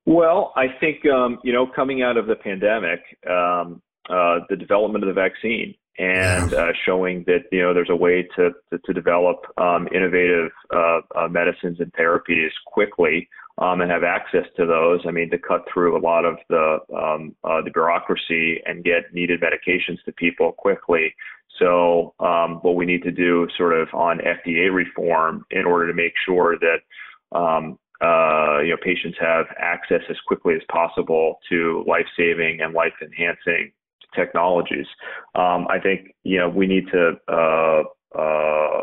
Well, 0.07 0.53
I 0.57 0.67
think, 0.81 1.07
um, 1.07 1.39
you 1.45 1.53
know, 1.53 1.67
coming 1.67 2.03
out 2.03 2.17
of 2.17 2.27
the 2.27 2.37
pandemic, 2.37 3.01
um, 3.29 3.83
uh, 4.09 4.41
the 4.49 4.57
development 4.57 5.05
of 5.05 5.09
the 5.09 5.15
vaccine 5.15 5.75
and 5.99 6.55
uh, 6.55 6.73
showing 6.87 7.25
that 7.27 7.41
you 7.53 7.61
know 7.61 7.75
there's 7.75 7.91
a 7.91 7.97
way 7.97 8.27
to 8.35 8.51
to, 8.71 8.79
to 8.87 8.93
develop 8.93 9.45
um, 9.59 9.87
innovative 9.95 10.51
uh, 10.75 11.01
uh 11.15 11.29
medicines 11.29 11.79
and 11.79 11.93
therapies 11.93 12.49
quickly 12.67 13.29
um, 13.61 13.83
and 13.83 13.91
have 13.91 14.03
access 14.03 14.47
to 14.57 14.67
those. 14.67 15.01
I 15.07 15.11
mean, 15.11 15.31
to 15.31 15.39
cut 15.39 15.65
through 15.73 15.97
a 15.97 16.01
lot 16.01 16.25
of 16.25 16.37
the 16.49 16.79
um, 16.97 17.37
uh, 17.45 17.63
the 17.63 17.71
bureaucracy 17.71 18.61
and 18.67 18.83
get 18.83 19.13
needed 19.13 19.41
medications 19.41 20.03
to 20.05 20.13
people 20.13 20.53
quickly. 20.53 21.15
So, 21.59 22.15
um, 22.21 22.57
what 22.63 22.77
we 22.77 22.87
need 22.87 23.03
to 23.03 23.11
do, 23.11 23.47
sort 23.57 23.79
of, 23.79 23.89
on 23.93 24.19
FDA 24.19 24.73
reform, 24.73 25.45
in 25.51 25.67
order 25.67 25.87
to 25.89 25.95
make 25.95 26.15
sure 26.25 26.57
that 26.59 27.39
um, 27.39 27.79
uh, 28.03 28.61
you 28.61 28.71
know 28.71 28.79
patients 28.83 29.19
have 29.21 29.47
access 29.59 30.01
as 30.09 30.17
quickly 30.27 30.55
as 30.55 30.63
possible 30.73 31.39
to 31.51 31.85
life-saving 31.87 32.61
and 32.63 32.73
life-enhancing 32.73 33.73
technologies. 34.15 34.87
Um, 35.35 35.67
I 35.69 35.79
think 35.83 36.15
you 36.25 36.39
know 36.39 36.49
we 36.49 36.67
need 36.67 36.87
to. 36.93 37.13
Uh, 37.29 37.83
uh, 38.19 38.81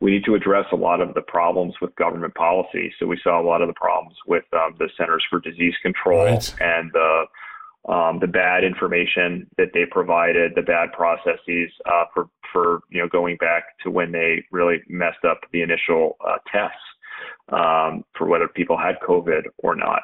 we 0.00 0.10
need 0.10 0.24
to 0.24 0.34
address 0.34 0.66
a 0.72 0.76
lot 0.76 1.00
of 1.00 1.14
the 1.14 1.22
problems 1.22 1.74
with 1.80 1.94
government 1.96 2.34
policy. 2.34 2.92
So 2.98 3.06
we 3.06 3.18
saw 3.22 3.40
a 3.40 3.44
lot 3.44 3.62
of 3.62 3.68
the 3.68 3.74
problems 3.74 4.16
with 4.26 4.44
um, 4.52 4.74
the 4.78 4.88
Centers 4.96 5.24
for 5.28 5.40
Disease 5.40 5.74
Control 5.82 6.24
right. 6.24 6.54
and 6.60 6.90
the 6.92 7.24
um, 7.88 8.20
the 8.20 8.28
bad 8.28 8.62
information 8.62 9.48
that 9.58 9.70
they 9.74 9.84
provided, 9.90 10.52
the 10.54 10.62
bad 10.62 10.92
processes 10.92 11.70
uh, 11.86 12.04
for 12.14 12.28
for 12.52 12.82
you 12.90 13.00
know 13.00 13.08
going 13.08 13.36
back 13.38 13.64
to 13.82 13.90
when 13.90 14.12
they 14.12 14.44
really 14.52 14.82
messed 14.88 15.24
up 15.28 15.40
the 15.52 15.62
initial 15.62 16.16
uh, 16.24 16.36
tests 16.50 16.76
um, 17.48 18.04
for 18.16 18.26
whether 18.26 18.46
people 18.48 18.76
had 18.78 18.96
COVID 19.06 19.42
or 19.58 19.74
not. 19.74 20.02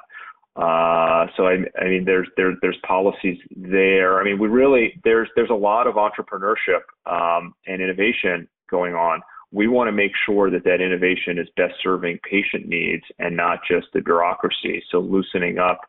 Uh, 0.56 1.28
so 1.36 1.46
I, 1.46 1.58
I 1.80 1.84
mean, 1.84 2.04
there's 2.04 2.26
there, 2.36 2.54
there's 2.60 2.78
policies 2.84 3.38
there. 3.54 4.20
I 4.20 4.24
mean, 4.24 4.40
we 4.40 4.48
really 4.48 5.00
there's 5.04 5.28
there's 5.36 5.50
a 5.50 5.54
lot 5.54 5.86
of 5.86 5.94
entrepreneurship 5.94 6.82
um, 7.06 7.54
and 7.66 7.80
innovation 7.80 8.48
going 8.68 8.94
on. 8.94 9.20
We 9.50 9.68
want 9.68 9.88
to 9.88 9.92
make 9.92 10.12
sure 10.26 10.50
that 10.50 10.64
that 10.64 10.80
innovation 10.80 11.38
is 11.38 11.48
best 11.56 11.74
serving 11.82 12.18
patient 12.28 12.66
needs 12.66 13.04
and 13.18 13.36
not 13.36 13.60
just 13.70 13.86
the 13.92 14.00
bureaucracy. 14.00 14.82
So 14.90 15.00
loosening 15.00 15.58
up 15.58 15.80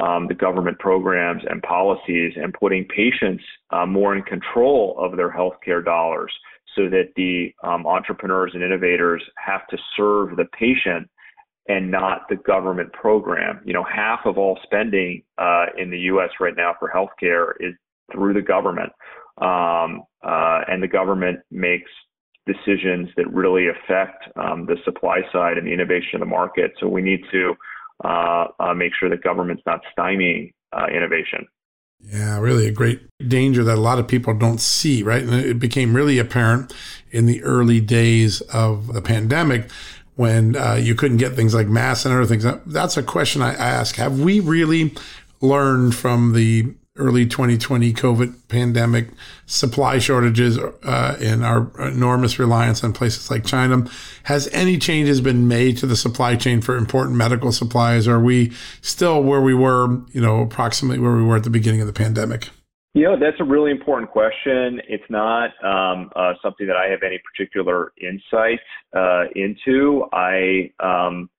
um, 0.00 0.28
the 0.28 0.34
government 0.34 0.78
programs 0.78 1.42
and 1.48 1.62
policies 1.62 2.32
and 2.36 2.54
putting 2.54 2.84
patients 2.86 3.42
uh, 3.70 3.86
more 3.86 4.16
in 4.16 4.22
control 4.22 4.96
of 4.98 5.16
their 5.16 5.30
healthcare 5.30 5.84
dollars 5.84 6.32
so 6.76 6.88
that 6.88 7.08
the 7.16 7.52
um, 7.64 7.86
entrepreneurs 7.86 8.52
and 8.54 8.62
innovators 8.62 9.22
have 9.36 9.66
to 9.68 9.76
serve 9.96 10.36
the 10.36 10.46
patient 10.58 11.08
and 11.68 11.90
not 11.90 12.22
the 12.28 12.36
government 12.36 12.92
program. 12.92 13.60
You 13.64 13.72
know, 13.72 13.84
half 13.84 14.20
of 14.24 14.38
all 14.38 14.58
spending 14.62 15.22
uh, 15.38 15.66
in 15.76 15.90
the 15.90 15.98
U.S. 15.98 16.30
right 16.40 16.54
now 16.56 16.74
for 16.78 16.90
healthcare 16.94 17.52
is 17.60 17.74
through 18.12 18.34
the 18.34 18.42
government, 18.42 18.90
um, 19.38 20.02
uh, 20.22 20.62
and 20.68 20.82
the 20.82 20.88
government 20.88 21.40
makes 21.50 21.90
decisions 22.52 23.08
that 23.16 23.30
really 23.32 23.66
affect 23.68 24.24
um, 24.36 24.66
the 24.66 24.76
supply 24.84 25.20
side 25.32 25.58
and 25.58 25.66
the 25.66 25.72
innovation 25.72 26.14
of 26.14 26.20
the 26.20 26.26
market. 26.26 26.72
So 26.80 26.88
we 26.88 27.02
need 27.02 27.22
to 27.30 27.54
uh, 28.04 28.46
uh, 28.58 28.74
make 28.74 28.92
sure 28.98 29.08
that 29.10 29.22
government's 29.22 29.62
not 29.66 29.80
stymieing 29.96 30.52
uh, 30.72 30.86
innovation. 30.94 31.46
Yeah, 32.02 32.38
really 32.38 32.66
a 32.66 32.72
great 32.72 33.00
danger 33.28 33.62
that 33.64 33.76
a 33.76 33.80
lot 33.80 33.98
of 33.98 34.08
people 34.08 34.32
don't 34.32 34.60
see, 34.60 35.02
right? 35.02 35.22
And 35.22 35.34
it 35.34 35.58
became 35.58 35.94
really 35.94 36.18
apparent 36.18 36.72
in 37.10 37.26
the 37.26 37.42
early 37.42 37.80
days 37.80 38.40
of 38.40 38.94
the 38.94 39.02
pandemic 39.02 39.70
when 40.16 40.56
uh, 40.56 40.74
you 40.74 40.94
couldn't 40.94 41.18
get 41.18 41.34
things 41.34 41.54
like 41.54 41.68
masks 41.68 42.06
and 42.06 42.14
other 42.14 42.24
things. 42.24 42.46
That's 42.66 42.96
a 42.96 43.02
question 43.02 43.42
I 43.42 43.52
ask. 43.52 43.96
Have 43.96 44.18
we 44.18 44.40
really 44.40 44.94
learned 45.40 45.94
from 45.94 46.32
the 46.32 46.74
early 47.00 47.26
2020 47.26 47.92
COVID 47.92 48.48
pandemic, 48.48 49.08
supply 49.46 49.98
shortages, 49.98 50.58
uh, 50.58 51.16
and 51.20 51.44
our 51.44 51.70
enormous 51.88 52.38
reliance 52.38 52.84
on 52.84 52.92
places 52.92 53.30
like 53.30 53.44
China. 53.44 53.86
Has 54.24 54.48
any 54.52 54.78
changes 54.78 55.20
been 55.20 55.48
made 55.48 55.78
to 55.78 55.86
the 55.86 55.96
supply 55.96 56.36
chain 56.36 56.60
for 56.60 56.76
important 56.76 57.16
medical 57.16 57.50
supplies? 57.50 58.06
Are 58.06 58.20
we 58.20 58.52
still 58.82 59.22
where 59.22 59.40
we 59.40 59.54
were, 59.54 60.00
you 60.12 60.20
know, 60.20 60.42
approximately 60.42 60.98
where 60.98 61.16
we 61.16 61.22
were 61.22 61.36
at 61.36 61.44
the 61.44 61.50
beginning 61.50 61.80
of 61.80 61.86
the 61.86 61.92
pandemic? 61.92 62.50
You 62.92 63.04
know, 63.04 63.16
that's 63.18 63.38
a 63.38 63.44
really 63.44 63.70
important 63.70 64.10
question. 64.10 64.80
It's 64.88 65.04
not 65.08 65.50
um, 65.64 66.10
uh, 66.16 66.34
something 66.42 66.66
that 66.66 66.76
I 66.76 66.88
have 66.90 67.04
any 67.04 67.18
particular 67.18 67.92
insight 68.00 68.58
uh, 68.96 69.26
into. 69.36 70.06
I, 70.12 70.72
um, 70.80 71.30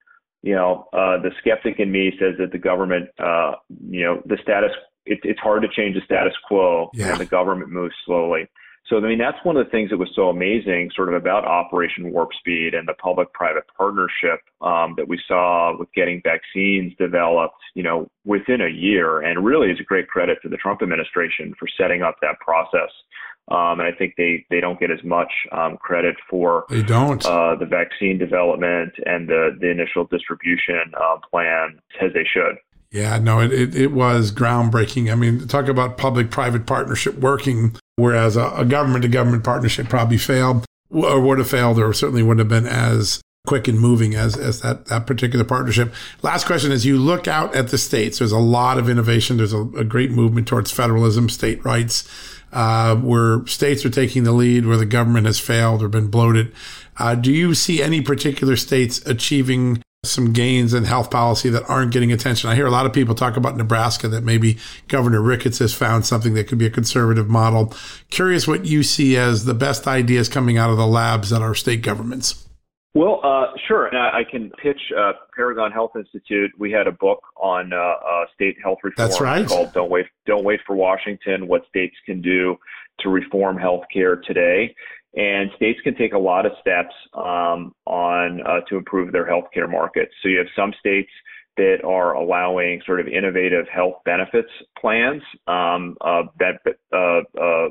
you 0.43 0.55
know, 0.55 0.87
uh, 0.93 1.21
the 1.21 1.31
skeptic 1.39 1.79
in 1.79 1.91
me 1.91 2.13
says 2.17 2.35
that 2.39 2.53
the 2.53 2.57
government, 2.57 3.09
uh, 3.19 3.55
you 3.89 4.03
know, 4.03 4.21
the 4.25 4.37
status 4.41 4.71
it, 5.05 5.19
it's 5.23 5.39
hard 5.39 5.61
to 5.63 5.67
change 5.69 5.95
the 5.95 6.01
status 6.05 6.33
quo 6.47 6.89
yeah. 6.93 7.11
and 7.11 7.19
the 7.19 7.25
government 7.25 7.71
moves 7.71 7.95
slowly. 8.05 8.47
So, 8.87 8.97
I 8.97 9.01
mean, 9.01 9.19
that's 9.19 9.37
one 9.43 9.55
of 9.55 9.65
the 9.65 9.71
things 9.71 9.89
that 9.91 9.97
was 9.97 10.09
so 10.15 10.29
amazing 10.29 10.91
sort 10.93 11.07
of 11.07 11.15
about 11.15 11.45
Operation 11.45 12.11
Warp 12.11 12.31
Speed 12.33 12.73
and 12.73 12.87
the 12.87 12.93
public 12.95 13.31
private 13.31 13.63
partnership 13.77 14.41
um, 14.59 14.95
that 14.97 15.07
we 15.07 15.21
saw 15.27 15.77
with 15.77 15.87
getting 15.93 16.21
vaccines 16.23 16.93
developed, 16.97 17.61
you 17.73 17.83
know, 17.83 18.09
within 18.25 18.59
a 18.59 18.67
year. 18.67 19.21
And 19.21 19.45
really 19.45 19.69
is 19.71 19.79
a 19.79 19.83
great 19.83 20.07
credit 20.09 20.39
to 20.41 20.49
the 20.49 20.57
Trump 20.57 20.81
administration 20.81 21.53
for 21.57 21.67
setting 21.79 22.01
up 22.01 22.15
that 22.21 22.39
process. 22.39 22.89
Um, 23.49 23.79
and 23.79 23.83
I 23.83 23.91
think 23.91 24.15
they, 24.17 24.45
they 24.49 24.59
don't 24.59 24.79
get 24.79 24.91
as 24.91 25.03
much 25.03 25.31
um, 25.51 25.77
credit 25.77 26.15
for 26.29 26.65
they 26.69 26.83
don't 26.83 27.25
uh, 27.25 27.55
the 27.55 27.65
vaccine 27.65 28.17
development 28.17 28.93
and 29.05 29.27
the, 29.27 29.57
the 29.59 29.69
initial 29.69 30.05
distribution 30.05 30.91
uh, 30.99 31.17
plan 31.29 31.79
as 32.01 32.13
they 32.13 32.25
should. 32.25 32.57
Yeah, 32.91 33.19
no, 33.19 33.39
it, 33.39 33.53
it, 33.53 33.75
it 33.75 33.91
was 33.93 34.31
groundbreaking. 34.31 35.11
I 35.11 35.15
mean, 35.15 35.47
talk 35.47 35.67
about 35.67 35.97
public 35.97 36.29
private 36.29 36.65
partnership 36.65 37.17
working, 37.17 37.75
whereas 37.95 38.35
a 38.35 38.65
government 38.65 39.03
to 39.03 39.07
government 39.07 39.45
partnership 39.45 39.87
probably 39.87 40.17
failed 40.17 40.65
or 40.89 41.21
would 41.21 41.37
have 41.37 41.49
failed 41.49 41.79
or 41.79 41.93
certainly 41.93 42.21
wouldn't 42.21 42.39
have 42.39 42.63
been 42.63 42.69
as 42.69 43.21
quick 43.47 43.67
and 43.67 43.79
moving 43.79 44.13
as, 44.13 44.37
as 44.37 44.61
that, 44.61 44.85
that 44.87 45.07
particular 45.07 45.45
partnership. 45.45 45.93
Last 46.21 46.45
question 46.45 46.71
is 46.71 46.85
you 46.85 46.97
look 46.97 47.27
out 47.27 47.55
at 47.55 47.69
the 47.69 47.77
states, 47.77 48.19
there's 48.19 48.31
a 48.31 48.37
lot 48.37 48.77
of 48.77 48.89
innovation. 48.89 49.37
There's 49.37 49.53
a, 49.53 49.61
a 49.61 49.83
great 49.83 50.11
movement 50.11 50.47
towards 50.47 50.69
federalism, 50.69 51.29
state 51.29 51.63
rights, 51.63 52.07
uh, 52.51 52.95
where 52.97 53.45
states 53.47 53.85
are 53.85 53.89
taking 53.89 54.25
the 54.25 54.33
lead, 54.33 54.65
where 54.65 54.77
the 54.77 54.85
government 54.85 55.25
has 55.25 55.39
failed 55.39 55.81
or 55.81 55.87
been 55.87 56.07
bloated. 56.07 56.53
Uh, 56.97 57.15
do 57.15 57.31
you 57.31 57.55
see 57.55 57.81
any 57.81 58.01
particular 58.01 58.55
states 58.57 58.99
achieving 59.07 59.81
some 60.03 60.33
gains 60.33 60.73
in 60.73 60.83
health 60.83 61.11
policy 61.11 61.47
that 61.49 61.63
aren't 61.69 61.91
getting 61.91 62.11
attention. 62.11 62.49
I 62.49 62.55
hear 62.55 62.65
a 62.65 62.71
lot 62.71 62.87
of 62.87 62.93
people 62.93 63.13
talk 63.13 63.37
about 63.37 63.55
Nebraska 63.55 64.07
that 64.07 64.23
maybe 64.23 64.57
Governor 64.87 65.21
Ricketts 65.21 65.59
has 65.59 65.75
found 65.75 66.07
something 66.07 66.33
that 66.33 66.47
could 66.47 66.57
be 66.57 66.65
a 66.65 66.71
conservative 66.71 67.29
model. 67.29 67.71
Curious 68.09 68.47
what 68.47 68.65
you 68.65 68.81
see 68.81 69.15
as 69.15 69.45
the 69.45 69.53
best 69.53 69.85
ideas 69.85 70.27
coming 70.27 70.57
out 70.57 70.71
of 70.71 70.77
the 70.77 70.87
labs 70.87 71.31
at 71.31 71.43
our 71.43 71.53
state 71.53 71.83
governments. 71.83 72.47
Well, 72.95 73.21
uh, 73.23 73.55
sure. 73.67 73.85
And 73.85 73.97
I, 73.97 74.21
I 74.21 74.23
can 74.29 74.49
pitch 74.61 74.81
uh, 74.97 75.13
Paragon 75.35 75.71
Health 75.71 75.91
Institute. 75.95 76.51
We 76.57 76.71
had 76.71 76.87
a 76.87 76.91
book 76.91 77.21
on 77.37 77.71
uh, 77.71 77.77
uh 77.77 78.25
state 78.33 78.57
health 78.61 78.79
reform 78.83 79.07
That's 79.07 79.21
right. 79.21 79.47
called 79.47 79.71
"Don't 79.71 79.89
Wait, 79.89 80.07
Don't 80.25 80.43
Wait 80.43 80.59
for 80.65 80.75
Washington: 80.75 81.47
What 81.47 81.61
States 81.69 81.95
Can 82.05 82.21
Do 82.21 82.57
to 82.99 83.09
Reform 83.09 83.55
Healthcare 83.55 84.21
Today." 84.23 84.75
And 85.13 85.51
states 85.55 85.79
can 85.83 85.95
take 85.95 86.13
a 86.13 86.17
lot 86.17 86.45
of 86.45 86.53
steps 86.61 86.93
um, 87.13 87.73
on 87.85 88.41
uh, 88.45 88.61
to 88.69 88.77
improve 88.77 89.11
their 89.11 89.25
healthcare 89.25 89.69
markets. 89.69 90.13
So 90.21 90.29
you 90.29 90.37
have 90.37 90.47
some 90.55 90.73
states 90.79 91.09
that 91.57 91.83
are 91.85 92.13
allowing 92.13 92.81
sort 92.85 93.01
of 93.01 93.07
innovative 93.07 93.65
health 93.67 93.95
benefits 94.05 94.49
plans 94.79 95.21
um, 95.47 95.97
uh, 96.01 96.23
that 96.39 96.59
uh, 96.93 97.39
uh 97.39 97.69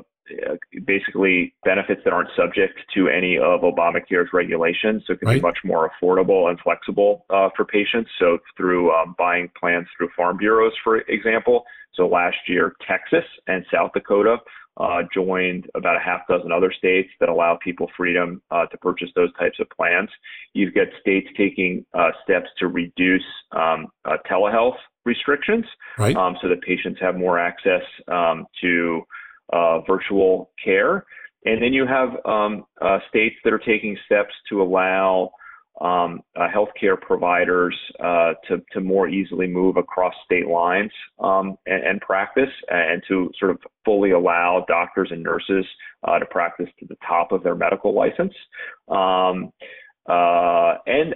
basically 0.85 1.53
benefits 1.65 2.01
that 2.05 2.13
aren't 2.13 2.29
subject 2.37 2.79
to 2.93 3.09
any 3.09 3.37
of 3.37 3.61
Obamacare's 3.61 4.29
regulations, 4.33 5.03
so 5.05 5.13
it 5.13 5.19
can 5.19 5.27
right. 5.27 5.35
be 5.35 5.41
much 5.41 5.57
more 5.63 5.91
affordable 5.91 6.49
and 6.49 6.59
flexible 6.59 7.25
uh, 7.29 7.49
for 7.55 7.65
patients. 7.65 8.09
So 8.19 8.37
through 8.55 8.91
um, 8.93 9.15
buying 9.17 9.49
plans 9.59 9.87
through 9.97 10.09
farm 10.15 10.37
bureaus, 10.37 10.73
for 10.83 10.97
example. 10.97 11.65
So 11.95 12.07
last 12.07 12.37
year, 12.47 12.75
Texas 12.87 13.25
and 13.47 13.65
South 13.73 13.91
Dakota 13.93 14.37
uh, 14.77 15.01
joined 15.13 15.69
about 15.75 15.95
a 15.95 15.99
half 15.99 16.21
dozen 16.27 16.51
other 16.51 16.71
states 16.71 17.09
that 17.19 17.29
allow 17.29 17.57
people 17.63 17.89
freedom 17.95 18.41
uh, 18.51 18.65
to 18.67 18.77
purchase 18.77 19.09
those 19.15 19.33
types 19.39 19.59
of 19.59 19.69
plans. 19.69 20.09
You've 20.53 20.73
got 20.73 20.87
states 20.99 21.27
taking 21.37 21.85
uh, 21.93 22.11
steps 22.23 22.47
to 22.59 22.67
reduce 22.67 23.23
um, 23.51 23.87
uh, 24.05 24.17
telehealth 24.29 24.77
restrictions 25.05 25.65
right. 25.97 26.15
um, 26.15 26.37
so 26.41 26.47
that 26.47 26.61
patients 26.61 26.99
have 27.01 27.15
more 27.15 27.39
access 27.39 27.81
um, 28.07 28.45
to 28.61 29.01
uh, 29.51 29.81
virtual 29.81 30.51
care. 30.63 31.05
And 31.45 31.61
then 31.61 31.73
you 31.73 31.85
have 31.87 32.09
um, 32.25 32.65
uh, 32.81 32.99
states 33.09 33.35
that 33.43 33.51
are 33.51 33.59
taking 33.59 33.97
steps 34.05 34.33
to 34.49 34.61
allow 34.61 35.31
um, 35.81 36.21
uh, 36.35 36.47
healthcare 36.47 36.99
providers 36.99 37.75
uh, 37.99 38.33
to, 38.47 38.61
to 38.71 38.79
more 38.79 39.09
easily 39.09 39.47
move 39.47 39.77
across 39.77 40.13
state 40.23 40.47
lines 40.47 40.91
um, 41.19 41.57
and, 41.65 41.83
and, 41.83 42.01
practice, 42.01 42.49
and 42.69 43.01
to 43.07 43.31
sort 43.39 43.51
of 43.51 43.57
fully 43.83 44.11
allow 44.11 44.63
doctors 44.67 45.09
and 45.11 45.23
nurses 45.23 45.65
uh, 46.07 46.19
to 46.19 46.25
practice 46.27 46.67
to 46.79 46.85
the 46.85 46.97
top 47.07 47.31
of 47.31 47.41
their 47.41 47.55
medical 47.55 47.95
license. 47.95 48.33
Um, 48.89 49.51
uh, 50.07 50.75
and 50.85 51.15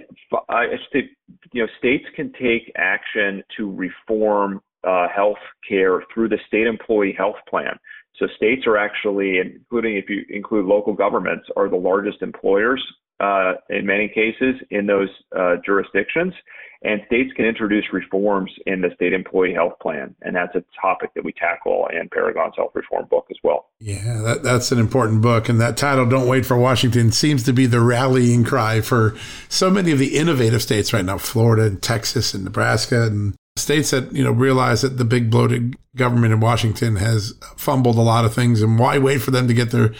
you 1.52 1.62
know 1.62 1.68
states 1.78 2.04
can 2.14 2.32
take 2.32 2.72
action 2.76 3.42
to 3.56 3.72
reform 3.72 4.60
uh, 4.84 5.06
health 5.14 5.36
care 5.68 6.02
through 6.12 6.28
the 6.28 6.38
state 6.46 6.66
employee 6.66 7.14
health 7.16 7.36
plan. 7.48 7.78
So 8.16 8.26
states 8.36 8.62
are 8.66 8.76
actually, 8.76 9.38
including 9.38 9.96
if 9.96 10.08
you 10.08 10.22
include 10.30 10.66
local 10.66 10.94
governments, 10.94 11.46
are 11.56 11.68
the 11.68 11.76
largest 11.76 12.22
employers 12.22 12.82
uh, 13.20 13.54
in 13.70 13.86
many 13.86 14.08
cases 14.08 14.60
in 14.70 14.86
those 14.86 15.08
uh, 15.36 15.56
jurisdictions, 15.64 16.34
and 16.82 17.00
states 17.06 17.32
can 17.34 17.46
introduce 17.46 17.84
reforms 17.92 18.50
in 18.66 18.80
the 18.80 18.90
state 18.94 19.12
employee 19.12 19.54
health 19.54 19.72
plan, 19.80 20.14
and 20.22 20.36
that's 20.36 20.54
a 20.54 20.62
topic 20.80 21.10
that 21.14 21.24
we 21.24 21.32
tackle 21.32 21.88
in 21.92 22.08
Paragon's 22.10 22.54
health 22.56 22.72
reform 22.74 23.06
book 23.10 23.26
as 23.30 23.36
well. 23.42 23.66
Yeah, 23.80 24.20
that, 24.22 24.42
that's 24.42 24.70
an 24.72 24.78
important 24.78 25.22
book, 25.22 25.48
and 25.48 25.60
that 25.60 25.76
title 25.76 26.06
"Don't 26.06 26.28
Wait 26.28 26.44
for 26.44 26.56
Washington" 26.58 27.10
seems 27.12 27.42
to 27.44 27.52
be 27.52 27.66
the 27.66 27.80
rallying 27.80 28.44
cry 28.44 28.80
for 28.82 29.16
so 29.48 29.70
many 29.70 29.92
of 29.92 29.98
the 29.98 30.16
innovative 30.16 30.62
states 30.62 30.92
right 30.92 31.04
now: 31.04 31.18
Florida 31.18 31.64
and 31.64 31.82
Texas 31.82 32.34
and 32.34 32.44
Nebraska 32.44 33.06
and 33.06 33.34
states 33.56 33.90
that 33.90 34.12
you 34.12 34.22
know 34.22 34.30
realize 34.30 34.82
that 34.82 34.98
the 34.98 35.04
big 35.04 35.30
bloated 35.30 35.76
government 35.96 36.32
in 36.32 36.40
Washington 36.40 36.96
has 36.96 37.32
fumbled 37.56 37.96
a 37.96 38.02
lot 38.02 38.24
of 38.24 38.34
things, 38.34 38.62
and 38.62 38.78
why 38.78 38.98
wait 38.98 39.22
for 39.22 39.30
them 39.30 39.48
to 39.48 39.54
get 39.54 39.70
their 39.70 39.94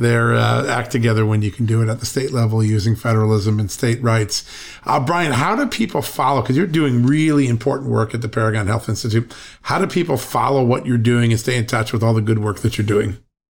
their 0.00 0.34
uh, 0.34 0.66
act 0.66 0.90
together 0.90 1.26
when 1.26 1.42
you 1.42 1.50
can 1.50 1.66
do 1.66 1.82
it 1.82 1.88
at 1.88 2.00
the 2.00 2.06
state 2.06 2.32
level 2.32 2.64
using 2.64 2.96
federalism 2.96 3.60
and 3.60 3.70
state 3.70 4.02
rights. 4.02 4.48
Uh, 4.84 4.98
Brian, 4.98 5.32
how 5.32 5.54
do 5.54 5.66
people 5.66 6.02
follow? 6.02 6.40
Because 6.40 6.56
you're 6.56 6.66
doing 6.66 7.04
really 7.04 7.46
important 7.48 7.90
work 7.90 8.14
at 8.14 8.22
the 8.22 8.28
Paragon 8.28 8.66
Health 8.66 8.88
Institute. 8.88 9.32
How 9.62 9.78
do 9.78 9.86
people 9.86 10.16
follow 10.16 10.64
what 10.64 10.86
you're 10.86 10.98
doing 10.98 11.30
and 11.30 11.38
stay 11.38 11.56
in 11.56 11.66
touch 11.66 11.92
with 11.92 12.02
all 12.02 12.14
the 12.14 12.22
good 12.22 12.38
work 12.38 12.60
that 12.60 12.78
you're 12.78 12.86
doing? 12.86 13.18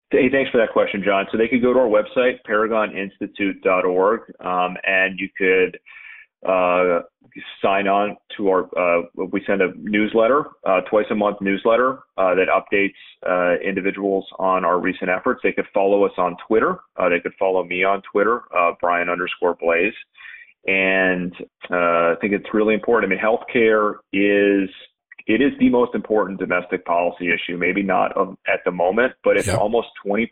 Hey, 0.10 0.30
thanks 0.30 0.52
for 0.52 0.58
that 0.58 0.72
question, 0.74 1.04
John. 1.06 1.28
So 1.32 1.38
they 1.38 1.48
could 1.48 1.62
go 1.62 1.74
to 1.74 1.80
our 1.80 1.88
website, 1.88 2.40
paragoninstitute.org, 2.50 4.22
um, 4.42 4.78
and 4.84 5.20
you 5.20 5.30
could 5.38 5.80
uh, 6.46 7.02
sign 7.62 7.88
on 7.88 8.18
to 8.38 8.50
our, 8.50 8.64
uh, 8.78 9.04
we 9.32 9.44
send 9.46 9.62
a 9.62 9.70
newsletter, 9.78 10.46
uh, 10.66 10.82
twice 10.90 11.06
a 11.12 11.16
month 11.16 11.38
newsletter 11.42 12.00
uh, 12.18 12.36
that 12.36 12.48
updates 12.50 12.94
uh, 13.28 13.60
individuals 13.62 14.26
on 14.40 14.66
our 14.66 14.80
recent 14.80 15.10
efforts. 15.10 15.42
They 15.44 15.52
could 15.52 15.68
follow 15.74 16.06
us 16.06 16.14
on 16.18 16.36
Twitter. 16.48 16.80
Uh, 16.98 17.10
they 17.10 17.20
could 17.20 17.34
follow 17.40 17.64
me 17.64 17.84
on 17.84 18.02
Twitter, 18.12 18.42
Brian 18.80 19.10
underscore 19.10 19.56
Blase. 19.56 19.94
And 20.68 21.34
I 21.72 22.16
think 22.22 22.34
it's 22.34 22.54
really 22.54 22.74
important. 22.74 23.12
I 23.12 23.16
mean, 23.16 23.24
healthcare 23.24 23.96
is 24.14 24.70
it 25.28 25.42
is 25.42 25.52
the 25.60 25.70
most 25.70 25.96
important 25.96 26.40
domestic 26.40 26.86
policy 26.86 27.30
issue. 27.32 27.58
Maybe 27.58 27.84
not 27.84 28.16
of, 28.18 28.38
at 28.48 28.62
the 28.66 28.72
moment, 28.72 29.14
but 29.24 29.38
it's 29.38 29.48
yep. 29.48 29.60
almost 29.60 29.88
20% 30.06 30.28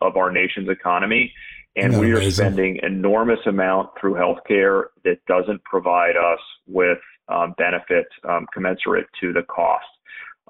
of 0.00 0.16
our 0.16 0.30
nation's 0.30 0.68
economy 0.68 1.32
and 1.76 1.98
we 1.98 2.12
are 2.12 2.16
amazing? 2.16 2.30
spending 2.30 2.80
enormous 2.82 3.40
amount 3.46 3.90
through 4.00 4.14
healthcare 4.14 4.84
that 5.04 5.24
doesn't 5.26 5.62
provide 5.64 6.16
us 6.16 6.40
with 6.66 6.98
um, 7.28 7.54
benefit 7.56 8.06
um, 8.28 8.46
commensurate 8.52 9.06
to 9.20 9.32
the 9.32 9.42
cost. 9.42 9.84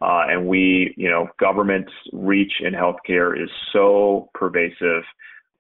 Uh, 0.01 0.25
and 0.29 0.47
we, 0.47 0.95
you 0.97 1.09
know, 1.09 1.29
government's 1.39 1.93
reach 2.13 2.55
in 2.61 2.73
healthcare 2.73 3.41
is 3.41 3.51
so 3.73 4.31
pervasive 4.35 5.05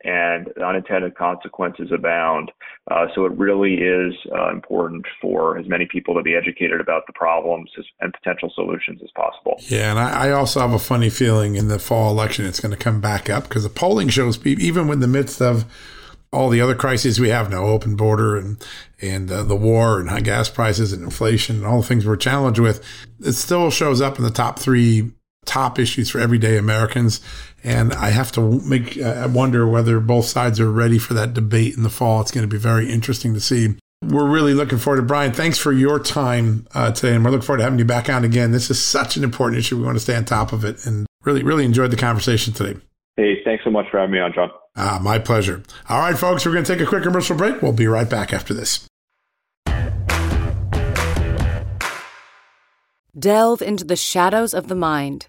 and 0.04 0.48
unintended 0.58 1.16
consequences 1.16 1.90
abound. 1.92 2.50
Uh, 2.90 3.06
so 3.14 3.24
it 3.24 3.32
really 3.32 3.74
is 3.74 4.14
uh, 4.36 4.50
important 4.50 5.04
for 5.20 5.56
as 5.58 5.68
many 5.68 5.86
people 5.86 6.14
to 6.14 6.22
be 6.22 6.34
educated 6.34 6.80
about 6.80 7.06
the 7.06 7.12
problems 7.12 7.70
and 8.00 8.12
potential 8.12 8.50
solutions 8.54 9.00
as 9.02 9.10
possible. 9.14 9.60
Yeah, 9.68 9.90
and 9.90 9.98
I, 9.98 10.28
I, 10.28 10.30
also 10.32 10.60
have 10.60 10.72
a 10.72 10.78
funny 10.78 11.10
feeling 11.10 11.54
in 11.54 11.68
the 11.68 11.78
fall 11.78 12.10
election 12.10 12.44
it's 12.44 12.58
going 12.58 12.72
to 12.72 12.78
come 12.78 13.00
back 13.00 13.30
up 13.30 13.44
because 13.44 13.62
the 13.62 13.70
polling 13.70 14.08
shows 14.08 14.44
even 14.44 14.88
in 14.90 15.00
the 15.00 15.06
midst 15.06 15.40
of 15.40 15.64
all 16.32 16.48
the 16.48 16.60
other 16.60 16.74
crises 16.74 17.20
we 17.20 17.28
have 17.28 17.50
now, 17.50 17.64
open 17.64 17.94
border 17.94 18.36
and 18.36 18.64
and 19.00 19.30
uh, 19.30 19.42
the 19.42 19.56
war 19.56 20.00
and 20.00 20.08
high 20.08 20.20
gas 20.20 20.48
prices 20.48 20.92
and 20.92 21.02
inflation 21.02 21.56
and 21.56 21.66
all 21.66 21.80
the 21.80 21.86
things 21.86 22.06
we're 22.06 22.16
challenged 22.16 22.60
with, 22.60 22.82
it 23.20 23.32
still 23.32 23.70
shows 23.70 24.00
up 24.00 24.18
in 24.18 24.24
the 24.24 24.30
top 24.30 24.58
three 24.58 25.12
top 25.44 25.78
issues 25.78 26.10
for 26.10 26.18
everyday 26.18 26.56
Americans. 26.56 27.20
And 27.64 27.92
I 27.92 28.10
have 28.10 28.32
to 28.32 28.60
make, 28.60 29.00
I 29.00 29.26
wonder 29.26 29.66
whether 29.66 30.00
both 30.00 30.26
sides 30.26 30.58
are 30.60 30.70
ready 30.70 30.98
for 30.98 31.14
that 31.14 31.34
debate 31.34 31.76
in 31.76 31.82
the 31.82 31.90
fall. 31.90 32.20
It's 32.20 32.30
going 32.30 32.42
to 32.42 32.52
be 32.52 32.58
very 32.58 32.90
interesting 32.90 33.34
to 33.34 33.40
see. 33.40 33.76
We're 34.02 34.28
really 34.28 34.52
looking 34.52 34.78
forward 34.78 34.96
to 34.96 35.06
Brian. 35.06 35.32
Thanks 35.32 35.58
for 35.58 35.72
your 35.72 36.00
time 36.00 36.66
uh, 36.74 36.90
today. 36.90 37.14
And 37.14 37.24
we're 37.24 37.30
looking 37.30 37.46
forward 37.46 37.58
to 37.58 37.64
having 37.64 37.78
you 37.78 37.84
back 37.84 38.08
on 38.08 38.24
again. 38.24 38.50
This 38.50 38.68
is 38.68 38.82
such 38.82 39.16
an 39.16 39.22
important 39.22 39.60
issue. 39.60 39.76
We 39.76 39.84
want 39.84 39.96
to 39.96 40.00
stay 40.00 40.16
on 40.16 40.24
top 40.24 40.52
of 40.52 40.64
it 40.64 40.84
and 40.86 41.06
really, 41.22 41.44
really 41.44 41.64
enjoyed 41.64 41.92
the 41.92 41.96
conversation 41.96 42.52
today. 42.52 42.80
Hey, 43.16 43.42
thanks 43.44 43.62
so 43.62 43.70
much 43.70 43.86
for 43.90 44.00
having 44.00 44.12
me 44.12 44.18
on, 44.18 44.32
John. 44.32 44.50
Ah, 44.74 44.98
my 45.00 45.18
pleasure. 45.18 45.62
All 45.88 46.00
right, 46.00 46.18
folks, 46.18 46.44
we're 46.44 46.52
going 46.52 46.64
to 46.64 46.72
take 46.72 46.82
a 46.82 46.88
quick 46.88 47.04
commercial 47.04 47.36
break. 47.36 47.62
We'll 47.62 47.72
be 47.72 47.86
right 47.86 48.08
back 48.08 48.32
after 48.32 48.54
this. 48.54 48.88
Delve 53.16 53.60
into 53.60 53.84
the 53.84 53.94
shadows 53.94 54.54
of 54.54 54.68
the 54.68 54.74
mind 54.74 55.28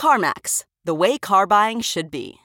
CarMax, 0.00 0.64
the 0.82 0.94
way 0.94 1.18
car 1.18 1.46
buying 1.46 1.82
should 1.82 2.10
be. 2.10 2.38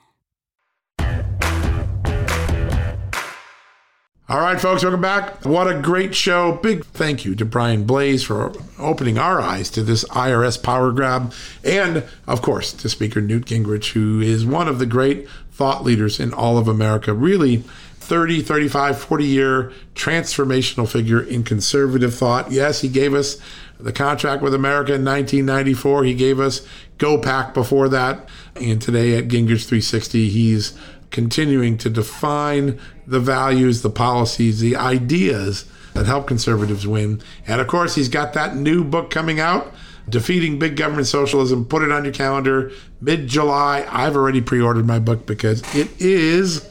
All 4.28 4.42
right, 4.42 4.60
folks, 4.60 4.84
welcome 4.84 5.00
back. 5.00 5.46
What 5.46 5.74
a 5.74 5.80
great 5.80 6.16
show. 6.16 6.54
Big 6.54 6.84
thank 6.84 7.24
you 7.24 7.34
to 7.36 7.46
Brian 7.46 7.86
Blase 7.86 8.24
for 8.24 8.52
opening 8.78 9.18
our 9.18 9.40
eyes 9.40 9.70
to 9.70 9.84
this 9.84 10.04
IRS 10.06 10.62
power 10.62 10.92
grab. 10.92 11.32
And, 11.64 12.04
of 12.28 12.42
course, 12.42 12.74
to 12.74 12.90
Speaker 12.90 13.22
Newt 13.22 13.46
Gingrich, 13.46 13.94
who 13.94 14.20
is 14.20 14.46
one 14.46 14.68
of 14.68 14.80
the 14.80 14.86
great 14.86 15.30
thought 15.52 15.86
leaders 15.86 16.20
in 16.20 16.34
all 16.34 16.58
of 16.58 16.68
America. 16.68 17.14
Really, 17.14 17.64
30, 18.06 18.42
35, 18.42 19.00
40 19.00 19.26
year 19.26 19.72
transformational 19.94 20.90
figure 20.90 21.22
in 21.22 21.44
conservative 21.44 22.14
thought. 22.14 22.52
Yes, 22.52 22.82
he 22.82 22.90
gave 22.90 23.14
us 23.14 23.40
the 23.80 23.92
contract 23.92 24.42
with 24.42 24.54
America 24.54 24.94
in 24.94 25.04
1994. 25.04 26.04
He 26.04 26.14
gave 26.14 26.40
us 26.40 26.66
GOPAC 26.98 27.54
before 27.54 27.90
that. 27.90 28.28
And 28.56 28.82
today 28.82 29.18
at 29.18 29.28
Gingrich 29.28 29.66
360, 29.66 30.30
he's 30.30 30.78
continuing 31.12 31.78
to 31.78 31.90
define 31.90 32.80
the 33.08 33.20
values, 33.20 33.82
the 33.82 33.90
policies, 33.90 34.60
the 34.60 34.76
ideas 34.76 35.66
that 35.94 36.06
help 36.06 36.28
conservatives 36.28 36.86
win. 36.86 37.22
And 37.48 37.62
of 37.62 37.68
course, 37.68 37.96
he's 37.96 38.10
got 38.10 38.34
that 38.34 38.56
new 38.56 38.84
book 38.84 39.10
coming 39.10 39.40
out, 39.40 39.74
Defeating 40.10 40.60
Big 40.60 40.76
Government 40.76 41.08
Socialism. 41.08 41.66
Put 41.66 41.84
it 41.84 41.92
on 41.92 42.04
your 42.04 42.14
calendar, 42.14 42.72
mid 43.02 43.28
July. 43.28 43.88
I've 43.90 44.16
already 44.16 44.42
pre 44.42 44.62
ordered 44.62 44.86
my 44.86 45.00
book 45.00 45.26
because 45.26 45.62
it 45.74 45.90
is 46.00 46.70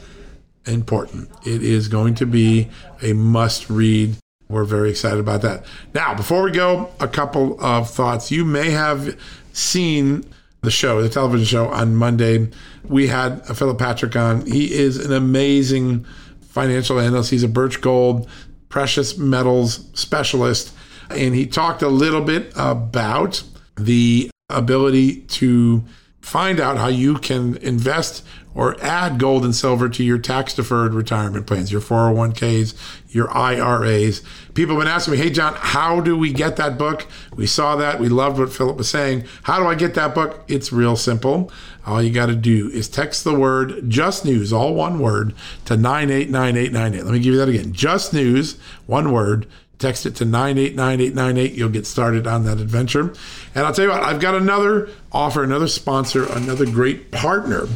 important. 0.65 1.29
It 1.45 1.63
is 1.63 1.87
going 1.87 2.15
to 2.15 2.25
be 2.25 2.69
a 3.01 3.13
must 3.13 3.69
read 3.69 4.15
we're 4.49 4.63
very 4.63 4.89
excited 4.89 5.19
about 5.19 5.41
that. 5.41 5.65
Now, 5.93 6.13
before 6.13 6.43
we 6.43 6.51
go, 6.51 6.91
a 6.99 7.07
couple 7.07 7.59
of 7.63 7.89
thoughts. 7.89 8.31
You 8.31 8.45
may 8.45 8.69
have 8.71 9.19
seen 9.53 10.23
the 10.61 10.71
show, 10.71 11.01
the 11.01 11.09
television 11.09 11.45
show 11.45 11.67
on 11.67 11.95
Monday. 11.95 12.49
We 12.83 13.07
had 13.07 13.41
a 13.49 13.55
Philip 13.55 13.79
Patrick 13.79 14.15
on. 14.15 14.45
He 14.45 14.73
is 14.73 15.03
an 15.03 15.13
amazing 15.13 16.05
financial 16.41 16.99
analyst. 16.99 17.31
He's 17.31 17.43
a 17.43 17.47
Birch 17.47 17.81
Gold 17.81 18.29
precious 18.69 19.17
metals 19.17 19.87
specialist. 19.93 20.73
And 21.09 21.33
he 21.33 21.45
talked 21.45 21.81
a 21.81 21.87
little 21.87 22.21
bit 22.21 22.51
about 22.57 23.41
the 23.77 24.29
ability 24.49 25.21
to 25.21 25.83
find 26.25 26.59
out 26.59 26.75
how 26.77 26.87
you 26.87 27.19
can 27.19 27.55
invest 27.57 28.25
or 28.55 28.75
add 28.83 29.19
gold 29.19 29.45
and 29.45 29.55
silver 29.55 29.87
to 29.87 30.03
your 30.03 30.17
tax 30.17 30.55
deferred 30.55 30.91
retirement 30.91 31.45
plans, 31.45 31.71
your 31.71 31.79
401ks, 31.79 32.73
your 33.09 33.29
IRAs. 33.29 34.23
People 34.55 34.73
have 34.73 34.83
been 34.83 34.91
asking 34.91 35.11
me, 35.11 35.17
hey, 35.19 35.29
John, 35.29 35.53
how 35.55 36.01
do 36.01 36.17
we 36.17 36.33
get 36.33 36.55
that 36.55 36.79
book? 36.79 37.05
We 37.35 37.45
saw 37.45 37.75
that. 37.75 37.99
We 37.99 38.09
loved 38.09 38.39
what 38.39 38.51
Philip 38.51 38.77
was 38.77 38.89
saying. 38.89 39.25
How 39.43 39.59
do 39.59 39.67
I 39.67 39.75
get 39.75 39.93
that 39.93 40.15
book? 40.15 40.43
It's 40.47 40.73
real 40.73 40.95
simple. 40.95 41.51
All 41.85 42.01
you 42.01 42.11
got 42.11 42.25
to 42.25 42.35
do 42.35 42.69
is 42.69 42.89
text 42.89 43.23
the 43.23 43.35
word 43.35 43.87
just 43.87 44.25
news, 44.25 44.51
all 44.51 44.73
one 44.73 44.97
word, 44.97 45.35
to 45.65 45.77
989898. 45.77 47.05
Let 47.05 47.13
me 47.13 47.19
give 47.19 47.33
you 47.33 47.39
that 47.39 47.49
again. 47.49 47.71
Just 47.71 48.13
news, 48.13 48.57
one 48.87 49.11
word. 49.11 49.45
Text 49.77 50.05
it 50.05 50.15
to 50.15 50.25
989898. 50.25 51.53
You'll 51.53 51.69
get 51.69 51.85
started 51.85 52.25
on 52.25 52.45
that 52.45 52.59
adventure. 52.59 53.13
And 53.55 53.65
I'll 53.65 53.73
tell 53.73 53.85
you 53.85 53.91
what, 53.91 54.03
I've 54.03 54.19
got 54.19 54.35
another 54.35 54.89
offer, 55.13 55.41
another 55.41 55.69
sponsor, 55.69 56.25
another 56.31 56.65
great 56.65 57.11
partner 57.11 57.67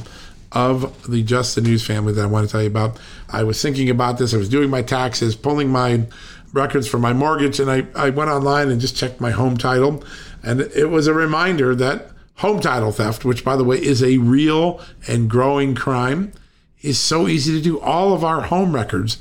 of 0.51 1.09
the 1.09 1.23
Just 1.23 1.55
the 1.55 1.61
News 1.61 1.85
family 1.85 2.11
that 2.13 2.21
I 2.21 2.25
want 2.25 2.47
to 2.47 2.51
tell 2.51 2.61
you 2.61 2.67
about. 2.67 2.99
I 3.29 3.43
was 3.43 3.61
thinking 3.61 3.89
about 3.89 4.17
this. 4.17 4.33
I 4.33 4.37
was 4.37 4.49
doing 4.49 4.69
my 4.69 4.81
taxes, 4.81 5.35
pulling 5.35 5.69
my 5.69 6.05
records 6.51 6.87
for 6.87 6.99
my 6.99 7.13
mortgage, 7.13 7.59
and 7.59 7.71
I, 7.71 7.85
I 7.95 8.09
went 8.09 8.29
online 8.29 8.69
and 8.69 8.81
just 8.81 8.97
checked 8.97 9.21
my 9.21 9.31
home 9.31 9.55
title. 9.55 10.03
And 10.43 10.61
it 10.61 10.89
was 10.89 11.07
a 11.07 11.13
reminder 11.13 11.73
that 11.75 12.11
home 12.35 12.59
title 12.59 12.91
theft, 12.91 13.23
which 13.23 13.45
by 13.45 13.55
the 13.55 13.63
way 13.63 13.77
is 13.77 14.03
a 14.03 14.17
real 14.17 14.81
and 15.07 15.29
growing 15.29 15.75
crime, 15.75 16.33
is 16.81 16.99
so 16.99 17.27
easy 17.27 17.53
to 17.53 17.61
do. 17.61 17.79
All 17.79 18.13
of 18.13 18.23
our 18.23 18.41
home 18.41 18.73
records, 18.73 19.17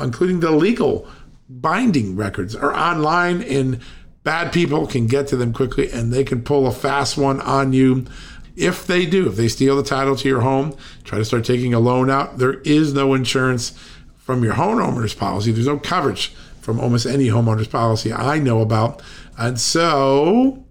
including 0.00 0.40
the 0.40 0.52
legal 0.52 1.06
binding 1.48 2.16
records, 2.16 2.54
are 2.54 2.74
online 2.74 3.42
and 3.42 3.80
bad 4.28 4.52
people 4.52 4.86
can 4.86 5.06
get 5.06 5.26
to 5.26 5.38
them 5.38 5.54
quickly 5.54 5.90
and 5.90 6.12
they 6.12 6.22
can 6.22 6.42
pull 6.42 6.66
a 6.66 6.70
fast 6.70 7.16
one 7.16 7.40
on 7.40 7.72
you. 7.72 8.04
If 8.56 8.86
they 8.86 9.06
do, 9.06 9.26
if 9.26 9.36
they 9.36 9.48
steal 9.48 9.74
the 9.74 9.82
title 9.82 10.16
to 10.16 10.28
your 10.28 10.42
home, 10.42 10.76
try 11.02 11.16
to 11.16 11.24
start 11.24 11.46
taking 11.46 11.72
a 11.72 11.80
loan 11.80 12.10
out, 12.10 12.36
there 12.36 12.60
is 12.60 12.92
no 12.92 13.14
insurance 13.14 13.70
from 14.18 14.44
your 14.44 14.52
homeowner's 14.52 15.14
policy. 15.14 15.50
There's 15.50 15.66
no 15.66 15.78
coverage 15.78 16.34
from 16.60 16.78
almost 16.78 17.06
any 17.06 17.28
homeowner's 17.28 17.68
policy 17.68 18.12
I 18.12 18.38
know 18.38 18.60
about. 18.60 19.00
And 19.38 19.58
so, 19.58 20.62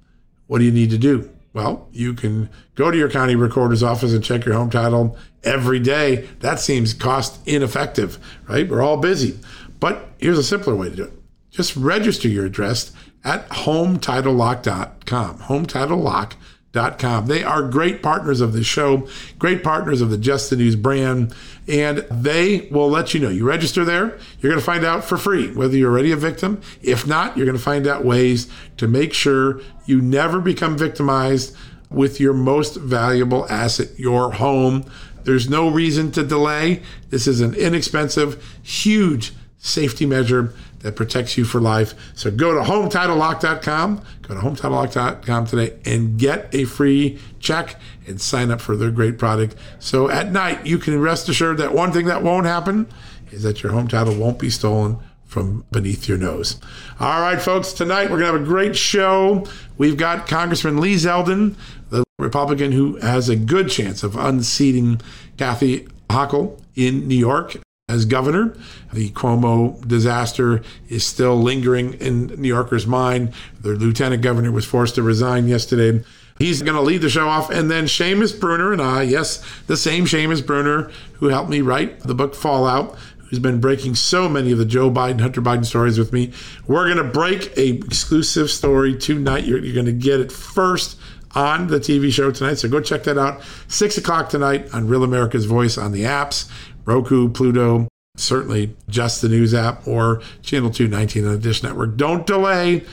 what 0.45 0.59
do 0.59 0.63
you 0.63 0.71
need 0.71 0.91
to 0.91 0.99
do? 0.99 1.27
Well, 1.53 1.89
you 1.91 2.13
can 2.13 2.51
go 2.75 2.91
to 2.91 2.97
your 2.97 3.09
county 3.09 3.35
recorder's 3.35 3.81
office 3.81 4.13
and 4.13 4.23
check 4.23 4.45
your 4.45 4.53
home 4.53 4.69
title 4.69 5.17
every 5.43 5.79
day. 5.79 6.29
That 6.41 6.59
seems 6.59 6.93
cost 6.93 7.39
ineffective, 7.47 8.19
right? 8.47 8.69
We're 8.69 8.83
all 8.83 8.97
busy. 8.97 9.39
But 9.79 10.09
here's 10.19 10.37
a 10.37 10.43
simpler 10.43 10.75
way 10.75 10.91
to 10.91 10.95
do 10.95 11.03
it 11.05 11.13
just 11.49 11.75
register 11.75 12.27
your 12.27 12.45
address 12.45 12.91
at 13.27 13.47
hometitlelock.com. 13.49 15.37
Hometitlelock.com. 15.39 17.25
They 17.27 17.43
are 17.43 17.67
great 17.67 18.01
partners 18.01 18.39
of 18.39 18.53
the 18.53 18.63
show, 18.63 19.05
great 19.37 19.65
partners 19.65 19.99
of 19.99 20.09
the 20.09 20.17
Just 20.17 20.49
the 20.49 20.55
News 20.55 20.77
brand, 20.77 21.35
and 21.67 21.97
they 22.09 22.69
will 22.71 22.89
let 22.89 23.13
you 23.13 23.19
know. 23.19 23.27
You 23.27 23.45
register 23.45 23.83
there, 23.83 24.17
you're 24.39 24.49
going 24.49 24.61
to 24.61 24.65
find 24.65 24.85
out 24.85 25.03
for 25.03 25.17
free 25.17 25.51
whether 25.51 25.75
you're 25.75 25.91
already 25.91 26.13
a 26.13 26.15
victim. 26.15 26.61
If 26.81 27.05
not, 27.05 27.35
you're 27.35 27.45
going 27.45 27.57
to 27.57 27.63
find 27.63 27.85
out 27.85 28.05
ways 28.05 28.49
to 28.77 28.87
make 28.87 29.13
sure 29.13 29.59
you 29.85 30.01
never 30.01 30.39
become 30.39 30.77
victimized 30.77 31.53
with 31.89 32.21
your 32.21 32.33
most 32.33 32.75
valuable 32.75 33.45
asset, 33.49 33.89
your 33.99 34.31
home. 34.33 34.85
There's 35.25 35.49
no 35.49 35.67
reason 35.69 36.13
to 36.13 36.23
delay. 36.23 36.81
This 37.09 37.27
is 37.27 37.41
an 37.41 37.55
inexpensive, 37.55 38.41
huge 38.63 39.33
safety 39.57 40.05
measure 40.05 40.53
that 40.79 40.95
protects 40.95 41.37
you 41.37 41.45
for 41.45 41.59
life. 41.59 41.93
So 42.13 42.31
go 42.31 42.53
to 42.53 42.61
hometitlelock.com, 42.61 44.01
go 44.21 44.33
to 44.33 44.39
hometitlelock.com 44.39 45.45
today 45.47 45.77
and 45.85 46.17
get 46.19 46.53
a 46.53 46.65
free 46.65 47.19
check 47.39 47.79
and 48.07 48.21
sign 48.21 48.51
up 48.51 48.61
for 48.61 48.75
their 48.75 48.91
great 48.91 49.17
product. 49.17 49.55
So 49.79 50.09
at 50.09 50.31
night, 50.31 50.65
you 50.65 50.77
can 50.77 50.99
rest 50.99 51.29
assured 51.29 51.57
that 51.57 51.73
one 51.73 51.91
thing 51.91 52.05
that 52.05 52.23
won't 52.23 52.45
happen 52.45 52.87
is 53.31 53.43
that 53.43 53.63
your 53.63 53.71
home 53.71 53.87
title 53.87 54.15
won't 54.15 54.39
be 54.39 54.49
stolen 54.49 54.97
from 55.25 55.65
beneath 55.71 56.07
your 56.07 56.17
nose. 56.17 56.59
All 56.99 57.21
right, 57.21 57.41
folks, 57.41 57.73
tonight 57.73 58.03
we're 58.03 58.19
going 58.19 58.31
to 58.31 58.39
have 58.39 58.41
a 58.41 58.45
great 58.45 58.75
show. 58.75 59.45
We've 59.77 59.97
got 59.97 60.27
Congressman 60.27 60.79
Lee 60.79 60.95
Zeldin, 60.95 61.55
the 61.89 62.03
Republican 62.17 62.71
who 62.71 62.95
has 62.97 63.27
a 63.27 63.35
good 63.35 63.69
chance 63.69 64.03
of 64.03 64.15
unseating 64.15 65.01
Kathy 65.37 65.87
Hochul 66.09 66.59
in 66.75 67.07
New 67.07 67.15
York 67.15 67.57
as 67.89 68.03
governor. 68.03 68.53
The 68.91 69.11
Cuomo 69.11 69.87
disaster 69.87 70.61
is 70.89 71.05
still 71.05 71.37
lingering 71.41 71.93
in 71.93 72.27
New 72.27 72.49
Yorkers' 72.49 72.85
mind. 72.85 73.31
The 73.61 73.69
lieutenant 73.69 74.21
governor 74.21 74.51
was 74.51 74.65
forced 74.65 74.95
to 74.95 75.03
resign 75.03 75.47
yesterday. 75.47 76.03
He's 76.37 76.61
going 76.61 76.75
to 76.75 76.81
lead 76.81 77.01
the 77.01 77.09
show 77.09 77.29
off. 77.29 77.49
And 77.49 77.71
then 77.71 77.85
Seamus 77.85 78.37
Bruner 78.37 78.73
and 78.73 78.81
I, 78.81 79.03
yes, 79.03 79.41
the 79.67 79.77
same 79.77 80.03
Seamus 80.03 80.45
Bruner 80.45 80.91
who 81.13 81.27
helped 81.29 81.49
me 81.49 81.61
write 81.61 82.01
the 82.01 82.13
book 82.13 82.35
Fallout, 82.35 82.97
who's 83.29 83.39
been 83.39 83.61
breaking 83.61 83.95
so 83.95 84.27
many 84.27 84.51
of 84.51 84.57
the 84.57 84.65
Joe 84.65 84.91
Biden, 84.91 85.21
Hunter 85.21 85.41
Biden 85.41 85.65
stories 85.65 85.97
with 85.97 86.11
me. 86.11 86.33
We're 86.67 86.93
going 86.93 86.97
to 86.97 87.09
break 87.09 87.57
a 87.57 87.69
exclusive 87.69 88.51
story 88.51 88.97
tonight. 88.97 89.45
You're, 89.45 89.63
you're 89.63 89.73
going 89.73 89.85
to 89.85 89.93
get 89.93 90.19
it 90.19 90.29
first 90.29 90.99
on 91.35 91.67
the 91.67 91.79
TV 91.79 92.11
show 92.11 92.31
tonight. 92.31 92.55
So 92.55 92.67
go 92.67 92.81
check 92.81 93.03
that 93.03 93.17
out. 93.17 93.41
Six 93.69 93.97
o'clock 93.97 94.29
tonight 94.29 94.73
on 94.73 94.89
Real 94.89 95.05
America's 95.05 95.45
Voice 95.45 95.77
on 95.77 95.93
the 95.93 96.03
apps. 96.03 96.49
Roku, 96.87 97.29
Pluto, 97.29 97.87
certainly 98.15 98.75
just 98.89 99.21
the 99.21 99.29
news 99.29 99.53
app 99.53 99.87
or 99.87 100.21
channel 100.41 100.71
219 100.71 101.25
on 101.25 101.33
the 101.33 101.37
Dish 101.37 101.61
Network. 101.61 101.97
Don't 101.97 102.25
delay. 102.25 102.83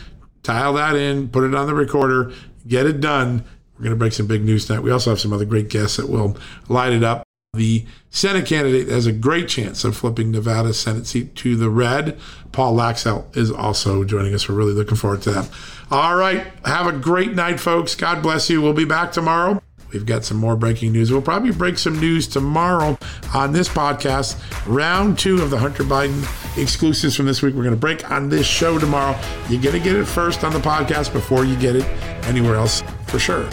Tile 0.43 0.75
that 0.75 0.95
in, 0.95 1.29
put 1.29 1.45
it 1.45 1.55
on 1.55 1.67
the 1.67 1.75
recorder, 1.75 2.31
get 2.69 2.85
it 2.85 3.01
done. 3.01 3.45
We're 3.75 3.85
going 3.85 3.95
to 3.95 3.99
break 3.99 4.13
some 4.13 4.27
big 4.27 4.45
news 4.45 4.67
tonight. 4.67 4.81
We 4.81 4.91
also 4.91 5.11
have 5.11 5.21
some 5.21 5.33
other 5.33 5.47
great 5.47 5.71
guests 5.71 5.97
that 5.97 6.11
will 6.11 6.37
light 6.69 6.93
it 6.93 7.03
up. 7.03 7.23
The 7.55 7.87
Senate 8.11 8.47
candidate 8.47 8.89
has 8.89 9.07
a 9.07 9.13
great 9.13 9.49
chance 9.49 9.85
of 9.85 9.97
flipping 9.97 10.33
Nevada's 10.33 10.79
Senate 10.79 11.07
seat 11.07 11.35
to 11.37 11.57
the 11.57 11.71
red. 11.71 12.19
Paul 12.53 12.77
Laxalt 12.77 13.37
is 13.37 13.51
also 13.51 14.05
joining 14.05 14.35
us. 14.35 14.49
We're 14.49 14.57
really 14.57 14.73
looking 14.73 14.97
forward 14.97 15.23
to 15.23 15.31
that. 15.31 15.51
All 15.91 16.17
right. 16.17 16.47
Have 16.65 16.87
a 16.87 16.93
great 16.93 17.35
night, 17.35 17.59
folks. 17.59 17.95
God 17.95 18.23
bless 18.23 18.51
you. 18.51 18.61
We'll 18.61 18.75
be 18.75 18.85
back 18.85 19.13
tomorrow. 19.13 19.63
We've 19.95 20.05
got 20.05 20.25
some 20.25 20.37
more 20.37 20.57
breaking 20.57 20.93
news. 20.93 21.11
We'll 21.11 21.23
probably 21.23 21.53
break 21.53 21.79
some 21.79 21.99
news 21.99 22.27
tomorrow 22.27 22.99
on 23.33 23.53
this 23.53 23.69
podcast. 23.69 24.41
Round 24.67 25.19
two 25.19 25.41
of 25.41 25.51
the 25.51 25.59
Hunter 25.59 25.85
Biden 25.85 26.23
exclusives 26.61 27.17
from 27.17 27.27
this 27.27 27.41
week. 27.43 27.55
We're 27.55 27.63
going 27.63 27.75
to 27.75 27.81
break 27.81 28.11
on 28.11 28.29
this 28.29 28.47
show 28.47 28.79
tomorrow. 28.79 29.19
You're 29.49 29.63
going 29.63 29.77
to 29.77 29.83
get 29.83 29.97
it 29.97 30.05
first 30.05 30.45
on 30.45 30.53
the 30.53 30.59
podcast 30.59 31.13
before 31.13 31.45
you 31.45 31.57
get 31.57 31.77
it 31.77 31.85
anywhere 32.27 32.57
else 32.57 32.83
for 33.07 33.19
sure. 33.19 33.49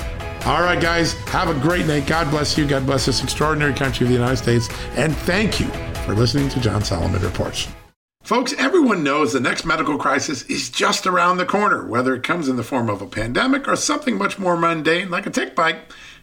All 0.45 0.63
right, 0.63 0.81
guys, 0.81 1.13
have 1.25 1.55
a 1.55 1.59
great 1.61 1.85
night. 1.85 2.07
God 2.07 2.31
bless 2.31 2.57
you. 2.57 2.67
God 2.67 2.85
bless 2.87 3.05
this 3.05 3.23
extraordinary 3.23 3.73
country 3.73 4.05
of 4.05 4.09
the 4.09 4.17
United 4.17 4.37
States. 4.37 4.67
And 4.95 5.15
thank 5.15 5.59
you 5.59 5.67
for 6.05 6.15
listening 6.15 6.49
to 6.49 6.59
John 6.59 6.83
Solomon 6.83 7.21
Reports. 7.21 7.67
Folks, 8.23 8.53
everyone 8.57 9.03
knows 9.03 9.33
the 9.33 9.39
next 9.39 9.65
medical 9.65 9.97
crisis 9.97 10.43
is 10.43 10.69
just 10.69 11.05
around 11.05 11.37
the 11.37 11.45
corner, 11.45 11.85
whether 11.85 12.15
it 12.15 12.23
comes 12.23 12.47
in 12.47 12.55
the 12.55 12.63
form 12.63 12.89
of 12.89 13.01
a 13.01 13.07
pandemic 13.07 13.67
or 13.67 13.75
something 13.75 14.17
much 14.17 14.39
more 14.39 14.55
mundane 14.55 15.09
like 15.09 15.25
a 15.25 15.31
tick 15.31 15.55
bite 15.55 15.77